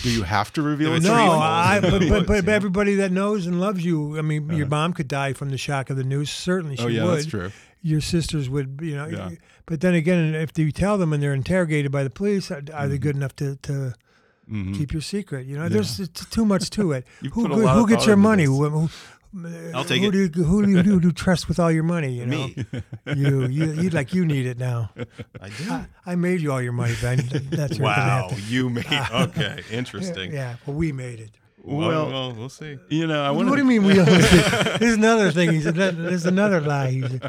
Do 0.02 0.12
you 0.12 0.23
have 0.23 0.52
to 0.54 0.62
reveal 0.62 0.93
it? 0.93 1.04
No, 1.04 1.13
I, 1.13 1.80
but, 1.82 2.02
but, 2.10 2.28
but 2.28 2.45
yeah. 2.45 2.54
everybody 2.54 2.95
that 2.95 3.13
knows 3.13 3.47
and 3.47 3.62
loves 3.62 3.86
you, 3.86 4.17
I 4.17 4.21
mean, 4.21 4.49
your 4.49 4.67
mom 4.67 4.91
could 4.91 5.08
die 5.08 5.32
from 5.32 5.52
the 5.52 5.58
shock 5.58 5.89
of 5.89 5.95
the 5.95 6.04
news. 6.04 6.30
Certainly, 6.30 6.76
she 6.78 6.84
Oh 6.84 6.88
yeah, 6.88 7.06
would. 7.06 7.15
that's 7.19 7.26
true. 7.28 7.52
Your 7.82 8.02
sisters 8.02 8.49
would, 8.49 8.80
you 8.82 8.95
know. 8.97 9.08
Yeah. 9.08 9.30
But 9.65 9.80
then 9.80 9.93
again, 9.93 10.36
if 10.36 10.58
you 10.58 10.71
tell 10.73 10.97
them 10.97 11.13
and 11.13 11.23
they're 11.23 11.34
interrogated 11.34 11.93
by 11.93 12.04
the 12.04 12.10
police, 12.10 12.52
are, 12.52 12.56
are 12.56 12.60
Mm-hmm. 12.62 12.89
they 12.89 12.97
good 12.97 13.15
enough 13.15 13.36
to, 13.38 13.56
to 13.58 13.93
keep 14.73 14.91
your 14.91 15.02
secret? 15.02 15.45
You 15.47 15.58
know, 15.58 15.69
there's 15.69 15.97
it's 15.99 16.26
too 16.26 16.43
much 16.45 16.69
to 16.71 16.91
it. 16.91 17.06
You 17.21 17.30
who 17.30 17.43
put 17.43 17.52
a 17.52 17.56
who, 17.56 17.63
lot 17.63 17.76
who 17.78 17.88
gets 17.88 18.06
your 18.06 18.17
money? 18.17 18.43
Who, 18.43 18.69
who- 18.69 18.89
I'll 19.74 19.84
take 19.84 20.02
who 20.02 20.10
it. 20.10 20.12
Do 20.12 20.17
you, 20.19 20.43
who 20.46 20.65
do 20.65 20.72
you, 20.72 20.78
who 20.84 21.00
do 21.00 21.08
you 21.08 21.12
trust 21.26 21.48
with 21.48 21.60
all 21.60 21.72
your 21.72 21.84
money? 21.84 22.12
You 22.13 22.26
know, 22.26 22.48
Me. 22.48 22.65
you, 23.15 23.46
you, 23.48 23.72
you 23.74 23.89
like 23.89 24.13
you 24.13 24.26
need 24.26 24.46
it 24.46 24.58
now. 24.60 24.91
I 25.41 25.50
do. 25.50 25.72
I, 25.72 25.86
I 26.06 26.15
made 26.15 26.41
you 26.41 26.52
all 26.52 26.62
your 26.62 26.72
money, 26.74 26.93
Ben. 27.02 27.17
That's 27.50 27.78
you're 27.78 27.86
wow, 27.86 28.28
to- 28.30 28.41
you 28.41 28.69
made 28.69 28.86
okay, 29.12 29.62
interesting. 29.72 30.32
Yeah, 30.32 30.56
well, 30.65 30.76
we 30.76 30.91
made 30.91 31.19
it. 31.19 31.32
Well, 31.63 31.88
Well- 31.88 32.10
well, 32.12 32.34
we'll 32.34 32.50
see. 32.50 32.78
You 32.89 33.08
know, 33.08 33.24
I 33.24 33.32
What 33.32 33.48
do 33.50 33.58
you 33.58 33.65
mean 33.65 33.84
we? 33.86 34.00
Only 34.00 34.22
There's 34.22 34.96
another 34.96 35.32
thing. 35.32 35.52
He's 35.54 35.63
there's 35.63 36.26
another 36.26 36.62
lie. 36.62 36.91
He's, 36.91 37.19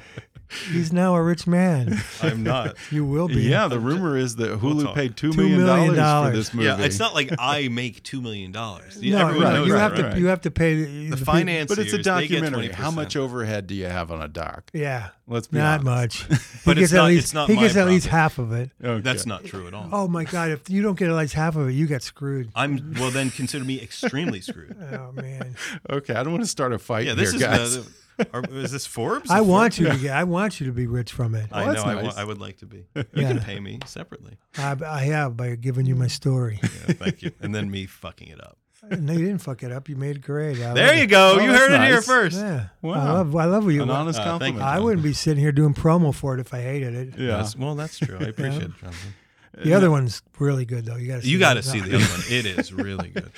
he's 0.70 0.92
now 0.92 1.14
a 1.14 1.22
rich 1.22 1.46
man. 1.46 2.00
I'm 2.22 2.42
not. 2.42 2.76
You 2.90 3.04
will 3.04 3.28
be. 3.28 3.42
Yeah, 3.42 3.68
the 3.68 3.78
rumor 3.80 4.16
is 4.16 4.37
that 4.37 4.61
Hulu 4.61 4.85
talk. 4.85 4.94
paid 4.94 5.16
two 5.16 5.30
$2 5.30 5.37
million 5.37 5.64
million 5.64 5.94
dollars 5.94 6.30
for 6.30 6.37
this 6.37 6.54
movie. 6.54 6.66
Yeah, 6.68 6.78
it's 6.80 6.98
not 6.98 7.14
like 7.14 7.33
I 7.38 7.68
make 7.68 8.02
two 8.02 8.20
million 8.20 8.52
dollars. 8.52 9.00
No, 9.02 9.18
Everyone 9.28 9.44
no, 9.44 9.54
knows 9.57 9.66
you 9.68 9.72
that, 9.74 9.78
have 9.78 9.92
right? 10.04 10.14
to. 10.14 10.18
You 10.20 10.26
have 10.26 10.40
to 10.42 10.50
pay 10.50 10.74
the, 10.85 11.11
The 11.11 11.16
the 11.16 11.24
finance, 11.24 11.68
but 11.68 11.78
it's 11.78 11.92
a 11.92 12.02
documentary. 12.02 12.68
How 12.68 12.90
much 12.90 13.16
overhead 13.16 13.66
do 13.66 13.74
you 13.74 13.87
have 13.87 14.11
on 14.11 14.22
a 14.22 14.28
doc? 14.28 14.70
Yeah, 14.72 15.11
Let's 15.26 15.46
be 15.48 15.59
not 15.59 15.87
honest. 15.87 16.28
much. 16.30 16.40
But 16.64 16.78
he 16.78 16.85
it's 16.85 16.92
gets 16.92 16.94
at 16.94 17.02
not- 17.02 17.09
least 17.09 17.24
it's 17.24 17.35
not 17.35 17.48
he 17.50 17.57
my 17.57 17.62
gets 17.62 17.76
at 17.76 17.87
least 17.87 18.07
half 18.07 18.38
of 18.38 18.52
it. 18.52 18.70
Okay. 18.83 19.02
That's 19.02 19.26
not 19.26 19.44
true 19.44 19.66
at 19.66 19.74
all. 19.74 19.88
Oh 19.92 20.09
my 20.09 20.24
God! 20.24 20.50
If 20.50 20.70
you 20.70 20.80
don't 20.80 20.98
get 20.98 21.11
at 21.11 21.14
least 21.14 21.35
half 21.35 21.57
of 21.57 21.68
it, 21.68 21.72
you 21.72 21.87
get 21.87 22.02
screwed. 22.02 22.50
I'm 22.54 22.94
well. 22.98 23.11
Then 23.11 23.30
consider 23.30 23.64
me 23.66 23.80
extremely 23.83 24.40
screwed. 24.40 24.74
Oh 24.92 25.12
man! 25.12 25.57
okay. 25.90 26.14
I 26.14 26.22
don't 26.22 26.33
want 26.33 26.42
to 26.44 26.48
start 26.48 26.72
a 26.72 26.78
fight 26.78 27.07
Yeah, 27.07 27.12
this 27.14 27.33
here, 27.33 27.40
is 27.40 27.42
guys. 27.46 27.85
the. 27.85 27.92
Are, 28.33 28.42
is 28.50 28.70
this 28.72 28.87
Forbes? 28.87 29.31
I 29.31 29.40
want 29.40 29.74
Forbes- 29.74 29.79
you 29.79 29.88
to 29.88 29.96
get. 30.03 30.16
I 30.16 30.24
want 30.24 30.61
you 30.61 30.66
to 30.66 30.72
be 30.72 30.87
rich 30.87 31.12
from 31.12 31.35
it. 31.35 31.46
I 31.53 31.62
Oh, 31.62 31.66
know. 31.66 31.72
that's 31.72 31.85
I, 31.85 31.94
wa- 31.96 32.03
nice. 32.03 32.16
I 32.16 32.24
would 32.24 32.38
like 32.40 32.59
to 32.59 32.66
be. 32.66 32.87
You 32.94 33.05
Yeah. 33.14 33.29
can 33.29 33.40
pay 33.40 33.61
me 33.61 33.79
separately. 33.87 34.37
I, 34.59 34.77
I 34.87 35.05
have 35.05 35.37
by 35.37 35.55
giving 35.57 35.87
you 35.87 35.94
my 35.96 36.07
story. 36.07 36.59
Yeah, 36.62 36.68
thank 36.94 37.22
you. 37.22 37.33
And 37.40 37.55
then 37.55 37.70
me 37.70 37.87
fucking 37.87 38.29
it 38.29 38.40
up. 38.42 38.57
no, 39.00 39.12
you 39.14 39.20
didn't 39.27 39.38
fuck 39.40 39.62
it 39.62 39.72
up. 39.72 39.88
You 39.88 39.96
made 39.96 40.16
it 40.16 40.22
great. 40.22 40.59
I 40.61 40.74
There 40.74 40.87
love 40.88 40.96
you 40.96 41.03
it. 41.05 41.07
go. 41.07 41.37
Oh, 41.38 41.42
you 41.42 41.50
that's 41.53 41.61
heard 41.62 41.72
it 41.72 41.81
here 41.87 41.94
nice. 41.94 42.07
first. 42.07 42.37
Yeah. 42.37 42.66
Wow. 42.83 42.92
I 42.94 43.12
love. 43.14 43.37
I 43.37 43.44
love 43.46 43.64
what 43.64 43.72
you. 43.74 43.83
An 43.83 43.90
honest 43.90 44.18
Uh, 44.20 44.24
thank 44.38 44.57
compliment. 44.57 44.57
you. 44.59 44.62
I 44.62 44.79
wouldn't 44.79 45.03
be 45.03 45.12
sitting 45.14 45.40
here 45.42 45.53
doing 45.53 45.72
promo 45.74 46.14
for 46.14 46.35
it 46.35 46.40
if 46.40 46.53
I 46.53 46.61
hated 46.61 46.94
it. 46.94 47.18
Yeah. 47.18 47.29
That's- 47.29 47.57
well, 47.57 47.74
that's 47.74 47.98
true. 47.98 48.18
I 48.20 48.24
appreciate 48.24 48.62
it, 48.64 48.72
Jonathan. 48.81 49.14
The 49.57 49.72
other 49.72 49.90
one's 49.90 50.20
really 50.38 50.64
good 50.64 50.85
though. 50.85 50.96
You 50.96 51.07
got 51.09 51.22
to. 51.22 51.29
You 51.29 51.38
got 51.38 51.55
to 51.55 51.62
see 51.62 51.81
the 51.81 51.96
other 51.96 52.05
one. 52.05 52.20
It 52.29 52.44
is 52.44 52.72
really 52.72 53.09
good. 53.11 53.31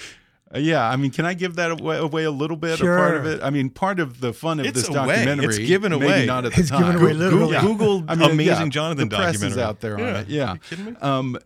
Uh, 0.54 0.58
yeah, 0.58 0.88
I 0.88 0.94
mean, 0.96 1.10
can 1.10 1.24
I 1.26 1.34
give 1.34 1.56
that 1.56 1.72
away, 1.72 1.98
away 1.98 2.22
a 2.24 2.30
little 2.30 2.56
bit? 2.56 2.80
Or 2.80 2.96
part 2.96 3.16
of 3.16 3.26
it. 3.26 3.42
I 3.42 3.50
mean, 3.50 3.68
part 3.68 3.98
of 3.98 4.20
the 4.20 4.32
fun 4.32 4.60
of 4.60 4.66
It's 4.66 4.82
this 4.82 4.88
away. 4.88 4.96
documentary. 5.16 5.46
It's 5.46 5.58
given 5.58 5.90
maybe 5.92 6.04
away. 6.06 6.26
Not 6.26 6.44
at 6.44 6.52
the 6.54 6.60
It's 6.60 6.70
time. 6.70 6.82
given 6.82 6.96
away 7.02 7.12
Goo- 7.12 7.18
literally. 7.18 7.52
yeah. 7.52 7.60
Google 7.62 8.04
I 8.06 8.14
mean, 8.14 8.30
Amazing 8.30 8.66
yeah, 8.66 8.70
Jonathan 8.70 9.08
the 9.08 9.16
press 9.16 9.42
is 9.42 9.58
out 9.58 9.80
there 9.80 9.94
on 9.94 10.00
Yeah. 10.00 10.20
it. 10.20 10.28
Yeah. 10.28 10.52
You 10.52 10.58
kidding 10.70 10.84
me? 10.86 10.94
Um, 11.00 11.36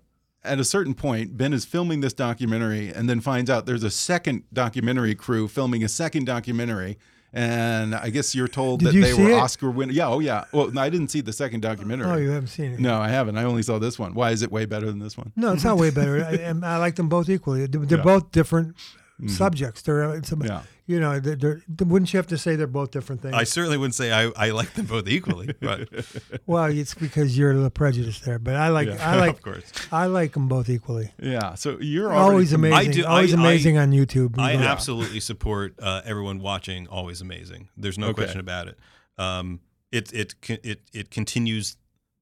at 0.45 0.59
a 0.61 0.65
certain 0.65 0.93
point, 0.95 1.37
Ben 1.37 1.53
is 1.55 1.65
filming 1.65 2.01
this 2.01 2.13
documentary 2.13 2.89
and 2.93 3.09
then 3.09 3.21
finds 3.21 3.49
out 3.51 3.65
there's 3.67 3.85
a 3.85 3.91
second 3.91 4.45
documentary 4.53 5.15
crew 5.15 5.49
filming 5.49 5.83
a 5.83 5.89
second 5.89 6.25
documentary. 6.27 6.99
And 7.33 7.95
I 7.95 8.11
guess 8.11 8.35
you're 8.35 8.49
told 8.49 8.81
Did 8.81 8.89
that 8.89 8.95
you 8.95 9.03
they 9.03 9.15
were 9.15 9.31
it? 9.31 9.35
Oscar 9.35 9.71
winner. 9.71 9.93
Yeah, 9.93 10.09
oh 10.09 10.19
yeah. 10.19 10.45
Well, 10.53 10.71
no, 10.71 10.81
I 10.81 10.91
didn't 10.91 11.09
see 11.09 11.21
the 11.21 11.33
second 11.33 11.61
documentary. 11.61 12.07
Oh, 12.11 12.17
you 12.17 12.31
haven't 12.31 12.49
seen 12.49 12.73
it. 12.73 12.81
No, 12.81 12.99
I 13.01 13.09
haven't. 13.09 13.39
I 13.39 13.45
only 13.45 13.63
saw 13.63 13.79
this 13.79 13.99
one. 13.99 14.15
Why 14.15 14.33
is 14.33 14.43
it 14.43 14.51
way 14.51 14.65
better 14.65 14.87
than 14.87 14.99
this 14.99 15.17
one? 15.17 15.33
No, 15.37 15.53
it's 15.53 15.63
not 15.65 15.79
way 15.79 15.91
better. 16.01 16.25
I, 16.25 16.49
I 16.67 16.77
like 16.79 16.97
them 16.97 17.09
both 17.09 17.29
equally. 17.29 17.67
They're, 17.67 17.81
they're 17.83 17.99
Yeah. 17.99 18.05
both 18.05 18.33
different 18.33 18.75
mm-hmm. 18.77 19.29
subjects. 19.29 19.83
They're, 19.83 20.15
it's, 20.15 20.33
Yeah. 20.43 20.63
You 20.91 20.99
know, 21.01 21.21
they're, 21.21 21.37
they're, 21.37 21.63
wouldn't 21.87 22.13
you 22.13 22.17
have 22.19 22.27
to 22.29 22.39
say 22.39 22.57
they're 22.57 22.67
both 22.67 22.91
different 22.91 23.23
things? 23.23 23.35
I 23.35 23.45
certainly 23.45 23.77
wouldn't 23.79 23.95
say 23.95 24.13
I, 24.13 24.31
I 24.37 24.51
like 24.51 24.73
them 24.75 24.87
both 24.87 25.07
equally, 25.09 25.55
but 25.61 25.89
well, 26.47 26.65
it's 26.65 26.95
because 26.95 27.39
you're 27.39 27.53
a 27.53 27.55
little 27.55 27.71
prejudiced 27.71 28.25
there, 28.25 28.39
but 28.39 28.57
I 28.57 28.69
like, 28.69 28.89
Yeah. 28.89 28.97
I 29.13 29.17
like, 29.17 29.35
of 29.39 29.43
course. 29.43 29.73
I 29.93 30.07
like 30.07 30.33
them 30.33 30.49
both 30.49 30.69
equally. 30.69 31.13
Yeah. 31.23 31.55
So 31.55 31.79
you're 31.81 32.13
Always 32.13 32.51
familiar- 32.53 32.75
amazing. 32.83 33.03
do- 33.03 33.07
always 33.09 33.33
I- 33.35 33.37
I- 33.37 33.41
amazing 33.41 33.79
on 33.79 33.93
YouTube. 33.93 34.39
I 34.39 34.53
Yeah. 34.55 34.73
absolutely 34.73 35.21
support 35.21 35.75
uh, 35.81 36.03
everyone 36.05 36.41
watching. 36.41 36.89
Always 36.89 37.21
amazing. 37.21 37.69
There's 37.77 37.99
no 37.99 38.09
Okay. 38.09 38.15
question 38.25 38.41
about 38.41 38.69
it. 38.69 38.79
Um, 39.19 39.61
it 39.93 40.13
it 40.13 40.35
it 40.49 40.81
it 40.93 41.11
continues 41.11 41.77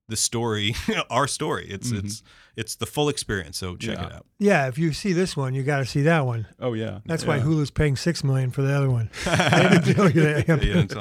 the 0.09 0.16
story, 0.16 0.75
our 1.11 1.27
story. 1.29 1.66
It's 1.68 1.90
it's 1.90 2.23
it's 2.57 2.75
the 2.77 2.87
full 2.87 3.09
experience. 3.09 3.57
So 3.59 3.77
check 3.77 3.97
Mm-hmm. 3.99 4.03
Yeah. 4.03 4.09
it 4.09 4.12
out. 4.14 4.27
Yeah, 4.38 4.68
if 4.68 4.79
you 4.79 4.92
see 4.92 5.12
this 5.12 5.37
one, 5.37 5.55
you 5.55 5.62
got 5.62 5.79
to 5.79 5.87
see 5.87 6.03
that 6.03 6.27
one. 6.27 6.47
Oh 6.61 6.73
yeah. 6.73 7.01
That's 7.07 7.25
why 7.25 7.38
Hulu's 7.38 7.71
paying 7.71 7.97
six 7.97 8.25
million 8.25 8.51
for 8.51 8.62
the 8.62 8.73
other 8.75 8.90
one. 8.90 9.11
I 9.27 9.68
didn't 9.79 9.94
tell 9.94 10.11
you 10.11 10.23
that. 10.23 10.49
You 10.49 10.57
didn't. 10.57 10.94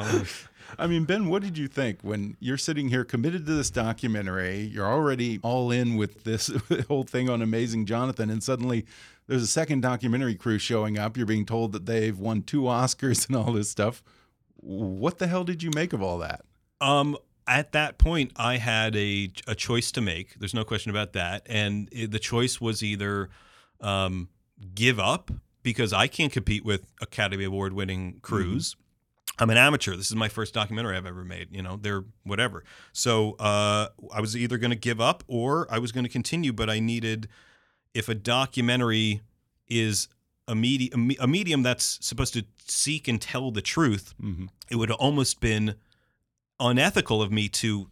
I 0.79 0.85
mean, 0.85 1.05
Ben, 1.05 1.27
what 1.29 1.41
did 1.41 1.57
you 1.57 1.67
think 1.67 1.99
when 2.01 2.35
you're 2.39 2.57
sitting 2.57 2.89
here 2.89 3.03
committed 3.05 3.45
to 3.47 3.53
this 3.53 3.71
documentary? 3.71 4.59
You're 4.59 4.85
already 4.85 5.39
all 5.41 5.71
in 5.71 5.95
with 5.95 6.23
this 6.23 6.51
whole 6.87 7.03
thing 7.03 7.29
on 7.29 7.41
Amazing 7.41 7.85
Jonathan, 7.87 8.29
and 8.29 8.43
suddenly 8.43 8.85
there's 9.27 9.41
a 9.41 9.47
second 9.47 9.81
documentary 9.81 10.35
crew 10.35 10.59
showing 10.59 10.99
up. 10.99 11.15
You're 11.17 11.25
being 11.25 11.45
told 11.45 11.71
that 11.71 11.85
they've 11.85 12.19
won 12.19 12.43
two 12.43 12.63
Oscars 12.63 13.27
and 13.27 13.35
all 13.37 13.53
this 13.53 13.69
stuff. 13.71 14.03
What 14.57 15.17
the 15.19 15.27
hell 15.27 15.43
did 15.45 15.63
you 15.63 15.71
make 15.73 15.93
of 15.93 16.01
all 16.03 16.17
that? 16.19 16.41
Um, 16.81 17.17
at 17.47 17.71
that 17.71 17.97
point, 17.97 18.31
I 18.35 18.57
had 18.57 18.95
a 18.95 19.31
a 19.47 19.55
choice 19.55 19.91
to 19.93 20.01
make. 20.01 20.35
There's 20.39 20.53
no 20.53 20.63
question 20.63 20.89
about 20.91 21.13
that, 21.13 21.43
and 21.47 21.89
it, 21.91 22.11
the 22.11 22.19
choice 22.19 22.59
was 22.59 22.83
either 22.83 23.29
um, 23.81 24.29
give 24.75 24.99
up 24.99 25.31
because 25.63 25.93
I 25.93 26.07
can't 26.07 26.31
compete 26.31 26.63
with 26.63 26.91
Academy 27.01 27.43
Award 27.43 27.73
winning 27.73 28.19
crews. 28.21 28.75
I'm 29.39 29.49
an 29.49 29.57
amateur. 29.57 29.95
This 29.95 30.09
is 30.09 30.15
my 30.15 30.29
first 30.29 30.53
documentary 30.53 30.97
I've 30.97 31.05
ever 31.05 31.23
made. 31.23 31.49
You 31.51 31.61
know, 31.61 31.77
they're 31.79 32.05
whatever. 32.23 32.63
So 32.91 33.33
uh, 33.33 33.89
I 34.11 34.19
was 34.19 34.35
either 34.35 34.57
going 34.57 34.71
to 34.71 34.77
give 34.77 34.99
up 34.99 35.23
or 35.27 35.67
I 35.69 35.77
was 35.79 35.91
going 35.91 36.05
to 36.05 36.09
continue. 36.09 36.51
But 36.53 36.69
I 36.69 36.79
needed, 36.79 37.27
if 37.93 38.09
a 38.09 38.15
documentary 38.15 39.21
is 39.67 40.07
a, 40.47 40.55
medi- 40.55 40.89
a, 40.91 40.97
me- 40.97 41.17
a 41.19 41.27
medium 41.27 41.61
that's 41.61 41.99
supposed 42.01 42.33
to 42.33 42.45
seek 42.65 43.07
and 43.07 43.21
tell 43.21 43.51
the 43.51 43.61
truth, 43.61 44.15
it 44.71 44.77
would 44.77 44.89
have 44.89 44.97
almost 44.97 45.39
been 45.39 45.75
unethical 46.59 47.21
of 47.21 47.31
me 47.31 47.49
to 47.49 47.87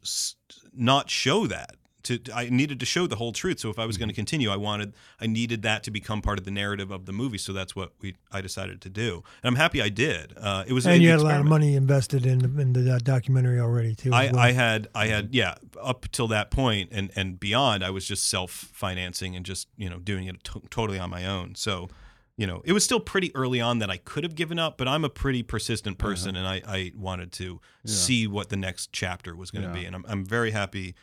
not 0.74 1.10
show 1.10 1.48
that. 1.48 1.76
To, 2.04 2.20
I 2.36 2.50
needed 2.50 2.80
to 2.82 2.86
show 2.86 3.08
the 3.08 3.16
whole 3.16 3.32
truth. 3.32 3.60
So 3.62 3.72
if 3.72 3.80
I 3.80 3.86
was 3.88 3.96
Mm-hmm. 3.96 4.02
going 4.02 4.10
to 4.10 4.16
continue, 4.16 4.52
I 4.52 4.58
wanted, 4.58 4.94
I 5.20 5.26
needed 5.26 5.64
that 5.64 5.82
to 5.86 5.90
become 5.92 6.22
part 6.22 6.38
of 6.38 6.46
the 6.46 6.52
narrative 6.52 6.92
of 6.92 7.08
the 7.08 7.12
movie. 7.12 7.40
So 7.40 7.52
that's 7.52 7.76
what 7.76 7.94
we, 8.00 8.14
I 8.32 8.42
decided 8.42 8.80
to 8.82 8.90
do, 8.92 9.24
and 9.42 9.50
I'm 9.50 9.56
happy 9.56 9.82
I 9.82 9.90
did. 9.90 10.34
Uh, 10.38 10.66
it 10.68 10.74
was 10.74 10.86
And 10.86 10.98
an 10.98 11.02
you 11.02 11.10
had 11.10 11.20
a 11.20 11.24
lot 11.24 11.40
of 11.40 11.48
money 11.48 11.76
invested 11.76 12.28
in 12.28 12.60
in 12.60 12.74
the 12.74 13.00
documentary 13.00 13.60
already 13.60 13.96
too. 13.96 14.14
I, 14.14 14.28
well. 14.28 14.38
I 14.38 14.52
had 14.52 14.88
I 14.94 15.08
had 15.08 15.34
yeah 15.34 15.56
up 15.82 16.06
till 16.12 16.28
that 16.28 16.52
point 16.52 16.90
and 16.92 17.10
and 17.16 17.40
beyond 17.40 17.84
I 17.84 17.90
was 17.90 18.06
just 18.08 18.30
self 18.30 18.52
financing 18.52 19.36
and 19.36 19.44
just 19.44 19.68
you 19.76 19.90
know 19.90 19.98
doing 19.98 20.28
it 20.28 20.44
to- 20.44 20.62
totally 20.70 21.00
on 21.00 21.10
my 21.10 21.26
own 21.26 21.56
so 21.56 21.90
you 22.38 22.46
know 22.48 22.62
it 22.66 22.74
was 22.74 22.84
still 22.84 23.00
pretty 23.00 23.34
early 23.36 23.62
on 23.62 23.80
that 23.80 23.90
I 23.90 23.98
could 23.98 24.24
have 24.24 24.36
given 24.36 24.60
up 24.60 24.78
but 24.78 24.88
I'm 24.88 25.04
a 25.06 25.10
pretty 25.10 25.44
persistent 25.44 25.98
person 25.98 26.36
and 26.36 26.48
I, 26.48 26.62
I 26.68 26.92
wanted 26.96 27.32
to 27.34 27.62
see 27.86 28.28
what 28.28 28.50
the 28.50 28.58
next 28.58 28.92
chapter 28.92 29.36
was 29.36 29.52
going 29.52 29.64
to 29.64 29.70
Yeah. 29.70 29.74
be 29.82 29.86
and 29.86 29.96
I'm, 29.96 30.06
I'm 30.08 30.26
very 30.26 30.52
happy 30.52 30.96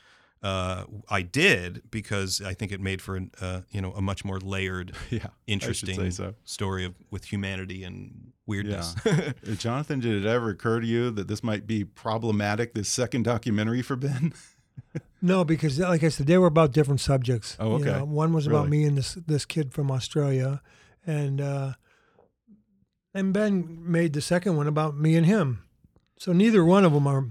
uh, 0.42 0.84
I 1.08 1.22
did 1.22 1.82
because 1.92 2.42
I 2.42 2.52
think 2.52 2.72
it 2.72 2.80
made 2.80 3.00
for 3.00 3.14
an, 3.16 3.30
uh, 3.40 3.60
you 3.70 3.80
know 3.80 3.92
a 3.92 4.02
much 4.02 4.24
more 4.24 4.40
layered 4.40 4.92
Yeah, 5.10 5.28
interesting 5.46 6.10
so. 6.10 6.34
story 6.44 6.84
of 6.84 6.94
with 7.10 7.30
humanity 7.32 7.84
and 7.84 8.32
weirdness 8.46 8.94
Yeah. 9.06 9.32
Jonathan, 9.56 10.00
did 10.00 10.24
it 10.24 10.28
ever 10.28 10.50
occur 10.50 10.80
to 10.80 10.86
you 10.86 11.10
that 11.12 11.28
this 11.28 11.42
might 11.44 11.66
be 11.66 11.84
problematic, 11.84 12.74
this 12.74 12.88
second 12.88 13.22
documentary 13.22 13.82
for 13.82 13.96
Ben? 13.96 14.32
No, 15.24 15.44
because 15.44 15.78
like 15.78 16.02
I 16.02 16.08
said, 16.08 16.26
they 16.26 16.36
were 16.38 16.48
about 16.48 16.72
different 16.72 17.00
subjects. 17.00 17.56
Oh, 17.60 17.76
you 17.78 17.84
okay. 17.84 17.98
know. 17.98 18.04
One 18.04 18.32
was 18.32 18.46
about 18.48 18.68
me 18.68 18.84
and 18.84 18.98
this 18.98 19.14
this 19.14 19.44
kid 19.44 19.72
from 19.72 19.90
Australia, 19.90 20.60
and 21.06 21.40
uh, 21.40 21.72
and 23.14 23.32
Ben 23.32 23.78
made 23.90 24.12
the 24.12 24.20
second 24.20 24.56
one 24.56 24.66
about 24.66 24.96
me 24.96 25.16
and 25.16 25.26
him. 25.26 25.62
So 26.18 26.32
neither 26.32 26.64
one 26.64 26.84
of 26.84 26.92
them 26.92 27.06
are 27.06 27.26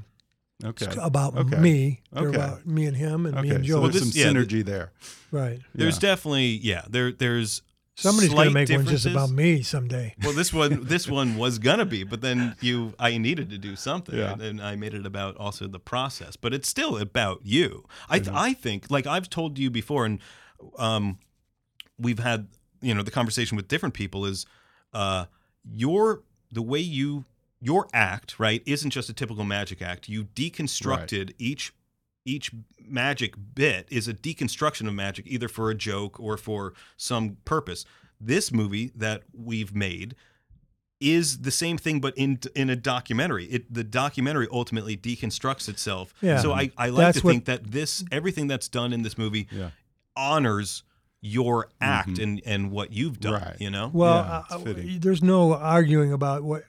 Okay. 0.64 0.86
about 1.02 1.36
Okay. 1.36 1.58
me. 1.58 2.02
They're 2.12 2.28
Okay. 2.28 2.36
about 2.38 2.68
me 2.68 2.86
and 2.86 2.96
him 2.96 3.26
and 3.26 3.34
me 3.42 3.48
Okay. 3.48 3.56
and 3.56 3.66
So 3.66 3.82
Joe. 3.82 3.88
there's 3.88 4.12
some 4.12 4.12
yeah, 4.14 4.28
synergy 4.28 4.64
there. 4.64 4.92
right. 5.32 5.60
there's 5.74 5.96
Yeah. 5.96 6.00
definitely 6.02 6.60
yeah 6.62 6.84
there 6.90 7.12
there's 7.12 7.62
Somebody's 7.96 8.32
slight 8.32 8.46
gonna 8.46 8.54
make 8.54 8.70
one 8.70 8.86
just 8.86 9.06
about 9.06 9.30
me 9.32 9.62
someday. 9.64 10.16
Well, 10.24 10.34
this 10.34 10.54
one 10.54 10.86
this 10.86 11.08
one 11.08 11.36
was 11.38 11.60
gonna 11.60 11.86
be, 11.86 12.04
but 12.04 12.22
then 12.22 12.56
you 12.62 12.94
I 13.00 13.18
needed 13.18 13.50
to 13.50 13.58
do 13.58 13.76
something, 13.76 14.18
Yeah. 14.18 14.34
and, 14.34 14.42
and 14.42 14.62
I 14.62 14.76
made 14.76 14.94
it 14.94 15.06
about 15.06 15.36
also 15.38 15.68
the 15.68 15.80
process. 15.80 16.36
But 16.36 16.54
it's 16.54 16.70
still 16.70 16.98
about 16.98 17.42
you. 17.44 17.86
I 18.10 18.20
th- 18.20 18.34
I 18.34 18.54
think 18.54 18.90
like 18.90 19.06
I've 19.08 19.30
told 19.30 19.58
you 19.60 19.70
before, 19.70 20.06
and 20.06 20.20
um, 20.78 21.18
we've 22.00 22.20
had 22.20 22.48
you 22.82 22.94
know 22.94 23.04
the 23.04 23.12
conversation 23.12 23.56
with 23.56 23.68
different 23.68 23.94
people 23.94 24.26
is 24.26 24.46
uh, 24.94 25.26
your 25.72 26.24
the 26.52 26.62
way 26.62 26.80
you 26.80 27.26
your 27.62 27.88
act 27.94 28.40
right 28.40 28.64
isn't 28.66 28.90
just 28.90 29.10
a 29.10 29.14
typical 29.14 29.44
magic 29.44 29.82
act. 29.82 30.10
You 30.10 30.26
deconstructed 30.26 31.34
each 31.38 31.74
each 32.26 32.52
magic 32.80 33.34
bit 33.56 33.88
is 33.90 34.08
a 34.08 34.14
deconstruction 34.14 34.88
of 34.88 34.94
magic, 34.94 35.26
either 35.28 35.48
for 35.48 35.70
a 35.72 35.76
joke 35.76 36.20
or 36.20 36.38
for 36.38 36.74
some 36.98 37.38
purpose. 37.46 37.86
This 38.20 38.52
movie 38.52 38.92
that 38.96 39.24
we've 39.34 39.74
made 39.76 40.16
is 41.00 41.40
the 41.40 41.50
same 41.52 41.78
thing, 41.80 42.00
but 42.00 42.14
in 42.16 42.40
in 42.56 42.70
a 42.70 42.76
documentary. 42.76 43.46
It 43.46 43.74
the 43.74 43.84
documentary 43.84 44.48
ultimately 44.52 44.96
deconstructs 44.96 45.68
itself. 45.68 46.14
Yeah. 46.22 46.40
So 46.40 46.52
I, 46.54 46.72
I 46.78 46.90
like 46.90 47.06
That's 47.08 47.20
to 47.22 47.26
what- 47.26 47.32
think 47.32 47.46
that 47.46 47.72
this 47.72 48.04
everything 48.12 48.48
that's 48.48 48.68
done 48.68 48.94
in 48.94 49.02
this 49.02 49.18
movie 49.18 49.48
Yeah. 49.52 49.72
honors 50.16 50.84
your 51.22 51.70
act 51.80 52.18
and 52.18 52.42
and 52.46 52.72
what 52.72 52.92
you've 52.92 53.20
done. 53.20 53.34
Right. 53.34 53.56
You 53.60 53.70
know. 53.70 53.90
Well, 53.94 54.46
Yeah, 54.50 54.58
uh, 54.58 54.74
there's 55.00 55.22
no 55.24 55.54
arguing 55.54 56.14
about 56.14 56.44
what 56.44 56.64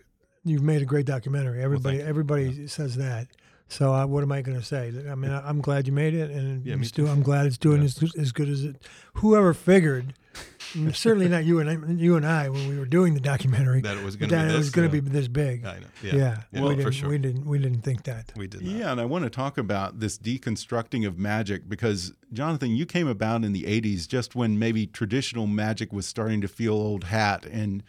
you've 0.44 0.62
made 0.62 0.82
a 0.82 0.84
great 0.84 1.06
documentary. 1.06 1.62
Everybody, 1.62 1.96
thank 1.96 2.04
you. 2.04 2.10
everybody 2.10 2.66
says 2.68 2.96
that. 2.96 3.28
So 3.72 3.94
uh, 3.94 4.04
what 4.06 4.22
am 4.22 4.30
I 4.32 4.42
going 4.42 4.58
to 4.58 4.64
say? 4.64 4.92
I 5.10 5.14
mean, 5.14 5.30
I- 5.30 5.48
I'm 5.48 5.62
glad 5.62 5.86
you 5.86 5.94
made 5.94 6.12
it, 6.14 6.30
and 6.30 6.64
Yeah, 6.66 6.74
it's 6.78 6.90
do, 6.90 7.06
I'm 7.08 7.22
glad 7.22 7.46
it's 7.46 7.56
doing 7.56 7.82
as, 7.82 7.98
as 8.18 8.30
good 8.30 8.48
as 8.50 8.64
it. 8.64 8.76
Whoever 9.14 9.54
figured, 9.54 10.12
certainly 10.92 11.26
not 11.28 11.44
you 11.44 11.58
and 11.58 11.70
I, 11.70 11.92
you 11.92 12.16
and 12.16 12.26
I 12.26 12.50
when 12.50 12.68
we 12.68 12.78
were 12.78 12.84
doing 12.84 13.14
the 13.14 13.20
documentary, 13.20 13.80
That 13.80 13.96
it 13.96 14.04
was 14.04 14.16
gonna 14.16 14.30
that 14.32 14.48
be 14.48 14.54
it 14.54 14.56
was 14.58 14.66
this, 14.66 14.74
going 14.74 14.90
to 14.90 14.96
yeah. 14.96 15.00
be 15.00 15.08
this 15.08 15.26
big. 15.28 15.64
I 15.64 15.78
know. 15.78 15.86
Yeah, 16.02 16.14
Yeah. 16.14 16.36
Yeah, 16.52 16.60
we 16.62 16.68
for 16.70 16.76
didn't, 16.76 16.92
sure. 16.92 17.08
we 17.08 17.18
didn't, 17.18 17.46
we 17.46 17.58
didn't 17.58 17.80
think 17.80 18.04
that. 18.04 18.30
We 18.36 18.46
did 18.46 18.60
not. 18.60 18.70
Yeah, 18.74 18.92
and 18.92 19.00
I 19.00 19.06
want 19.06 19.24
to 19.24 19.30
talk 19.30 19.56
about 19.56 20.00
this 20.00 20.18
deconstructing 20.18 21.06
of 21.06 21.18
magic 21.18 21.66
because, 21.66 22.12
Jonathan, 22.30 22.76
you 22.76 22.84
came 22.84 23.08
about 23.08 23.42
in 23.42 23.52
the 23.52 23.62
80s 23.64 24.06
just 24.06 24.34
when 24.34 24.58
maybe 24.58 24.86
traditional 24.86 25.46
magic 25.46 25.94
was 25.94 26.04
starting 26.04 26.42
to 26.42 26.48
feel 26.48 26.74
old 26.74 27.04
hat. 27.04 27.46
And 27.46 27.82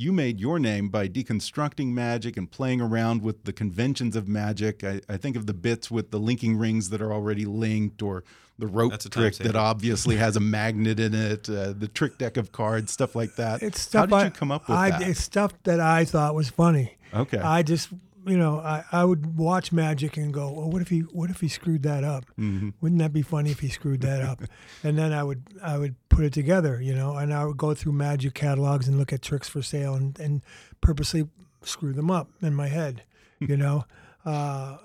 you 0.00 0.12
made 0.12 0.40
your 0.40 0.58
name 0.58 0.88
by 0.88 1.08
deconstructing 1.08 1.88
magic 1.88 2.36
and 2.36 2.50
playing 2.50 2.80
around 2.80 3.22
with 3.22 3.44
the 3.44 3.52
conventions 3.52 4.16
of 4.16 4.26
magic. 4.26 4.82
I, 4.82 5.00
I 5.08 5.16
think 5.16 5.36
of 5.36 5.46
the 5.46 5.52
bits 5.52 5.90
with 5.90 6.10
the 6.10 6.18
linking 6.18 6.56
rings 6.56 6.88
that 6.90 7.02
are 7.02 7.12
already 7.12 7.44
linked 7.44 8.00
or 8.00 8.24
the 8.58 8.66
rope 8.66 8.92
That's 8.92 9.06
a 9.06 9.10
time 9.10 9.22
trick 9.22 9.36
that 9.36 9.56
obviously 9.56 10.16
has 10.16 10.36
a 10.36 10.40
magnet 10.56 11.00
in 11.00 11.14
it, 11.14 11.48
uh, 11.48 11.72
the 11.72 11.88
trick 11.88 12.18
deck 12.18 12.36
of 12.36 12.52
cards, 12.52 12.92
stuff 12.92 13.14
like 13.14 13.36
that. 13.36 13.62
It's 13.62 13.80
stuff 13.80 14.10
How 14.10 14.18
did 14.18 14.22
I, 14.22 14.24
you 14.26 14.30
come 14.30 14.50
up 14.50 14.68
with 14.68 14.76
I, 14.76 14.90
that? 14.90 15.02
It's 15.02 15.20
stuff 15.20 15.52
that 15.64 15.80
I 15.80 16.04
thought 16.04 16.34
was 16.34 16.48
funny. 16.48 16.96
Okay. 17.12 17.38
I 17.38 17.62
just, 17.62 17.90
you 18.30 18.38
know, 18.38 18.60
I, 18.60 18.84
I 18.92 19.04
would 19.04 19.36
watch 19.36 19.72
Magic 19.72 20.16
and 20.16 20.32
go, 20.32 20.50
well, 20.52 20.70
what 20.70 20.80
if 20.82 20.88
he, 20.88 21.00
what 21.00 21.30
if 21.30 21.40
he 21.40 21.48
screwed 21.48 21.82
that 21.82 22.04
up? 22.04 22.26
Mm-hmm. 22.38 22.70
Wouldn't 22.80 23.00
that 23.00 23.12
be 23.12 23.22
funny 23.22 23.50
if 23.50 23.60
he 23.60 23.68
screwed 23.68 24.00
that 24.02 24.22
up? 24.22 24.42
and 24.84 24.96
then 24.98 25.12
I 25.12 25.22
would, 25.24 25.42
I 25.62 25.78
would 25.78 25.96
put 26.08 26.24
it 26.24 26.32
together, 26.32 26.80
you 26.80 26.94
know, 26.94 27.16
and 27.16 27.32
I 27.34 27.44
would 27.44 27.56
go 27.56 27.74
through 27.74 27.92
Magic 27.92 28.34
catalogs 28.34 28.86
and 28.88 28.98
look 28.98 29.12
at 29.12 29.22
tricks 29.22 29.48
for 29.48 29.62
sale 29.62 29.94
and, 29.94 30.18
and 30.20 30.42
purposely 30.80 31.28
screw 31.62 31.92
them 31.92 32.10
up 32.10 32.30
in 32.40 32.54
my 32.54 32.68
head, 32.68 33.02
you 33.40 33.56
know. 33.56 33.84
Uh, 34.24 34.76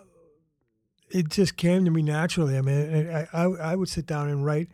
it 1.11 1.29
just 1.29 1.55
came 1.57 1.85
to 1.85 1.91
me 1.91 2.01
naturally. 2.01 2.57
I 2.57 2.61
mean, 2.61 3.09
I, 3.09 3.27
I, 3.31 3.43
I 3.43 3.75
would 3.75 3.89
sit 3.89 4.05
down 4.05 4.29
and 4.29 4.43
write. 4.45 4.69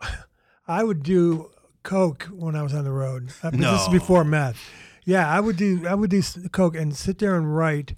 I 0.68 0.84
would 0.84 1.02
do 1.02 1.50
coke 1.82 2.28
when 2.30 2.54
I 2.54 2.62
was 2.62 2.74
on 2.74 2.84
the 2.84 2.92
road. 2.92 3.30
Uh, 3.42 3.50
but 3.50 3.58
This 3.60 3.80
is 3.80 3.86
No. 3.86 3.92
before 3.92 4.22
meth. 4.24 4.58
Yeah, 5.04 5.28
I 5.28 5.40
would 5.40 5.56
do 5.56 5.86
I 5.88 5.94
would 5.94 6.10
do 6.10 6.22
coke 6.52 6.76
and 6.76 6.94
sit 6.96 7.18
there 7.18 7.36
and 7.36 7.54
write 7.56 7.94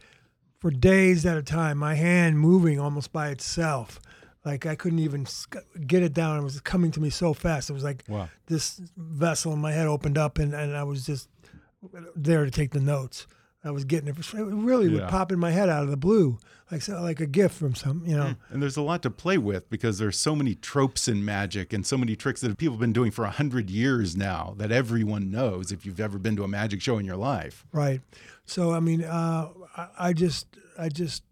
for 0.58 0.70
days 0.70 1.26
at 1.26 1.36
a 1.36 1.42
time. 1.42 1.78
My 1.78 1.94
hand 1.94 2.38
moving 2.38 2.78
almost 2.78 3.12
by 3.12 3.28
itself, 3.30 4.00
like 4.44 4.64
I 4.66 4.74
couldn't 4.76 5.00
even 5.00 5.26
get 5.86 6.02
it 6.02 6.12
down. 6.12 6.38
It 6.38 6.42
was 6.42 6.60
coming 6.60 6.90
to 6.92 7.00
me 7.00 7.10
so 7.10 7.34
fast. 7.34 7.68
It 7.70 7.72
was 7.72 7.84
like 7.84 8.04
Wow. 8.08 8.28
this 8.46 8.80
vessel 8.96 9.52
in 9.52 9.58
my 9.58 9.72
head 9.72 9.86
opened 9.86 10.16
up, 10.18 10.38
and, 10.38 10.54
and 10.54 10.76
I 10.76 10.84
was 10.84 11.04
just 11.04 11.28
there 12.14 12.44
to 12.44 12.50
take 12.50 12.70
the 12.70 12.80
notes. 12.80 13.26
I 13.64 13.70
was 13.70 13.85
getting 13.85 14.09
it. 14.09 14.18
It 14.18 14.33
really 14.35 14.88
would 14.88 15.03
Yeah. 15.03 15.09
pop 15.09 15.31
in 15.31 15.38
my 15.38 15.53
head 15.53 15.68
out 15.68 15.85
of 15.85 15.90
the 15.90 15.96
blue, 15.96 16.38
like 16.70 16.83
so, 16.83 17.01
like 17.01 17.20
a 17.20 17.27
gift 17.27 17.55
from 17.57 17.77
some, 17.77 18.03
you 18.05 18.16
know. 18.16 18.35
And 18.51 18.61
there's 18.61 18.77
a 18.77 18.83
lot 18.83 19.03
to 19.05 19.11
play 19.11 19.38
with 19.38 19.70
because 19.70 19.98
there's 19.98 20.18
so 20.18 20.35
many 20.35 20.57
tropes 20.57 21.07
in 21.07 21.25
magic 21.25 21.72
and 21.72 21.87
so 21.87 21.96
many 21.96 22.16
tricks 22.16 22.40
that 22.40 22.59
people 22.59 22.75
have 22.75 22.81
been 22.81 22.92
doing 22.92 23.12
for 23.12 23.25
a 23.25 23.31
hundred 23.31 23.70
years 23.70 24.16
now 24.16 24.55
that 24.59 24.72
everyone 24.72 25.31
knows 25.31 25.70
if 25.70 25.87
you've 25.87 26.01
ever 26.01 26.18
been 26.18 26.35
to 26.37 26.42
a 26.44 26.48
magic 26.48 26.83
show 26.83 26.98
in 26.98 27.07
your 27.07 27.16
life. 27.16 27.64
Right. 27.72 28.01
So 28.44 28.72
I 28.72 28.81
mean, 28.81 29.05
uh, 29.05 29.48
I, 29.77 29.88
I 29.98 30.12
just, 30.12 30.46
I 30.77 30.88
just, 30.88 31.22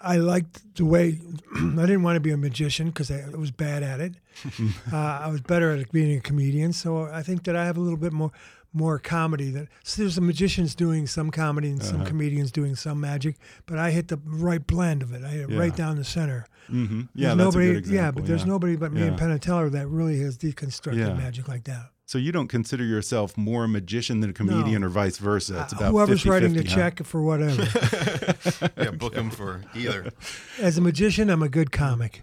I 0.00 0.16
liked 0.18 0.76
the 0.76 0.84
way 0.84 1.18
I 1.56 1.60
didn't 1.86 2.04
want 2.04 2.14
to 2.16 2.20
be 2.20 2.30
a 2.30 2.36
magician 2.36 2.86
because 2.88 3.10
I 3.10 3.28
was 3.36 3.50
bad 3.50 3.82
at 3.82 3.98
it. 4.00 4.14
uh, 4.92 4.96
I 4.96 5.28
was 5.28 5.40
better 5.40 5.72
at 5.72 5.90
being 5.90 6.16
a 6.16 6.20
comedian. 6.20 6.72
So 6.72 7.06
I 7.06 7.22
think 7.24 7.42
that 7.44 7.56
I 7.56 7.64
have 7.64 7.76
a 7.76 7.80
little 7.80 7.98
bit 7.98 8.12
more, 8.12 8.30
more 8.72 8.98
comedy. 8.98 9.50
That 9.50 9.68
so 9.82 10.02
there's 10.02 10.14
some 10.14 10.26
magicians 10.26 10.74
doing 10.74 11.06
some 11.06 11.30
comedy 11.30 11.70
and 11.70 11.82
some 11.82 12.04
comedians 12.04 12.52
doing 12.52 12.74
some 12.76 13.00
magic, 13.00 13.36
but 13.66 13.78
I 13.78 13.90
hit 13.90 14.08
the 14.08 14.18
right 14.24 14.64
blend 14.66 15.02
of 15.02 15.12
it. 15.12 15.24
I 15.24 15.28
hit 15.28 15.50
it 15.50 15.56
right 15.58 15.74
down 15.74 15.96
the 15.96 16.04
center. 16.04 16.46
Mm-hmm. 16.70 17.00
Yeah, 17.14 17.28
There's 17.34 17.36
that's 17.38 17.54
nobody, 17.54 17.66
a 17.68 17.72
good 17.72 17.78
example. 17.78 17.94
yeah, 17.96 18.10
but 18.10 18.26
there's 18.26 18.42
yeah. 18.42 18.46
nobody 18.48 18.76
but 18.76 18.92
me 18.92 19.02
and 19.02 19.12
Yeah. 19.12 19.18
Penn 19.18 19.38
Teller 19.38 19.70
that 19.70 19.86
really 19.88 20.20
has 20.20 20.36
deconstructed 20.36 20.98
Yeah. 20.98 21.14
magic 21.14 21.48
like 21.48 21.64
that. 21.64 21.90
So 22.04 22.16
you 22.18 22.30
don't 22.32 22.48
consider 22.48 22.84
yourself 22.84 23.36
more 23.38 23.64
a 23.64 23.68
magician 23.68 24.20
than 24.20 24.30
a 24.30 24.32
comedian 24.32 24.82
or 24.84 24.88
vice 24.88 25.18
versa. 25.18 25.62
It's 25.62 25.72
Uh, 25.74 25.76
about 25.76 25.92
Whoever's 25.92 26.20
50, 26.20 26.30
writing 26.30 26.54
50, 26.54 26.64
the 26.68 26.70
huh? 26.70 26.76
check 26.76 27.04
for 27.06 27.22
whatever. 27.22 27.62
yeah, 28.78 28.90
book 28.92 29.14
him 29.14 29.30
for 29.30 29.62
either. 29.74 30.10
As 30.58 30.78
a 30.78 30.80
magician, 30.80 31.28
I'm 31.30 31.42
a 31.42 31.48
good 31.48 31.70
comic. 31.72 32.22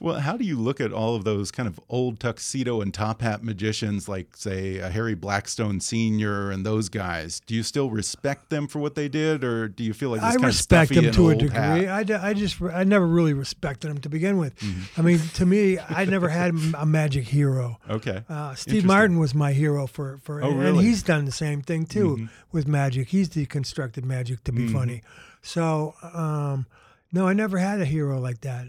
Well, 0.00 0.20
how 0.20 0.36
do 0.36 0.44
you 0.44 0.58
look 0.58 0.80
at 0.80 0.92
all 0.92 1.14
of 1.14 1.24
those 1.24 1.50
kind 1.50 1.68
of 1.68 1.78
old 1.88 2.18
tuxedo 2.20 2.80
and 2.80 2.92
top 2.94 3.20
hat 3.22 3.42
magicians, 3.44 4.08
like 4.08 4.36
say 4.36 4.74
Harry 4.78 5.14
Blackstone 5.14 5.80
Senior 5.80 6.50
and 6.50 6.64
those 6.64 6.88
guys? 6.88 7.40
Do 7.40 7.54
you 7.54 7.62
still 7.62 7.90
respect 7.90 8.50
them 8.50 8.68
for 8.68 8.78
what 8.78 8.94
they 8.94 9.08
did, 9.08 9.44
or 9.44 9.68
do 9.68 9.84
you 9.84 9.92
feel 9.92 10.10
like 10.10 10.22
I 10.22 10.32
kind 10.32 10.44
respect 10.44 10.94
them 10.94 11.10
to 11.12 11.30
a 11.30 11.34
degree. 11.34 11.50
hat? 11.56 11.88
I, 11.88 12.02
d- 12.04 12.14
I 12.14 12.32
just 12.34 12.60
I 12.62 12.84
never 12.84 13.06
really 13.06 13.32
respected 13.34 13.88
them 13.90 13.98
to 13.98 14.08
begin 14.08 14.38
with. 14.38 14.54
I 14.96 15.02
mean, 15.02 15.18
to 15.34 15.46
me, 15.46 15.78
I 15.78 16.04
never 16.04 16.28
had 16.28 16.54
a 16.76 16.86
magic 16.86 17.28
hero. 17.28 17.78
Okay. 17.88 18.22
Uh, 18.28 18.54
Steve 18.54 18.84
Martin 18.84 19.18
was 19.18 19.34
my 19.34 19.52
hero 19.52 19.86
for 19.86 20.18
for, 20.22 20.42
Oh, 20.42 20.50
and 20.50 20.58
really? 20.58 20.78
Mm-hmm. 20.78 20.86
he's 20.86 21.02
done 21.02 21.24
the 21.24 21.32
same 21.32 21.62
thing 21.62 21.86
too 21.86 22.28
with 22.52 22.66
magic. 22.66 23.08
He's 23.08 23.28
deconstructed 23.28 24.04
magic 24.04 24.44
to 24.44 24.52
be 24.52 24.68
funny. 24.68 25.02
So 25.42 25.94
um, 26.02 26.66
no, 27.12 27.28
I 27.28 27.32
never 27.32 27.58
had 27.58 27.80
a 27.80 27.84
hero 27.84 28.18
like 28.18 28.40
that. 28.40 28.66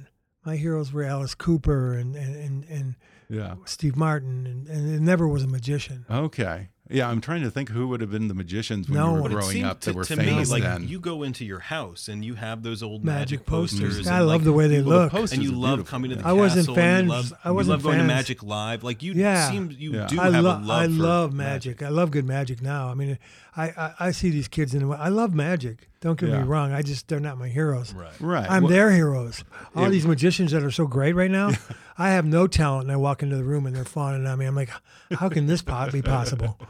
My 0.48 0.56
heroes 0.56 0.94
were 0.94 1.04
Alice 1.04 1.36
Cooper 1.36 1.94
and 1.94 2.16
and 2.16 2.36
and, 2.38 2.66
and 2.70 2.96
Yeah. 3.30 3.56
Steve 3.66 3.98
Martin, 3.98 4.48
and, 4.48 4.68
and 4.70 4.96
it 4.96 5.02
never 5.02 5.28
was 5.28 5.44
a 5.44 5.48
magician. 5.48 6.06
Okay. 6.10 6.70
Yeah, 6.90 7.10
I'm 7.10 7.20
trying 7.20 7.44
to 7.44 7.52
think 7.52 7.68
who 7.68 7.90
would 7.90 8.00
have 8.00 8.12
been 8.12 8.30
the 8.30 8.34
magicians 8.34 8.88
when 8.88 8.98
No 8.98 9.08
you 9.08 9.12
were 9.16 9.22
one. 9.24 9.32
But 9.32 9.32
it 9.32 9.40
growing 9.42 9.52
seemed 9.52 9.66
up 9.66 9.82
to, 9.82 9.90
that 9.90 9.96
were 9.98 10.06
to 10.06 10.16
me 10.16 10.24
famous 10.24 10.50
like 10.50 10.64
then. 10.64 10.88
you 10.88 11.02
go 11.02 11.24
into 11.24 11.44
your 11.44 11.60
house 11.60 12.08
and 12.08 12.24
you 12.24 12.36
have 12.36 12.64
those 12.64 12.82
old 12.82 13.04
Magic 13.04 13.40
magic, 13.40 13.46
posters. 13.46 13.82
posters. 13.82 14.08
I 14.08 14.20
and, 14.20 14.28
love 14.28 14.36
like, 14.38 14.44
the 14.46 14.54
way 14.54 14.68
they 14.70 14.82
Well, 14.82 15.10
the 15.10 15.20
look. 15.20 15.32
and 15.34 15.44
you 15.44 15.52
love 15.52 15.80
beautiful, 15.80 15.92
coming 15.92 16.10
to 16.12 16.16
the 16.16 16.22
yeah. 16.22 16.30
I 16.30 16.32
wasn't 16.32 16.62
castle. 16.62 16.76
fans- 16.76 17.00
And 17.02 17.08
you 17.10 17.14
love, 17.14 17.34
I 17.44 17.52
wasn't 17.52 17.72
love 17.74 17.84
going 17.84 17.98
to 17.98 18.06
Magic 18.06 18.42
Live. 18.42 18.86
Like 18.86 19.04
you 19.04 19.12
Yeah. 19.12 19.50
seem 19.52 19.70
you 19.78 19.96
Yeah. 19.96 20.08
do 20.08 20.18
I, 20.22 20.30
have 20.32 20.44
lo- 20.46 20.60
a 20.60 20.64
love 20.64 20.70
I 20.70 20.86
for 20.86 20.92
love 20.94 21.34
magic. 21.34 21.84
I 21.84 21.90
love 21.90 22.10
good 22.12 22.26
magic 22.26 22.62
now. 22.62 22.88
I 22.88 22.94
mean, 22.94 23.20
I, 23.58 23.64
I, 23.70 23.94
I 24.00 24.12
see 24.12 24.30
these 24.30 24.48
kids 24.48 24.74
in. 24.76 24.90
I 24.94 25.10
love 25.10 25.34
magic. 25.34 25.90
Don't 26.00 26.20
get 26.20 26.30
Yeah. 26.30 26.42
me 26.44 26.48
wrong. 26.48 26.72
I 26.74 26.84
just 26.84 27.08
they're 27.08 27.20
not 27.20 27.38
my 27.40 27.48
heroes. 27.48 27.92
Right. 27.94 28.12
right. 28.22 28.50
I'm 28.50 28.64
Well, 28.64 28.72
their 28.72 28.92
heroes. 28.92 29.44
All 29.76 29.84
Yeah. 29.86 29.90
these 29.90 30.06
magicians 30.06 30.52
that 30.52 30.64
are 30.64 30.70
so 30.72 30.86
great 30.86 31.14
right 31.16 31.32
now. 31.32 31.52
I 31.98 32.12
have 32.12 32.26
no 32.26 32.46
talent, 32.46 32.84
and 32.84 32.92
I 32.92 32.98
walk 32.98 33.24
into 33.24 33.36
the 33.36 33.44
room 33.44 33.66
and 33.66 33.76
they're 33.76 33.84
fawning 33.84 34.28
on 34.28 34.38
me. 34.38 34.46
I'm 34.46 34.56
like, 34.56 34.70
how 35.12 35.28
can 35.30 35.48
this 35.48 35.64
po- 35.64 35.90
be 35.92 36.02
possible? 36.04 36.58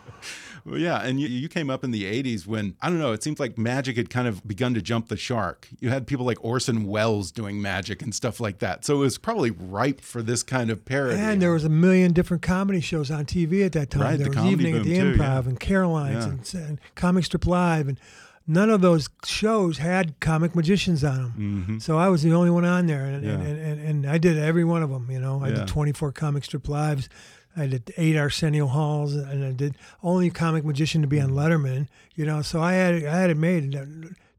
Well, 0.67 0.77
yeah, 0.77 1.01
and 1.01 1.19
you, 1.19 1.27
you 1.29 1.47
came 1.47 1.69
up 1.69 1.83
in 1.85 1.91
the 1.91 2.03
80s 2.03 2.45
when, 2.45 2.75
I 2.81 2.89
don't 2.89 2.99
know, 2.99 3.13
it 3.13 3.23
seems 3.23 3.39
like 3.39 3.57
magic 3.57 3.95
had 3.95 4.09
kind 4.09 4.27
of 4.27 4.45
begun 4.45 4.73
to 4.73 4.81
jump 4.81 5.07
the 5.07 5.15
shark. 5.15 5.67
You 5.79 5.89
had 5.89 6.05
people 6.07 6.25
like 6.25 6.43
Orson 6.43 6.85
Welles 6.85 7.31
doing 7.31 7.61
magic 7.61 8.01
and 8.01 8.13
stuff 8.13 8.39
like 8.41 8.59
that. 8.59 8.83
So 8.83 8.95
it 8.97 8.99
was 8.99 9.17
probably 9.17 9.51
ripe 9.51 10.01
for 10.01 10.21
this 10.21 10.43
kind 10.43 10.69
of 10.69 10.83
parody. 10.83 11.17
And 11.19 11.41
there 11.41 11.53
was 11.53 11.63
a 11.63 11.69
million 11.69 12.11
different 12.11 12.43
comedy 12.43 12.81
shows 12.81 13.09
on 13.09 13.25
TV 13.25 13.65
at 13.65 13.71
that 13.71 13.89
time. 13.89 14.01
Right, 14.01 14.17
there 14.19 14.29
the 14.29 14.41
was 14.41 14.51
Evening 14.51 14.75
at 14.75 14.83
the 14.83 14.95
too, 14.95 15.13
Improv 15.13 15.43
yeah. 15.43 15.49
and 15.49 15.59
Caroline's 15.59 16.25
Yeah. 16.53 16.59
and, 16.61 16.69
and 16.69 16.79
Comic 16.95 17.23
Strip 17.23 17.47
Live, 17.47 17.87
and 17.87 17.97
none 18.45 18.69
of 18.69 18.81
those 18.81 19.09
shows 19.25 19.77
had 19.77 20.19
comic 20.19 20.53
magicians 20.55 21.03
on 21.03 21.15
them. 21.15 21.33
Mm-hmm. 21.37 21.77
So 21.79 21.97
I 21.97 22.09
was 22.09 22.23
the 22.23 22.33
only 22.33 22.49
one 22.49 22.65
on 22.65 22.87
there, 22.87 23.05
and, 23.05 23.15
and. 23.15 23.25
Yeah. 23.25 23.31
and, 23.49 23.59
and, 23.59 23.81
and 23.81 24.05
I 24.09 24.17
did 24.17 24.37
every 24.37 24.65
one 24.65 24.83
of 24.83 24.89
them. 24.89 25.09
You 25.09 25.19
know, 25.19 25.41
I 25.43 25.47
Yeah. 25.49 25.55
did 25.59 25.67
24 25.69 26.11
Comic 26.11 26.43
Strip 26.43 26.67
Lives. 26.67 27.07
I 27.57 27.67
did 27.67 27.91
eight 27.97 28.15
Arsenio 28.15 28.67
Halls, 28.67 29.15
and 29.15 29.43
I 29.43 29.51
did 29.51 29.75
only 30.03 30.29
comic 30.29 30.63
magician 30.63 31.01
to 31.01 31.07
be 31.07 31.19
on 31.19 31.31
mm. 31.31 31.33
Letterman. 31.33 31.87
You 32.15 32.25
know, 32.25 32.41
so 32.41 32.61
I 32.61 32.73
had 32.73 33.03
I 33.03 33.17
had 33.19 33.29
it 33.29 33.37
made. 33.37 33.75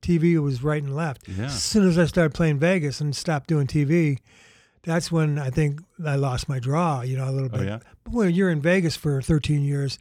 TV 0.00 0.40
was 0.40 0.62
right 0.62 0.82
and 0.82 0.94
left. 0.94 1.26
Yeah. 1.28 1.46
As 1.46 1.62
soon 1.62 1.86
as 1.86 1.98
I 1.98 2.06
started 2.06 2.32
playing 2.32 2.60
Vegas 2.60 3.00
and 3.00 3.14
stopped 3.14 3.48
doing 3.48 3.66
TV, 3.66 4.18
that's 4.84 5.10
when 5.10 5.38
I 5.38 5.50
think 5.50 5.80
I 6.06 6.14
lost 6.14 6.48
my 6.48 6.60
draw, 6.60 7.02
you 7.02 7.16
know, 7.16 7.28
a 7.28 7.32
little 7.32 7.50
Oh, 7.52 7.58
bit. 7.58 7.66
yeah? 7.66 7.78
But 8.04 8.12
when 8.12 8.30
you're 8.34 8.48
in 8.48 8.62
Vegas 8.62 8.96
for 8.96 9.20
13 9.20 9.64
years, 9.64 9.98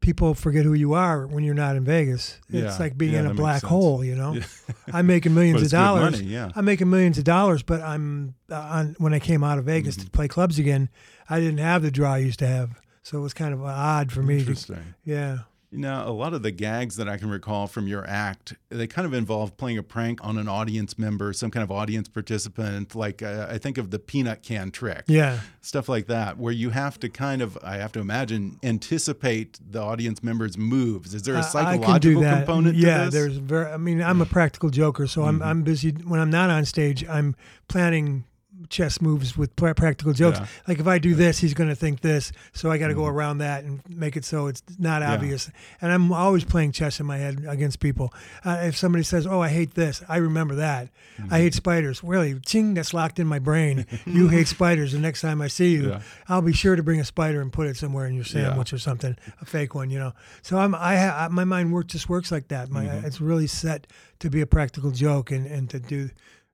people 0.00 0.34
forget 0.34 0.64
who 0.64 0.74
you 0.74 0.94
are 0.94 1.26
when 1.26 1.44
you're 1.44 1.54
not 1.54 1.76
in 1.76 1.84
Vegas. 1.84 2.38
It's 2.48 2.54
Yeah. 2.54 2.76
like 2.78 2.96
being 2.96 3.12
Yeah, 3.14 3.20
in 3.20 3.26
a 3.26 3.34
black 3.34 3.62
hole, 3.62 4.04
you 4.04 4.14
know. 4.14 4.36
I'm 4.92 5.06
making 5.06 5.34
millions 5.34 5.62
of 5.62 5.70
dollars. 5.70 6.12
money, 6.12 6.24
yeah. 6.24 6.50
I'm 6.54 6.64
making 6.64 6.88
millions 6.88 7.18
of 7.18 7.24
dollars, 7.24 7.62
but 7.62 7.80
I'm 7.82 8.34
uh, 8.50 8.54
on 8.56 8.94
when 8.98 9.12
I 9.14 9.18
came 9.18 9.42
out 9.44 9.58
of 9.58 9.64
Vegas 9.64 9.96
Mm-hmm. 9.96 10.04
to 10.06 10.10
play 10.10 10.28
clubs 10.28 10.58
again, 10.58 10.88
I 11.28 11.40
didn't 11.40 11.58
have 11.58 11.82
the 11.82 11.90
draw 11.90 12.14
I 12.14 12.18
used 12.18 12.38
to 12.38 12.46
have. 12.46 12.80
So 13.02 13.18
it 13.18 13.22
was 13.22 13.34
kind 13.34 13.52
of 13.54 13.62
odd 13.64 14.12
for 14.12 14.22
me. 14.22 14.34
To, 14.36 14.40
Interesting. 14.40 14.94
yeah. 15.04 15.38
You 15.70 15.80
know, 15.80 16.02
a 16.06 16.12
lot 16.12 16.32
of 16.32 16.42
the 16.42 16.50
gags 16.50 16.96
that 16.96 17.10
I 17.10 17.18
can 17.18 17.28
recall 17.28 17.66
from 17.66 17.86
your 17.86 18.06
act, 18.08 18.54
they 18.70 18.86
kind 18.86 19.04
of 19.04 19.12
involve 19.12 19.58
playing 19.58 19.76
a 19.76 19.82
prank 19.82 20.18
on 20.24 20.38
an 20.38 20.48
audience 20.48 20.98
member, 20.98 21.34
some 21.34 21.50
kind 21.50 21.62
of 21.62 21.70
audience 21.70 22.08
participant. 22.08 22.94
Like 22.94 23.22
uh, 23.22 23.48
I 23.50 23.58
think 23.58 23.76
of 23.76 23.90
the 23.90 23.98
peanut 23.98 24.42
can 24.42 24.70
trick, 24.70 25.04
Yeah. 25.08 25.40
stuff 25.60 25.86
like 25.86 26.06
that, 26.06 26.38
where 26.38 26.54
you 26.54 26.70
have 26.70 26.98
to 27.00 27.10
kind 27.10 27.42
of, 27.42 27.58
I 27.62 27.76
have 27.76 27.92
to 27.92 28.00
imagine, 28.00 28.58
anticipate 28.62 29.58
the 29.70 29.82
audience 29.82 30.22
member's 30.22 30.56
moves. 30.56 31.12
Is 31.12 31.24
there 31.24 31.34
a 31.36 31.42
psychological 31.42 31.84
I 31.84 31.98
can 31.98 32.00
do 32.00 32.20
that. 32.20 32.46
component 32.46 32.76
to 32.76 32.80
yeah, 32.86 33.10
there's 33.10 33.36
very. 33.36 33.70
I 33.70 33.76
mean, 33.76 34.02
I'm 34.02 34.22
a 34.22 34.26
practical 34.26 34.70
joker, 34.70 35.06
so 35.06 35.24
I'm 35.24 35.42
I'm 35.42 35.64
busy 35.64 35.90
when 35.90 36.18
I'm 36.18 36.30
not 36.30 36.48
on 36.48 36.64
stage. 36.64 37.06
I'm 37.06 37.36
planning 37.68 38.24
chess 38.68 39.00
moves 39.00 39.36
with 39.36 39.54
practical 39.56 40.12
jokes. 40.12 40.38
Yeah. 40.38 40.46
Like 40.66 40.78
if 40.78 40.86
I 40.86 40.98
do 40.98 41.14
this, 41.14 41.38
he's 41.38 41.54
going 41.54 41.68
to 41.70 41.74
think 41.76 42.00
this, 42.00 42.32
so 42.52 42.70
I 42.70 42.78
got 42.78 42.88
to 42.88 42.94
go 42.94 43.06
around 43.06 43.38
that 43.38 43.64
and 43.64 43.80
make 43.88 44.16
it 44.16 44.24
so 44.24 44.46
it's 44.46 44.62
not 44.78 45.02
obvious. 45.02 45.50
And 45.80 45.90
I'm 45.92 46.12
always 46.12 46.44
playing 46.44 46.72
chess 46.72 47.00
in 47.00 47.06
my 47.06 47.16
head 47.16 47.44
against 47.48 47.80
people. 47.80 48.12
Uh, 48.44 48.58
if 48.62 48.76
somebody 48.76 49.04
says, 49.04 49.26
"Oh, 49.26 49.40
I 49.40 49.48
hate 49.48 49.74
this," 49.74 50.02
I 50.08 50.16
remember 50.18 50.54
that. 50.56 50.88
I 51.30 51.38
hate 51.40 51.54
spiders. 51.54 52.02
Really, 52.04 52.38
ching, 52.40 52.74
that's 52.74 52.94
locked 52.94 53.18
in 53.18 53.26
my 53.26 53.38
brain. 53.38 53.86
you 54.06 54.28
hate 54.28 54.48
spiders. 54.58 54.92
The 54.92 54.98
next 54.98 55.20
time 55.20 55.40
I 55.42 55.48
see 55.48 55.72
you, 55.72 55.88
Yeah. 55.90 56.00
I'll 56.28 56.42
be 56.42 56.52
sure 56.52 56.76
to 56.76 56.82
bring 56.82 57.00
a 57.00 57.04
spider 57.04 57.40
and 57.40 57.52
put 57.52 57.66
it 57.66 57.76
somewhere 57.76 58.06
in 58.06 58.14
your 58.14 58.24
Yeah. 58.24 58.48
sandwich 58.48 58.72
or 58.72 58.78
something, 58.78 59.16
a 59.40 59.44
fake 59.44 59.74
one, 59.74 59.90
you 59.90 59.98
know. 59.98 60.12
So 60.42 60.58
I'm, 60.58 60.74
I, 60.74 60.96
ha- 60.96 61.24
I 61.24 61.28
my 61.28 61.44
mind 61.44 61.72
work 61.72 61.86
just 61.88 62.08
works 62.08 62.30
like 62.32 62.48
that. 62.48 62.70
My, 62.70 62.84
Mm-hmm. 62.88 63.06
it's 63.06 63.20
really 63.20 63.46
set 63.48 63.86
to 64.20 64.30
be 64.30 64.40
a 64.40 64.46
practical 64.46 64.90
joke 64.90 65.30
and, 65.30 65.46
and 65.46 65.68
to 65.70 65.78
do, 65.80 66.10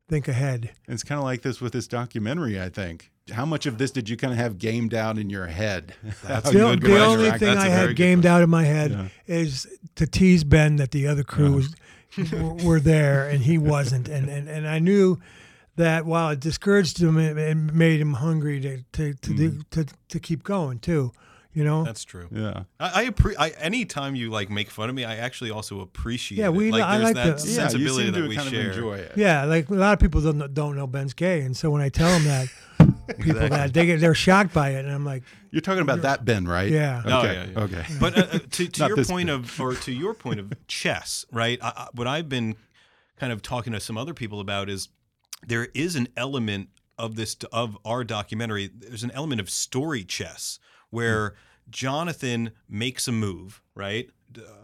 think 0.09 0.28
ahead. 0.28 0.72
It's 0.88 1.02
kind 1.02 1.18
of 1.18 1.24
like 1.24 1.42
this 1.42 1.61
with 1.61 1.72
this 1.72 1.86
documentary, 1.88 2.61
I 2.61 2.68
think. 2.68 3.11
How 3.32 3.46
much 3.46 3.64
of 3.64 3.78
this 3.78 3.90
did 3.90 4.09
you 4.09 4.16
kind 4.18 4.32
of 4.32 4.38
have 4.38 4.59
gamed 4.59 4.92
out 4.92 5.16
in 5.18 5.30
your 5.30 5.46
head? 5.46 5.94
How 6.26 6.40
The, 6.40 6.76
the 6.80 6.98
only 7.05 7.30
thing 7.30 7.38
that's 7.40 7.61
I 7.64 7.68
had 7.68 7.96
gamed 7.96 8.26
out 8.26 8.42
of 8.42 8.48
my 8.50 8.64
head 8.64 8.90
Yeah. 8.90 9.09
is 9.26 9.66
to 9.94 10.07
tease 10.07 10.44
Ben 10.44 10.76
that 10.76 10.90
the 10.90 11.07
other 11.07 11.24
crew 11.24 11.52
was, 11.52 11.74
were, 12.32 12.55
were 12.55 12.80
there 12.80 13.28
and 13.28 13.42
he 13.42 13.57
wasn't, 13.57 14.09
and, 14.09 14.28
and 14.28 14.48
and 14.48 14.68
I 14.68 14.78
knew 14.78 15.18
that 15.76 16.05
while 16.05 16.30
it 16.30 16.40
discouraged 16.40 17.00
him, 17.00 17.18
it, 17.18 17.36
it 17.38 17.55
made 17.57 17.98
him 18.00 18.12
hungry 18.14 18.61
to 18.61 18.82
to 18.92 19.14
to, 19.14 19.34
do, 19.34 19.50
Mm. 19.52 19.70
to 19.70 19.86
to 20.11 20.20
keep 20.20 20.42
going 20.44 20.78
too. 20.78 21.11
You 21.55 21.62
know, 21.62 21.84
That's 21.84 22.05
true. 22.05 22.26
Yeah. 22.32 22.64
I, 22.80 23.02
I, 23.02 23.11
appre- 23.11 23.36
I 23.38 23.50
anytime 23.50 24.16
you 24.16 24.28
like 24.30 24.50
make 24.50 24.70
fun 24.70 24.88
of 24.88 24.94
me, 24.96 25.05
I 25.05 25.16
actually 25.16 25.50
also 25.52 25.80
appreciate. 25.80 26.38
Yeah, 26.38 26.46
it. 26.46 26.55
we- 26.55 26.72
like 26.72 26.82
I 26.82 26.96
like 26.98 27.14
that 27.14 27.38
the- 27.38 27.44
Yeah, 27.46 27.48
you 27.48 27.55
sensibility 27.70 28.05
seem 28.07 28.14
that 28.14 28.28
we 28.28 28.34
kind 28.36 28.50
share. 28.50 28.70
of 28.70 28.76
enjoy 28.76 28.94
it. 28.96 29.12
Yeah, 29.16 29.44
like 29.44 29.68
a 29.70 29.74
lot 29.74 29.92
of 29.92 30.00
people 30.00 30.20
don't 30.20 30.38
know, 30.38 30.48
don't 30.48 30.74
know 30.76 30.88
Ben's 30.88 31.14
gay, 31.14 31.42
and 31.42 31.57
so 31.57 31.70
when 31.70 31.80
I 31.80 31.88
tell 31.90 32.09
them 32.11 32.24
that, 32.24 32.48
people 33.20 33.34
that 33.48 33.72
they 33.72 33.86
get 33.86 34.00
they're 34.00 34.14
shocked 34.14 34.52
by 34.52 34.70
it, 34.70 34.84
and 34.84 34.92
I'm 34.92 35.05
like, 35.05 35.22
You're 35.52 35.61
talking 35.62 35.82
about 35.82 36.02
that 36.02 36.24
Ben, 36.24 36.44
right? 36.48 36.68
Yeah. 36.70 37.02
Okay. 37.05 37.11
Oh, 37.12 37.22
yeah, 37.22 37.46
yeah. 37.57 37.61
Okay. 37.61 37.84
But 38.00 38.18
uh, 38.18 38.20
uh, 38.32 38.38
to, 38.50 38.66
to 38.68 38.86
your 38.88 39.05
point 39.05 39.28
bit. 39.28 39.34
of, 39.36 39.61
or 39.61 39.74
to 39.74 39.92
your 39.92 40.14
point 40.14 40.40
of 40.40 40.52
chess, 40.66 41.24
right? 41.30 41.59
I, 41.62 41.68
I, 41.68 41.88
what 41.94 42.09
I've 42.09 42.28
been 42.28 42.57
kind 43.16 43.32
of 43.32 43.42
talking 43.42 43.72
to 43.74 43.78
some 43.80 43.96
other 43.96 44.12
people 44.12 44.40
about 44.40 44.68
is 44.68 44.88
there 45.46 45.68
is 45.72 45.94
an 45.94 46.09
element 46.16 46.70
of 46.98 47.14
this 47.14 47.36
of 47.52 47.78
our 47.84 48.02
documentary. 48.05 48.70
There's 48.76 49.05
an 49.05 49.11
element 49.12 49.40
of 49.40 49.48
story 49.50 50.02
chess 50.05 50.59
where 50.95 51.34
Jonathan 51.70 52.53
makes 52.68 53.09
a 53.09 53.12
move, 53.12 53.61
right? 53.74 54.09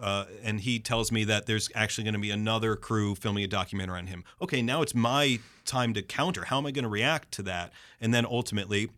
Uh, 0.00 0.24
and 0.42 0.60
he 0.60 0.78
tells 0.78 1.12
me 1.12 1.24
that 1.24 1.46
there's 1.46 1.68
actually 1.74 2.04
going 2.04 2.14
to 2.14 2.20
be 2.20 2.30
another 2.30 2.76
crew 2.76 3.14
filming 3.14 3.44
a 3.44 3.46
documentary 3.46 3.98
on 3.98 4.06
him. 4.06 4.24
Okay, 4.42 4.62
now 4.62 4.82
it's 4.82 4.94
my 4.94 5.38
time 5.64 5.94
to 5.94 6.02
counter. 6.02 6.44
How 6.44 6.58
am 6.58 6.66
I 6.66 6.70
going 6.70 6.84
to 6.84 6.88
react 6.88 7.32
to 7.32 7.42
that? 7.42 7.72
And 8.00 8.12
then 8.12 8.26
ultimately, 8.26 8.90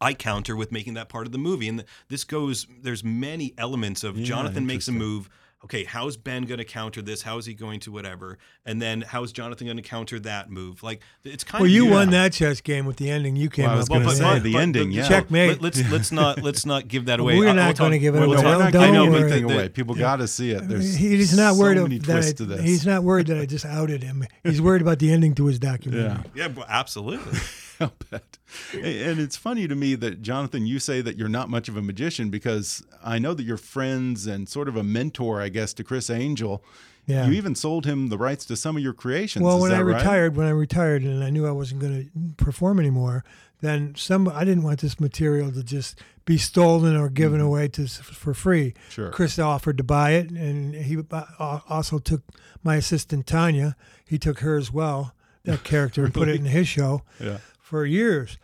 I 0.00 0.14
counter 0.14 0.56
with 0.56 0.72
making 0.72 0.94
that 0.94 1.08
part 1.08 1.26
of 1.26 1.32
the 1.32 1.38
movie. 1.38 1.68
And 1.68 1.84
this 2.08 2.24
goes, 2.24 2.66
there's 2.82 3.04
many 3.04 3.54
elements 3.58 4.04
of 4.04 4.18
Yeah, 4.18 4.24
Jonathan 4.24 4.66
makes 4.66 4.88
a 4.88 4.92
move. 4.92 5.28
Okay, 5.66 5.82
how's 5.82 6.16
Ben 6.16 6.44
going 6.44 6.58
to 6.58 6.64
counter 6.64 7.02
this? 7.02 7.22
How 7.22 7.38
is 7.38 7.46
he 7.46 7.52
going 7.52 7.80
to 7.80 7.90
whatever? 7.90 8.38
And 8.64 8.80
then 8.80 9.00
how's 9.02 9.32
Jonathan 9.32 9.66
going 9.66 9.76
to 9.78 9.82
counter 9.82 10.20
that 10.20 10.48
move? 10.48 10.84
Like 10.84 11.02
it's 11.24 11.42
kind 11.42 11.62
well, 11.62 11.66
of 11.68 11.72
you 11.74 11.86
yeah. 11.86 11.90
won 11.90 12.10
that 12.10 12.32
chess 12.34 12.60
game 12.60 12.86
with 12.86 12.98
the 12.98 13.10
ending. 13.10 13.34
You 13.34 13.50
came 13.50 13.64
Well, 13.64 13.74
up 13.74 13.78
with 13.80 13.88
gonna 13.88 14.10
it. 14.10 14.14
say, 14.14 14.38
the 14.38 14.56
ending, 14.58 14.92
yeah. 14.92 15.08
Checkmate. 15.08 15.60
Let, 15.60 15.76
us 15.76 15.90
let's 15.90 16.12
not 16.12 16.40
let's 16.40 16.64
not 16.64 16.86
give 16.86 17.06
that 17.06 17.18
away. 17.20 17.36
We're 17.36 17.52
not 17.52 17.76
gonna 17.76 17.98
give 17.98 18.14
it 18.14 18.20
we'll 18.20 18.34
away. 18.34 18.42
talk- 18.42 18.44
we're 18.58 18.58
not 18.64 18.72
Don't 18.74 18.92
giving 18.94 19.10
worry. 19.10 19.20
anything 19.22 19.46
The- 19.48 19.54
away. 19.54 19.68
People 19.68 19.96
got 19.96 20.16
to 20.16 20.28
see 20.28 20.52
it. 20.52 20.68
There's 20.68 20.94
he's 20.94 21.36
not 21.36 21.54
so 21.54 21.60
worried 21.60 21.78
many 21.82 21.96
of, 21.96 22.04
twists 22.04 22.34
that. 22.34 22.46
to 22.46 22.54
I, 22.54 22.56
this. 22.58 22.64
he's 22.64 22.86
not 22.86 23.02
worried 23.02 23.26
that 23.26 23.38
I 23.38 23.46
just 23.46 23.64
outed 23.66 24.04
him. 24.04 24.24
He's 24.44 24.62
worried 24.62 24.82
about 24.82 25.00
the 25.00 25.10
ending 25.12 25.34
to 25.34 25.46
his 25.46 25.58
documentary. 25.58 26.04
Yeah. 26.34 26.46
Yeah, 26.46 26.54
well, 26.54 26.66
absolutely. 26.68 27.40
I'll 27.80 27.92
bet. 28.10 28.38
And 28.72 29.18
it's 29.20 29.36
funny 29.36 29.68
to 29.68 29.74
me 29.74 29.94
that 29.96 30.22
Jonathan, 30.22 30.66
you 30.66 30.78
say 30.78 31.00
that 31.02 31.16
you're 31.16 31.28
not 31.28 31.48
much 31.48 31.68
of 31.68 31.76
a 31.76 31.82
magician 31.82 32.30
because 32.30 32.82
I 33.04 33.18
know 33.18 33.34
that 33.34 33.42
you're 33.42 33.56
friends 33.56 34.26
and 34.26 34.48
sort 34.48 34.68
of 34.68 34.76
a 34.76 34.82
mentor, 34.82 35.40
I 35.40 35.48
guess, 35.48 35.72
to 35.74 35.84
Criss 35.84 36.10
Angel. 36.10 36.62
Yeah. 37.06 37.26
You 37.26 37.34
even 37.34 37.54
sold 37.54 37.86
him 37.86 38.08
the 38.08 38.18
rights 38.18 38.44
to 38.46 38.56
some 38.56 38.76
of 38.76 38.82
your 38.82 38.92
creations. 38.92 39.44
Well, 39.44 39.58
Is 39.58 39.62
when 39.62 39.72
I 39.72 39.82
right? 39.82 39.96
retired, 39.96 40.36
when 40.36 40.46
I 40.46 40.50
retired, 40.50 41.02
and 41.02 41.22
I 41.22 41.30
knew 41.30 41.46
I 41.46 41.52
wasn't 41.52 41.80
going 41.80 42.10
to 42.12 42.44
perform 42.44 42.80
anymore, 42.80 43.24
then 43.60 43.94
some 43.94 44.28
I 44.28 44.44
didn't 44.44 44.64
want 44.64 44.80
this 44.80 44.98
material 44.98 45.52
to 45.52 45.62
just 45.62 45.98
be 46.24 46.36
stolen 46.36 46.96
or 46.96 47.08
given 47.08 47.40
away 47.40 47.68
to 47.68 47.86
for 47.86 48.34
free. 48.34 48.74
Sure. 48.90 49.10
Criss 49.10 49.38
offered 49.38 49.78
to 49.78 49.84
buy 49.84 50.12
it, 50.12 50.30
and 50.30 50.74
he 50.74 50.98
uh, 51.10 51.60
also 51.68 51.98
took 51.98 52.22
my 52.64 52.76
assistant 52.76 53.26
Tanya. 53.26 53.76
He 54.04 54.18
took 54.18 54.40
her 54.40 54.56
as 54.56 54.72
well, 54.72 55.14
that 55.44 55.62
character, 55.62 56.04
and 56.06 56.12
put 56.12 56.28
it 56.28 56.36
in 56.36 56.46
his 56.46 56.66
show 56.66 57.02
Yeah. 57.20 57.38
For 57.66 57.84
years. 57.84 58.38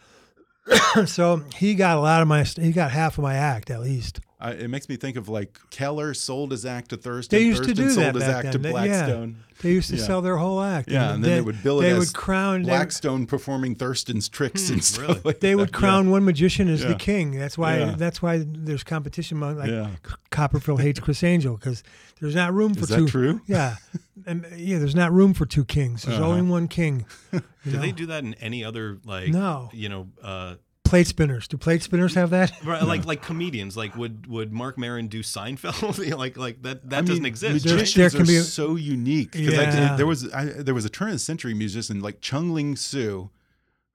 so 1.07 1.45
he 1.55 1.77
got 1.77 1.97
a 1.97 2.01
lot 2.01 2.23
of 2.23 2.29
my, 2.29 2.43
he 2.43 2.73
got 2.73 2.91
half 2.91 3.19
of 3.19 3.23
my 3.23 3.35
act 3.35 3.71
at 3.71 3.81
least. 3.81 4.19
I, 4.43 4.51
it 4.55 4.69
makes 4.69 4.89
me 4.89 4.97
think 4.97 5.17
of 5.17 5.29
like 5.29 5.57
Kellar 5.71 6.15
sold 6.15 6.51
his 6.51 6.67
act 6.67 6.89
to 6.91 6.97
Thurston. 6.97 7.39
They 7.39 7.45
used 7.45 7.59
Thurston 7.65 7.77
to 7.77 7.83
do 7.83 7.91
sold 7.91 8.07
that 8.07 8.15
his 8.17 8.25
back 8.25 8.35
act 8.35 8.43
then. 8.45 8.53
to 8.53 8.59
Blackstone. 8.71 9.29
Yeah. 9.39 9.55
They 9.63 9.71
used 9.71 9.91
to 9.91 9.97
Yeah. 9.97 10.03
sell 10.05 10.21
their 10.21 10.37
whole 10.37 10.61
act. 10.61 10.91
Yeah, 10.91 11.15
and 11.15 11.23
then 11.25 11.31
they 11.37 11.41
would 11.41 11.63
bill 11.63 11.79
it 11.79 11.83
They 11.85 11.91
as 11.93 11.99
would 12.01 12.13
crown 12.15 12.63
they 12.63 12.71
would- 12.73 12.77
Blackstone 12.77 13.27
performing 13.27 13.77
Thurston's 13.77 14.29
tricks 14.29 14.69
and 14.71 14.83
stuff 14.83 15.07
really? 15.09 15.21
like 15.25 15.39
they 15.39 15.51
that. 15.51 15.57
would 15.59 15.73
crown 15.73 16.11
one 16.11 16.25
magician 16.25 16.69
as 16.69 16.83
Yeah. 16.83 16.89
the 16.89 16.95
king. 16.97 17.39
That's 17.39 17.57
why. 17.57 17.79
Yeah. 17.79 17.95
That's 17.97 18.21
why 18.21 18.43
there's 18.45 18.83
competition 18.83 19.37
among 19.37 19.59
like 19.59 19.71
Yeah. 19.71 19.91
Copperfield 20.31 20.81
hates 20.81 20.99
Criss 20.99 21.23
Angel 21.23 21.57
because 21.57 21.85
there's 22.21 22.35
not 22.35 22.53
room 22.53 22.75
for 22.75 22.81
Is 22.81 22.89
that 22.89 22.97
two. 22.99 23.07
true? 23.09 23.41
Yeah, 23.47 23.77
and 24.27 24.45
yeah, 24.57 24.79
there's 24.79 24.97
not 24.97 25.13
room 25.13 25.35
for 25.35 25.47
two 25.47 25.65
kings. 25.65 26.03
There's 26.03 26.19
Uh-huh. 26.19 26.29
only 26.29 26.43
one 26.43 26.67
king. 26.67 27.07
You 27.65 27.71
Do 27.71 27.77
know? 27.77 27.83
they 27.83 27.93
do 27.93 28.07
that 28.07 28.25
in 28.25 28.35
any 28.35 28.65
other 28.65 28.99
like 29.05 29.29
No. 29.29 29.71
you 29.73 29.89
know 29.89 30.09
uh 30.21 30.57
plate 30.93 31.07
spinners? 31.07 31.49
Do 31.49 31.57
plate 31.57 31.83
spinners 31.83 32.15
have 32.17 32.29
that? 32.31 32.53
right, 32.65 32.83
like 32.83 33.07
like 33.07 33.23
comedians 33.23 33.79
like 33.79 33.97
would 33.97 34.27
would 34.27 34.53
Marc 34.53 34.77
Maron 34.77 35.09
do 35.09 35.21
Seinfeld 35.23 36.17
like 36.19 36.37
like 36.37 36.61
that 36.63 36.91
that 36.91 36.97
I 36.99 37.01
mean, 37.01 37.09
doesn't 37.09 37.25
exist 37.25 37.65
There- 37.65 37.73
right? 37.75 37.81
Magicians 37.81 37.95
there 38.13 38.21
can 38.21 38.29
are 38.29 38.33
be 38.33 38.37
a- 38.37 38.43
so 38.43 38.77
unique 38.77 39.33
because 39.33 39.55
Yeah. 39.75 39.97
there 39.97 40.07
was 40.07 40.31
I, 40.35 40.45
there 40.45 40.75
was 40.75 40.85
a 40.85 40.91
turn 40.91 41.09
of 41.09 41.15
the 41.15 41.19
century 41.19 41.55
musician 41.55 42.01
like 42.01 42.21
Chung 42.21 42.53
Ling 42.53 42.77
Soo, 42.77 43.31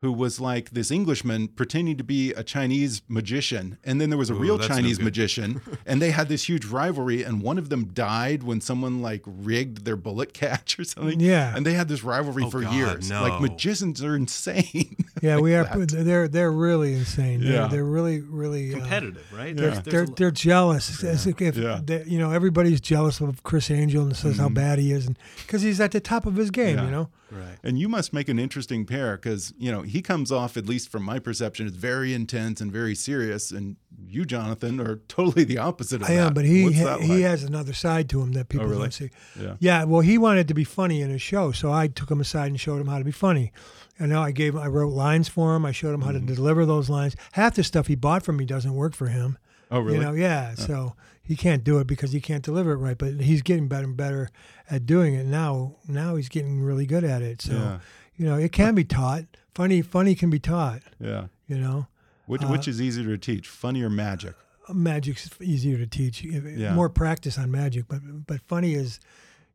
who 0.01 0.11
was 0.11 0.39
like 0.39 0.71
this 0.71 0.89
Englishman 0.91 1.47
pretending 1.49 1.97
to 1.97 2.03
be 2.03 2.31
a 2.33 2.43
Chinese 2.43 3.03
magician, 3.07 3.77
and 3.83 4.01
then 4.01 4.09
there 4.09 4.17
was 4.17 4.29
a 4.31 4.33
Ooh, 4.33 4.39
real 4.39 4.57
that's 4.57 4.69
no 4.69 4.75
Chinese 4.75 4.99
magician, 4.99 5.61
and 5.85 6.01
they 6.01 6.09
had 6.11 6.29
this 6.29 6.49
huge 6.49 6.65
rivalry, 6.65 7.21
and 7.23 7.41
one 7.43 7.57
of 7.59 7.69
them 7.69 7.85
died 7.93 8.41
when 8.43 8.59
someone 8.61 9.01
like 9.03 9.21
rigged 9.25 9.85
their 9.85 9.95
bullet 9.95 10.33
catch 10.33 10.79
or 10.79 10.83
something. 10.83 11.19
Yeah. 11.19 11.55
and 11.55 11.63
they 11.65 11.73
had 11.73 11.87
this 11.87 12.03
rivalry 12.03 12.43
Oh, 12.45 12.49
for 12.51 12.61
God, 12.61 12.73
years. 12.75 13.09
no. 13.09 13.21
Like 13.21 13.39
magicians 13.41 14.03
are 14.03 14.15
insane. 14.15 14.95
Yeah, 15.21 15.39
we 15.39 15.55
are. 15.55 15.63
that. 15.63 15.87
They're 16.05 16.27
they're 16.27 16.51
really 16.51 16.93
insane. 16.93 17.41
They're, 17.41 17.53
Yeah. 17.53 17.67
they're 17.67 17.83
really 17.85 18.21
really 18.21 18.73
uh, 18.73 18.79
competitive 18.79 19.25
right 19.33 19.55
They're, 19.55 19.71
There's- 19.71 19.83
they're, 19.85 20.05
they're 20.05 20.31
jealous. 20.31 21.03
As 21.03 21.25
if, 21.27 21.57
Yeah. 21.57 21.79
they- 21.83 22.03
you 22.05 22.19
know, 22.19 22.31
everybody's 22.31 22.81
jealous 22.81 23.19
of 23.21 23.43
Criss 23.43 23.71
Angel 23.71 24.03
and 24.03 24.15
says 24.15 24.37
how 24.37 24.49
bad 24.49 24.79
he 24.79 24.91
is, 24.91 25.07
and 25.07 25.17
because 25.45 25.61
he's 25.61 25.79
at 25.79 25.91
the 25.91 25.99
top 25.99 26.25
of 26.25 26.35
his 26.35 26.51
game. 26.51 26.77
Mm-hmm. 26.77 26.77
Yeah. 26.77 26.85
You 26.85 26.91
know, 26.91 27.09
right 27.31 27.57
And 27.63 27.77
you 27.79 27.89
must 27.89 28.13
make 28.13 28.29
an 28.29 28.39
interesting 28.39 28.85
pair 28.85 29.17
because, 29.17 29.53
you 29.57 29.71
know, 29.71 29.81
he 29.81 30.01
comes 30.01 30.31
off, 30.31 30.55
at 30.57 30.65
least 30.65 30.89
from 30.89 31.03
my 31.03 31.19
perception, 31.19 31.65
as 31.65 31.73
very 31.73 32.13
intense 32.13 32.61
and 32.61 32.71
very 32.71 32.95
serious. 32.95 33.51
And 33.51 33.75
you, 34.07 34.23
Jonathan, 34.25 34.79
are 34.79 34.97
totally 35.07 35.43
the 35.43 35.57
opposite 35.57 36.01
of 36.01 36.09
I 36.09 36.15
that. 36.15 36.27
am, 36.27 36.33
but 36.33 36.45
he 36.45 36.71
ha- 36.73 36.97
that 36.97 37.01
he 37.01 37.21
has 37.21 37.43
another 37.43 37.73
side 37.73 38.07
to 38.09 38.21
him 38.21 38.31
that 38.33 38.47
people 38.49 38.67
really? 38.67 38.83
don't 38.83 38.93
see. 38.93 39.09
Yeah. 39.39 39.55
Yeah, 39.59 39.83
well, 39.85 40.01
he 40.01 40.17
wanted 40.17 40.47
to 40.49 40.53
be 40.53 40.63
funny 40.63 41.01
in 41.01 41.09
his 41.09 41.21
show, 41.21 41.51
so 41.51 41.71
I 41.71 41.87
took 41.87 42.09
him 42.11 42.21
aside 42.21 42.47
and 42.47 42.59
showed 42.59 42.79
him 42.79 42.87
how 42.87 42.97
to 42.99 43.03
be 43.05 43.11
funny. 43.11 43.51
And 43.99 44.09
now 44.09 44.21
I 44.23 44.31
gave 44.31 44.55
I 44.55 44.67
wrote 44.67 44.93
lines 44.93 45.27
for 45.27 45.55
him. 45.55 45.65
I 45.65 45.71
showed 45.71 45.93
him 45.93 46.01
how 46.01 46.11
Mm-hmm. 46.11 46.27
to 46.27 46.35
deliver 46.35 46.65
those 46.65 46.89
lines. 46.89 47.15
Half 47.33 47.55
the 47.55 47.63
stuff 47.63 47.87
he 47.87 47.95
bought 47.95 48.23
from 48.23 48.37
me 48.37 48.45
doesn't 48.45 48.73
work 48.73 48.93
for 48.95 49.07
him. 49.07 49.37
Oh, 49.71 49.79
really? 49.79 49.97
You 49.97 50.03
know, 50.03 50.13
yeah. 50.13 50.53
So 50.55 50.95
he 51.21 51.35
can't 51.35 51.63
do 51.63 51.79
it 51.79 51.87
because 51.87 52.11
he 52.11 52.21
can't 52.21 52.43
deliver 52.43 52.71
it 52.73 52.77
right. 52.77 52.97
But 52.97 53.21
he's 53.21 53.41
getting 53.41 53.67
better 53.67 53.83
and 53.85 53.97
better 53.97 54.29
at 54.69 54.85
doing 54.85 55.13
it 55.15 55.25
now. 55.25 55.75
Now 55.87 56.15
he's 56.15 56.29
getting 56.29 56.61
really 56.61 56.85
good 56.85 57.03
at 57.03 57.21
it. 57.21 57.41
So 57.41 57.53
Yeah. 57.53 57.79
you 58.15 58.25
know, 58.25 58.35
it 58.37 58.51
can 58.51 58.75
be 58.75 58.83
taught. 58.85 59.25
Funny, 59.55 59.81
funny 59.81 60.15
can 60.15 60.29
be 60.29 60.39
taught. 60.39 60.81
yeah. 60.99 61.27
You 61.47 61.57
know, 61.57 61.87
Which, 62.27 62.43
Uh, 62.43 62.47
which 62.47 62.67
is 62.67 62.81
easier 62.81 63.05
to 63.05 63.17
teach, 63.17 63.47
funny 63.47 63.81
or 63.81 63.89
magic? 63.89 64.35
magic's 64.73 65.29
easier 65.41 65.77
to 65.77 65.87
teach. 65.87 66.23
Yeah. 66.23 66.73
More 66.75 66.89
practice 66.89 67.37
on 67.37 67.49
magic, 67.51 67.85
but 67.87 68.01
but 68.27 68.41
funny 68.47 68.73
is, 68.73 68.99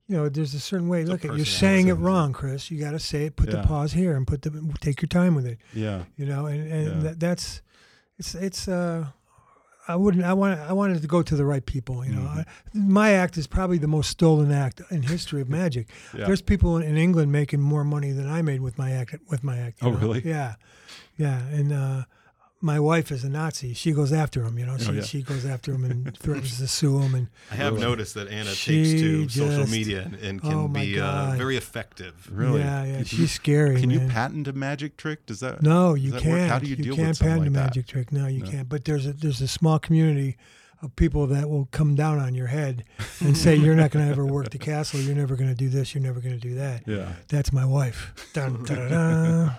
you 0.09 0.17
know, 0.17 0.29
there's 0.29 0.55
a 0.55 0.61
certain 0.61 0.89
way. 0.89 1.05
Look, 1.05 1.25
at 1.25 1.37
you're 1.37 1.45
saying 1.47 1.89
it 1.89 1.95
wrong, 1.95 2.33
Criss. 2.33 2.71
You 2.71 2.79
got 2.81 2.91
to 2.93 2.99
say 2.99 3.27
it. 3.27 3.37
Put 3.37 3.51
Yeah. 3.51 3.63
the 3.63 3.67
pause 3.69 3.93
here 3.93 4.17
and 4.17 4.27
put 4.27 4.43
the 4.43 4.51
take 4.81 5.01
your 5.01 5.09
time 5.09 5.35
with 5.35 5.47
it. 5.47 5.59
Yeah. 5.75 6.05
You 6.17 6.27
know, 6.27 6.47
and 6.47 6.71
and 6.73 6.87
Yeah. 6.87 6.99
that, 7.11 7.21
that's 7.21 7.63
it's 8.19 8.35
it's 8.35 8.69
uh 8.69 9.07
I 9.89 9.97
wouldn't. 9.97 10.25
I 10.25 10.33
want. 10.33 10.61
I 10.61 10.73
wanted 10.73 11.03
to 11.03 11.09
go 11.09 11.23
to 11.23 11.35
the 11.35 11.45
right 11.45 11.67
people. 11.67 12.05
You 12.07 12.13
know, 12.13 12.21
Mm-hmm. 12.21 12.39
I, 12.39 12.45
my 12.75 13.13
act 13.15 13.37
is 13.37 13.49
probably 13.49 13.79
the 13.79 13.89
most 13.89 14.11
stolen 14.11 14.53
act 14.53 14.81
in 14.91 15.03
history 15.03 15.41
of 15.43 15.49
magic. 15.49 15.89
Yeah. 16.17 16.27
There's 16.27 16.41
people 16.43 16.77
in, 16.77 16.83
in 16.85 16.97
England 16.97 17.33
making 17.33 17.61
more 17.61 17.83
money 17.85 18.13
than 18.13 18.29
I 18.29 18.43
made 18.43 18.61
with 18.61 18.79
my 18.79 18.93
act. 18.93 19.17
With 19.29 19.43
my 19.43 19.59
act. 19.59 19.79
Oh, 19.83 19.91
know? 19.91 19.97
really? 19.99 20.23
Yeah, 20.25 20.55
yeah. 21.17 21.39
And 21.49 21.73
uh, 21.73 22.05
my 22.63 22.79
wife 22.81 23.11
is 23.11 23.25
a 23.25 23.29
Nazi. 23.29 23.75
She 23.75 23.93
goes 23.93 24.13
after 24.13 24.43
him. 24.45 24.59
You 24.59 24.67
know, 24.67 24.79
she 24.79 24.89
Oh, 24.89 24.93
yeah. 24.93 25.03
she 25.03 25.21
goes 25.23 25.45
after 25.45 25.73
him 25.75 25.85
and 25.85 26.17
threatens 26.25 26.59
to 26.59 26.69
sue 26.69 27.01
him. 27.01 27.15
And 27.15 27.27
I 27.51 27.57
have 27.57 27.79
noticed 27.79 28.15
that 28.15 28.29
Anna 28.29 28.51
She 28.55 28.85
takes 28.85 29.01
to 29.03 29.29
social 29.29 29.67
media 29.69 30.03
and, 30.03 30.15
and 30.15 30.41
can 30.41 30.53
Oh, 30.55 30.69
be 30.69 30.99
uh, 31.01 31.33
very 31.37 31.57
effective. 31.57 32.31
Really? 32.33 32.61
yeah, 32.61 32.85
yeah. 32.85 32.97
Can 32.99 33.05
She's 33.05 33.19
you- 33.19 33.27
scary. 33.27 33.81
Can 33.81 33.91
you 33.91 34.01
patent 34.09 34.47
a 34.49 34.53
magic 34.53 34.97
trick? 34.97 35.27
Does 35.27 35.41
that 35.41 35.61
No, 35.63 35.95
does 35.95 36.05
you 36.05 36.11
that 36.13 36.23
can't. 36.23 36.51
How 36.51 36.59
do 36.59 36.67
you, 36.67 36.77
deal 36.77 36.97
with 36.97 36.99
that? 36.99 37.03
You 37.03 37.05
can't 37.07 37.19
patent 37.19 37.39
like 37.41 37.49
a 37.49 37.51
that? 37.53 37.61
magic 37.67 37.87
trick. 37.89 38.13
No, 38.13 38.27
you 38.29 38.45
No. 38.45 38.51
can't. 38.51 38.69
But 38.69 38.85
there's 38.85 39.07
a 39.07 39.13
there's 39.13 39.41
a 39.41 39.49
small 39.49 39.79
community 39.79 40.37
of 40.83 40.97
people 40.97 41.27
that 41.29 41.49
will 41.49 41.69
come 41.71 41.95
down 41.95 42.19
on 42.19 42.35
your 42.35 42.49
head 42.49 42.85
and 43.21 43.37
say 43.37 43.55
you're 43.55 43.77
not 43.77 43.93
going 43.93 44.05
to 44.05 44.11
ever 44.11 44.27
work 44.27 44.51
the 44.51 44.59
castle. 44.59 45.01
You're 45.01 45.15
never 45.15 45.37
going 45.37 45.49
to 45.49 45.55
do 45.55 45.69
this. 45.69 45.95
You're 45.95 46.03
never 46.03 46.21
going 46.21 46.35
to 46.35 46.41
do 46.41 46.55
that. 46.57 46.83
Yeah. 46.87 47.13
That's 47.29 47.53
my 47.53 47.65
wife. 47.65 48.13
Dun, 48.33 48.65
dun, 48.65 48.89
dun, 48.89 48.91
dun. 48.91 49.55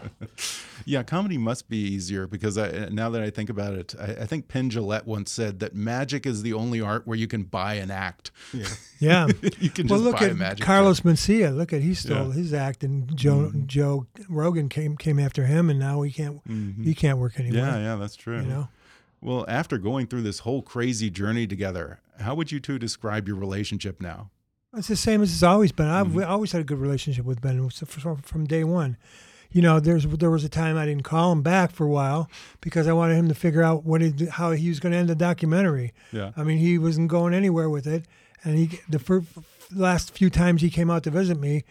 Yeah, 0.85 1.03
comedy 1.03 1.37
must 1.37 1.69
be 1.69 1.77
easier 1.77 2.27
because 2.27 2.57
I, 2.57 2.67
uh, 2.67 2.89
now 2.91 3.09
that 3.11 3.21
I 3.21 3.29
think 3.29 3.49
about 3.49 3.73
it, 3.73 3.95
I, 3.97 4.23
I 4.23 4.25
think 4.25 4.49
Penn 4.49 4.69
Jillette 4.69 5.05
once 5.05 5.31
said 5.31 5.59
that 5.59 5.73
magic 5.73 6.25
is 6.25 6.41
the 6.41 6.53
only 6.53 6.81
art 6.81 7.07
where 7.07 7.17
you 7.17 7.27
can 7.27 7.43
buy 7.43 7.75
an 7.75 7.89
act. 7.89 8.31
Yeah, 8.53 8.67
Yeah. 8.99 9.27
you 9.59 9.69
can 9.69 9.87
well, 9.87 9.99
just 9.99 10.03
look 10.03 10.19
buy 10.19 10.25
a 10.25 10.29
at 10.31 10.37
magic 10.37 10.65
Carlos 10.65 11.01
Mencia. 11.01 11.55
Look 11.55 11.71
at 11.71 11.81
he 11.81 11.93
stole 11.93 12.27
Yeah. 12.27 12.33
His 12.33 12.53
act, 12.53 12.83
and 12.83 13.15
Joe 13.15 13.49
mm-hmm. 13.49 13.65
Joe 13.65 14.07
Rogan 14.27 14.69
came 14.69 14.97
came 14.97 15.19
after 15.19 15.45
him, 15.45 15.69
and 15.69 15.79
now 15.79 16.01
he 16.01 16.11
can't 16.11 16.43
mm-hmm. 16.47 16.83
he 16.83 16.93
can't 16.93 17.17
work 17.17 17.39
anymore. 17.39 17.65
Yeah, 17.65 17.77
yeah, 17.77 17.95
that's 17.95 18.15
true. 18.15 18.41
You 18.41 18.47
know. 18.47 18.67
Well, 19.23 19.45
after 19.47 19.77
going 19.77 20.07
through 20.07 20.23
this 20.23 20.39
whole 20.39 20.61
crazy 20.61 21.09
journey 21.09 21.47
together, 21.47 22.01
how 22.19 22.35
would 22.35 22.51
you 22.51 22.59
two 22.59 22.77
describe 22.77 23.27
your 23.27 23.37
relationship 23.37 24.01
now? 24.01 24.29
It's 24.75 24.87
the 24.87 24.95
same 24.95 25.21
as 25.21 25.31
it's 25.31 25.43
always 25.43 25.71
been. 25.71 25.87
I've 25.87 26.07
Mm-hmm. 26.07 26.23
always 26.29 26.51
had 26.51 26.61
a 26.61 26.65
good 26.65 26.79
relationship 26.79 27.25
with 27.25 27.41
Ben 27.41 27.69
from, 27.69 28.17
from 28.17 28.45
day 28.45 28.63
one. 28.63 28.97
You 29.51 29.61
know, 29.61 29.79
there's 29.79 30.05
there 30.07 30.31
was 30.31 30.43
a 30.43 30.49
time 30.49 30.77
I 30.77 30.85
didn't 30.87 31.03
call 31.03 31.31
him 31.31 31.43
back 31.43 31.71
for 31.71 31.85
a 31.85 31.89
while 31.89 32.27
because 32.59 32.87
I 32.87 32.93
wanted 32.93 33.15
him 33.15 33.27
to 33.27 33.35
figure 33.35 33.61
out 33.61 33.85
what 33.85 34.01
he, 34.01 34.11
how 34.25 34.51
he 34.51 34.67
was 34.67 34.79
going 34.79 34.93
to 34.93 34.97
end 34.97 35.09
the 35.09 35.15
documentary. 35.15 35.93
Yeah. 36.11 36.31
I 36.35 36.43
mean, 36.43 36.57
he 36.57 36.77
wasn't 36.79 37.07
going 37.07 37.35
anywhere 37.35 37.69
with 37.69 37.85
it, 37.85 38.05
and 38.43 38.57
he 38.57 38.79
the 38.89 38.97
first, 38.97 39.27
last 39.71 40.17
few 40.17 40.31
times 40.31 40.61
he 40.63 40.71
came 40.71 40.89
out 40.89 41.03
to 41.03 41.11
visit 41.11 41.39
me 41.39 41.63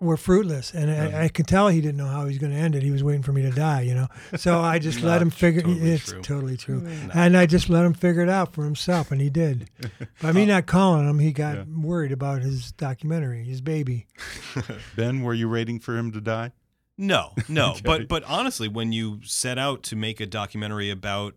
were 0.00 0.16
fruitless, 0.16 0.72
and 0.72 0.90
I, 0.90 1.24
I 1.24 1.28
could 1.28 1.46
tell 1.46 1.68
he 1.68 1.82
didn't 1.82 1.98
know 1.98 2.06
how 2.06 2.20
he 2.22 2.28
was 2.28 2.38
going 2.38 2.52
to 2.52 2.58
end 2.58 2.74
it. 2.74 2.82
He 2.82 2.90
was 2.90 3.04
waiting 3.04 3.22
for 3.22 3.32
me 3.34 3.42
to 3.42 3.50
die, 3.50 3.82
you 3.82 3.94
know. 3.94 4.06
So 4.36 4.58
I 4.60 4.78
just 4.78 5.00
let 5.02 5.20
him 5.20 5.28
figure. 5.30 5.60
totally 5.60 5.90
it's 5.92 6.10
true. 6.10 6.22
totally 6.22 6.56
true, 6.56 6.86
and 7.12 7.36
I 7.36 7.44
just 7.46 7.68
let 7.68 7.84
him 7.84 7.92
figure 7.92 8.22
it 8.22 8.30
out 8.30 8.54
for 8.54 8.64
himself, 8.64 9.10
and 9.12 9.20
he 9.20 9.28
did. 9.28 9.68
By 10.22 10.32
me 10.32 10.46
not 10.46 10.64
calling 10.66 11.08
him, 11.08 11.18
he 11.18 11.32
got 11.32 11.56
Yeah. 11.56 11.64
worried 11.82 12.12
about 12.12 12.40
his 12.42 12.72
documentary, 12.72 13.44
his 13.44 13.60
baby. 13.60 14.06
Ben, 14.96 15.20
were 15.22 15.34
you 15.34 15.48
waiting 15.50 15.78
for 15.78 15.96
him 15.96 16.12
to 16.12 16.20
die? 16.20 16.52
No, 16.96 17.32
no. 17.48 17.72
Okay. 17.72 17.80
But 17.84 18.08
but 18.08 18.24
honestly, 18.24 18.68
when 18.68 18.92
you 18.92 19.20
set 19.24 19.58
out 19.58 19.82
to 19.84 19.96
make 19.96 20.20
a 20.20 20.26
documentary 20.26 20.90
about 20.90 21.34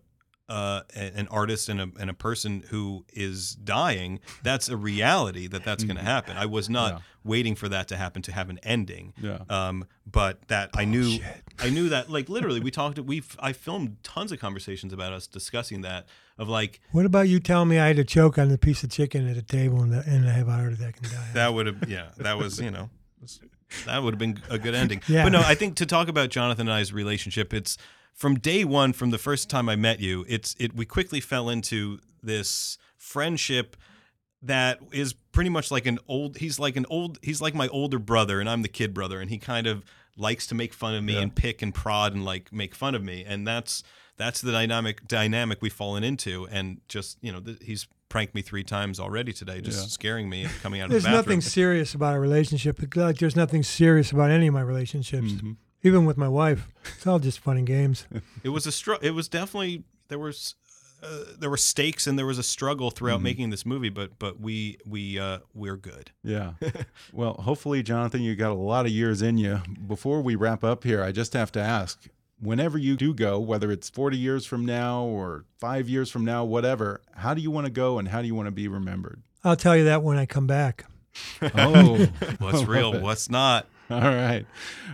uh, 0.48 0.82
an 0.94 1.26
artist 1.30 1.68
and 1.70 1.80
a, 1.80 1.88
and 1.98 2.10
a 2.10 2.14
person 2.14 2.64
who 2.68 3.04
is 3.12 3.54
dying, 3.54 4.20
that's 4.42 4.68
a 4.68 4.76
reality 4.76 5.46
that 5.46 5.64
that's 5.64 5.84
going 5.84 5.96
to 5.96 6.02
happen. 6.02 6.36
I 6.36 6.46
was 6.46 6.68
not 6.68 6.84
Mm-hmm. 6.92 6.96
Yeah. 6.98 7.30
waiting 7.30 7.54
for 7.54 7.68
that 7.70 7.88
to 7.88 7.96
happen 7.96 8.20
to 8.22 8.32
have 8.32 8.50
an 8.50 8.58
ending. 8.62 9.14
Yeah. 9.22 9.38
Um, 9.48 9.86
but 10.06 10.46
that 10.48 10.68
I 10.74 10.84
knew, 10.84 11.18
I 11.58 11.70
knew 11.70 11.88
that 11.88 12.10
like 12.10 12.28
literally 12.28 12.60
we 12.60 12.70
talked. 12.70 12.98
We 12.98 13.22
I 13.40 13.54
filmed 13.54 13.96
tons 14.02 14.30
of 14.32 14.38
conversations 14.38 14.92
about 14.92 15.14
us 15.14 15.26
discussing 15.26 15.80
that 15.80 16.06
of 16.36 16.48
like 16.50 16.80
What 16.92 17.06
about 17.06 17.28
you 17.28 17.40
telling 17.40 17.68
me 17.70 17.78
I 17.78 17.86
had 17.86 17.96
to 17.96 18.04
choke 18.04 18.36
on 18.36 18.50
the 18.50 18.58
piece 18.58 18.84
of 18.84 18.90
chicken 18.90 19.26
at 19.26 19.38
a 19.38 19.42
table 19.42 19.80
and, 19.80 19.94
and 19.94 20.28
I 20.28 20.32
have 20.32 20.48
a 20.48 20.52
heart 20.52 20.74
attack 20.74 20.98
and 21.02 21.10
die? 21.10 21.28
that 21.32 21.54
would 21.54 21.66
have 21.66 21.88
yeah 21.88 22.08
that 22.18 22.36
was 22.36 22.60
you 22.60 22.70
know 22.70 22.90
that 23.86 24.02
would 24.02 24.14
have 24.14 24.18
been 24.18 24.38
a 24.50 24.58
good 24.58 24.74
ending 24.74 25.00
Yeah. 25.08 25.22
but 25.24 25.32
no 25.32 25.40
i 25.40 25.54
think 25.54 25.76
to 25.76 25.86
talk 25.86 26.08
about 26.08 26.28
jonathan 26.30 26.68
and 26.68 26.74
i's 26.74 26.92
relationship 26.92 27.52
it's 27.54 27.76
from 28.14 28.36
day 28.38 28.64
one 28.64 28.92
from 28.92 29.10
the 29.10 29.18
first 29.18 29.50
time 29.50 29.68
i 29.68 29.76
met 29.76 30.00
you 30.00 30.24
it's 30.28 30.54
it 30.58 30.74
we 30.74 30.84
quickly 30.86 31.20
fell 31.20 31.48
into 31.50 31.98
this 32.22 32.78
friendship 32.96 33.76
that 34.42 34.78
is 34.92 35.12
pretty 35.32 35.50
much 35.50 35.70
like 35.70 35.86
an 35.86 35.98
old 36.08 36.36
he's 36.38 36.58
like 36.58 36.76
an 36.76 36.86
old 36.88 37.18
he's 37.22 37.40
like 37.40 37.54
my 37.54 37.68
older 37.68 37.98
brother 37.98 38.40
and 38.40 38.48
i'm 38.48 38.62
the 38.62 38.68
kid 38.68 38.92
brother 38.94 39.20
and 39.20 39.30
he 39.30 39.38
kind 39.38 39.66
of 39.66 39.82
likes 40.16 40.46
to 40.46 40.54
make 40.54 40.72
fun 40.72 40.94
of 40.94 41.02
me 41.02 41.14
Yeah. 41.14 41.20
and 41.22 41.34
pick 41.34 41.60
and 41.62 41.74
prod 41.74 42.14
and 42.14 42.24
like 42.24 42.52
make 42.52 42.74
fun 42.74 42.94
of 42.94 43.02
me 43.02 43.24
and 43.26 43.46
that's 43.46 43.82
that's 44.16 44.40
the 44.40 44.52
dynamic 44.52 45.08
dynamic 45.08 45.60
we've 45.60 45.72
fallen 45.72 46.04
into 46.04 46.46
and 46.50 46.80
just 46.88 47.18
you 47.20 47.32
know 47.32 47.40
th- 47.40 47.58
he's 47.62 47.88
pranked 48.08 48.32
me 48.34 48.42
three 48.42 48.62
times 48.62 49.00
already 49.00 49.32
today 49.32 49.60
just 49.60 49.80
Yeah. 49.80 49.86
scaring 49.88 50.28
me 50.30 50.44
and 50.44 50.52
coming 50.62 50.80
out 50.80 50.88
There's 50.88 51.04
of 51.04 51.10
the 51.10 51.16
bathroom 51.16 51.38
nothing 51.38 51.40
serious 51.40 51.94
about 51.94 52.14
a 52.14 52.20
relationship. 52.20 52.78
Like 52.94 53.18
there's 53.18 53.34
nothing 53.34 53.64
serious 53.64 54.12
about 54.12 54.30
any 54.30 54.46
of 54.46 54.54
my 54.54 54.60
relationships, 54.60 55.32
Mm-hmm. 55.32 55.52
Even 55.84 56.04
with 56.04 56.16
my 56.16 56.28
wife. 56.28 56.68
It's 56.96 57.06
all 57.06 57.20
just 57.20 57.38
fun 57.38 57.56
and 57.56 57.66
games. 57.66 58.06
It 58.42 58.48
was 58.48 58.66
a 58.66 58.72
str- 58.72 59.00
It 59.02 59.12
was 59.12 59.28
definitely 59.28 59.84
there 60.08 60.18
was 60.18 60.54
uh, 61.02 61.24
there 61.38 61.50
were 61.50 61.56
stakes 61.58 62.06
and 62.06 62.18
there 62.18 62.24
was 62.26 62.38
a 62.38 62.42
struggle 62.42 62.90
throughout 62.90 63.16
Mm-hmm. 63.16 63.22
making 63.24 63.50
this 63.50 63.64
movie, 63.66 63.90
but 63.90 64.18
but 64.18 64.40
we 64.40 64.78
we 64.86 65.18
uh, 65.18 65.38
we're 65.54 65.76
good. 65.76 66.10
Yeah. 66.22 66.54
well, 67.12 67.34
hopefully, 67.34 67.82
Jonathan, 67.82 68.22
you 68.22 68.34
got 68.36 68.50
a 68.50 68.54
lot 68.54 68.86
of 68.86 68.92
years 68.92 69.22
in 69.22 69.38
you. 69.38 69.60
Before 69.86 70.20
we 70.22 70.34
wrap 70.34 70.64
up 70.64 70.82
here, 70.84 71.02
I 71.02 71.12
just 71.12 71.32
have 71.34 71.52
to 71.52 71.60
ask 71.60 72.06
whenever 72.40 72.76
you 72.78 72.96
do 72.96 73.14
go, 73.14 73.38
whether 73.38 73.70
it's 73.70 73.88
40 73.88 74.18
years 74.18 74.44
from 74.44 74.66
now 74.66 75.04
or 75.04 75.44
five 75.58 75.88
years 75.88 76.10
from 76.10 76.24
now, 76.24 76.44
whatever, 76.44 77.00
how 77.16 77.32
do 77.32 77.40
you 77.40 77.50
want 77.50 77.66
to 77.66 77.70
go 77.72 77.98
and 77.98 78.08
how 78.08 78.20
do 78.20 78.26
you 78.26 78.34
want 78.34 78.46
to 78.48 78.50
be 78.52 78.68
remembered? 78.68 79.22
I'll 79.44 79.56
tell 79.56 79.76
you 79.76 79.84
that 79.84 80.02
when 80.02 80.18
I 80.18 80.26
come 80.26 80.46
back. 80.46 80.84
Oh, 81.42 82.06
What's 82.38 82.64
real? 82.64 83.00
What's 83.00 83.30
not? 83.30 83.68
All 83.90 84.00
right. 84.00 84.46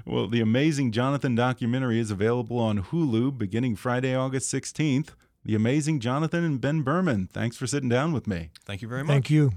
Well, 0.04 0.26
the 0.26 0.40
Amazing 0.40 0.92
Jonathan 0.92 1.34
documentary 1.34 2.00
is 2.00 2.10
available 2.10 2.58
on 2.58 2.82
Hulu 2.82 3.38
beginning 3.38 3.76
Friday, 3.76 4.14
August 4.14 4.52
16th. 4.52 5.10
The 5.44 5.54
Amazing 5.54 6.00
Jonathan 6.00 6.44
and 6.44 6.60
Ben 6.60 6.82
Berman. 6.82 7.28
Thanks 7.32 7.56
for 7.56 7.66
sitting 7.66 7.88
down 7.88 8.12
with 8.12 8.26
me. 8.26 8.50
Thank 8.64 8.82
you 8.82 8.88
very 8.88 9.02
much. 9.02 9.12
Thank 9.12 9.30
you. 9.30 9.52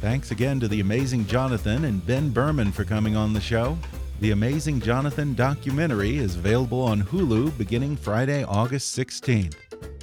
Thanks 0.00 0.30
again 0.30 0.60
to 0.60 0.68
the 0.68 0.80
amazing 0.80 1.26
Jonathan 1.26 1.86
and 1.86 2.06
Ben 2.06 2.30
Berman 2.30 2.70
for 2.70 2.84
coming 2.84 3.16
on 3.16 3.32
the 3.32 3.40
show. 3.40 3.78
The 4.20 4.30
Amazing 4.30 4.80
Jonathan 4.80 5.34
documentary 5.34 6.18
is 6.18 6.36
available 6.36 6.80
on 6.80 7.02
Hulu 7.02 7.56
beginning 7.58 7.96
Friday, 7.96 8.44
August 8.44 8.96
16th. 8.96 9.56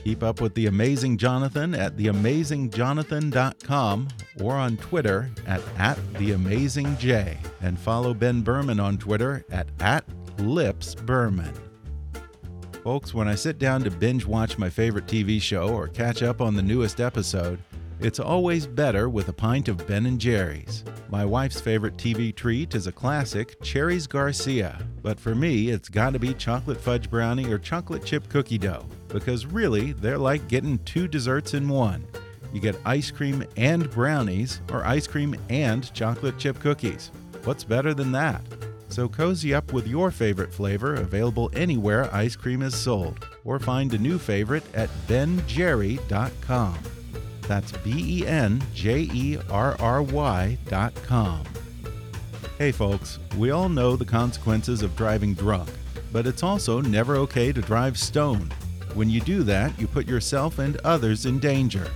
Keep 0.04 0.22
up 0.22 0.42
with 0.42 0.54
The 0.54 0.68
Amazing 0.68 1.18
Jonathan 1.18 1.74
at 1.74 1.96
theamazingjohnathan.com 1.96 4.08
or 4.42 4.54
on 4.54 4.76
Twitter 4.78 5.32
at, 5.48 5.62
at 5.78 5.98
TheAmazingJ. 6.14 7.38
And 7.62 7.80
follow 7.80 8.14
Ben 8.14 8.42
Berman 8.42 8.82
on 8.82 8.98
Twitter 8.98 9.46
at, 9.50 9.68
at 9.80 10.06
LipsBerman. 10.38 11.56
Folks, 12.84 13.14
when 13.14 13.30
I 13.30 13.36
sit 13.36 13.60
down 13.60 13.82
to 13.86 13.92
binge 13.92 14.26
watch 14.26 14.58
my 14.58 14.70
favorite 14.70 15.06
TV 15.06 15.42
show 15.42 15.70
or 15.70 15.88
catch 15.88 16.22
up 16.22 16.42
on 16.42 16.54
the 16.54 16.62
newest 16.62 17.00
episode, 17.00 17.60
it's 18.04 18.20
always 18.20 18.68
better 18.68 19.08
with 19.08 19.30
a 19.30 19.34
pint 19.34 19.70
of 19.70 19.88
Ben 19.88 20.06
and 20.06 20.20
Jerry's. 20.20 20.84
My 21.10 21.24
wife's 21.24 21.62
favorite 21.62 21.96
TV 21.96 22.36
treat 22.36 22.76
is 22.76 22.86
a 22.86 22.92
classic, 22.92 23.62
Cherries 23.62 24.08
Garcia. 24.08 24.78
But 25.02 25.18
for 25.18 25.34
me, 25.34 25.70
it's 25.70 25.88
gotta 25.88 26.20
be 26.20 26.34
chocolate 26.34 26.82
fudge 26.82 27.10
brownie 27.10 27.50
or 27.50 27.58
chocolate 27.58 28.04
chip 28.04 28.28
cookie 28.28 28.58
dough. 28.58 28.86
Because 29.08 29.46
really, 29.46 29.94
they're 29.94 30.18
like 30.18 30.50
getting 30.50 30.80
two 30.80 31.08
desserts 31.08 31.54
in 31.54 31.70
one. 31.70 32.06
You 32.52 32.60
get 32.60 32.78
ice 32.86 33.10
cream 33.10 33.46
and 33.56 33.90
brownies, 33.90 34.60
or 34.70 34.86
ice 34.86 35.08
cream 35.08 35.34
and 35.50 35.92
chocolate 35.94 36.38
chip 36.38 36.60
cookies. 36.60 37.10
What's 37.46 37.64
better 37.64 37.94
than 37.94 38.12
that? 38.12 38.42
So 38.90 39.08
cozy 39.08 39.54
up 39.54 39.72
with 39.72 39.88
your 39.88 40.12
favorite 40.12 40.54
flavor 40.54 40.96
available 40.96 41.50
anywhere 41.54 42.14
ice 42.14 42.36
cream 42.36 42.64
is 42.64 42.76
sold, 42.76 43.26
or 43.46 43.60
find 43.60 43.94
a 43.94 43.98
new 43.98 44.20
favorite 44.20 44.66
at 44.76 44.90
benjerry.com. 45.08 46.78
That's 47.48 47.72
B 47.72 48.22
E 48.22 48.28
N 48.28 48.62
J 48.74 49.10
E 49.14 49.38
R 49.50 49.76
R 49.80 50.02
Y 50.02 50.58
dot 50.68 50.94
com. 51.04 51.44
Hey 52.58 52.72
folks, 52.72 53.20
we 53.38 53.52
all 53.52 53.70
know 53.70 53.96
the 53.96 54.06
consequences 54.06 54.82
of 54.82 54.96
driving 54.96 55.34
drunk, 55.34 55.70
but 56.12 56.28
it's 56.28 56.44
also 56.44 56.82
never 56.82 57.16
okay 57.18 57.52
to 57.52 57.62
drive 57.62 57.98
stoned. 57.98 58.54
When 58.94 59.10
you 59.10 59.22
do 59.22 59.44
that, 59.44 59.78
you 59.80 59.88
put 59.88 60.08
yourself 60.08 60.60
and 60.60 60.78
others 60.78 61.26
in 61.26 61.40
danger. 61.40 61.90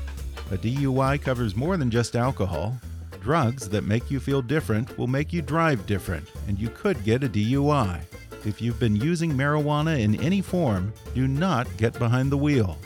A 0.52 0.58
DUI 0.58 1.22
covers 1.22 1.56
more 1.56 1.78
than 1.78 1.92
just 1.92 2.16
alcohol. 2.16 2.76
Drugs 3.22 3.70
that 3.70 3.84
make 3.84 4.10
you 4.10 4.20
feel 4.20 4.42
different 4.42 4.98
will 4.98 5.08
make 5.08 5.32
you 5.32 5.42
drive 5.42 5.86
different, 5.86 6.28
and 6.48 6.58
you 6.58 6.70
could 6.70 7.04
get 7.04 7.24
a 7.24 7.30
DUI. 7.30 8.02
If 8.46 8.62
you've 8.62 8.80
been 8.80 8.96
using 8.96 9.32
marijuana 9.32 10.00
in 10.00 10.20
any 10.22 10.42
form, 10.42 10.94
do 11.14 11.28
not 11.28 11.68
get 11.78 12.00
behind 12.00 12.32
the 12.32 12.38
wheel. 12.38 12.78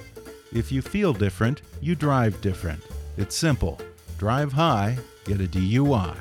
If 0.53 0.69
you 0.69 0.81
feel 0.81 1.13
different, 1.13 1.61
you 1.79 1.95
drive 1.95 2.41
different. 2.41 2.83
It's 3.15 3.35
simple. 3.37 3.79
Drive 4.17 4.51
high, 4.51 4.97
get 5.23 5.39
a 5.39 5.45
DUI. 5.45 6.17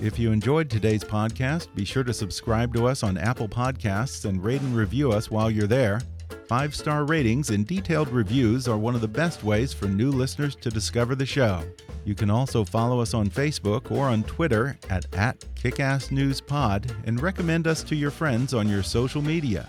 If 0.00 0.20
you 0.20 0.30
enjoyed 0.30 0.70
today's 0.70 1.02
podcast, 1.02 1.66
be 1.74 1.84
sure 1.84 2.04
to 2.04 2.12
subscribe 2.12 2.72
to 2.74 2.86
us 2.86 3.02
on 3.02 3.18
Apple 3.18 3.48
Podcasts 3.48 4.24
and 4.24 4.42
rate 4.42 4.60
and 4.60 4.76
review 4.76 5.10
us 5.10 5.32
while 5.32 5.50
you're 5.50 5.66
there. 5.66 6.00
Five 6.46 6.76
star 6.76 7.04
ratings 7.04 7.50
and 7.50 7.66
detailed 7.66 8.08
reviews 8.08 8.68
are 8.68 8.78
one 8.78 8.94
of 8.94 9.00
the 9.00 9.08
best 9.08 9.42
ways 9.42 9.72
for 9.72 9.86
new 9.86 10.12
listeners 10.12 10.54
to 10.56 10.70
discover 10.70 11.16
the 11.16 11.26
show. 11.26 11.62
You 12.04 12.14
can 12.14 12.30
also 12.30 12.64
follow 12.64 13.00
us 13.00 13.14
on 13.14 13.30
Facebook 13.30 13.90
or 13.90 14.06
on 14.06 14.22
Twitter 14.24 14.78
at, 14.90 15.12
at 15.14 15.40
KickassNewsPod 15.56 16.94
and 17.04 17.20
recommend 17.20 17.66
us 17.66 17.82
to 17.84 17.96
your 17.96 18.10
friends 18.12 18.54
on 18.54 18.68
your 18.68 18.82
social 18.84 19.22
media. 19.22 19.68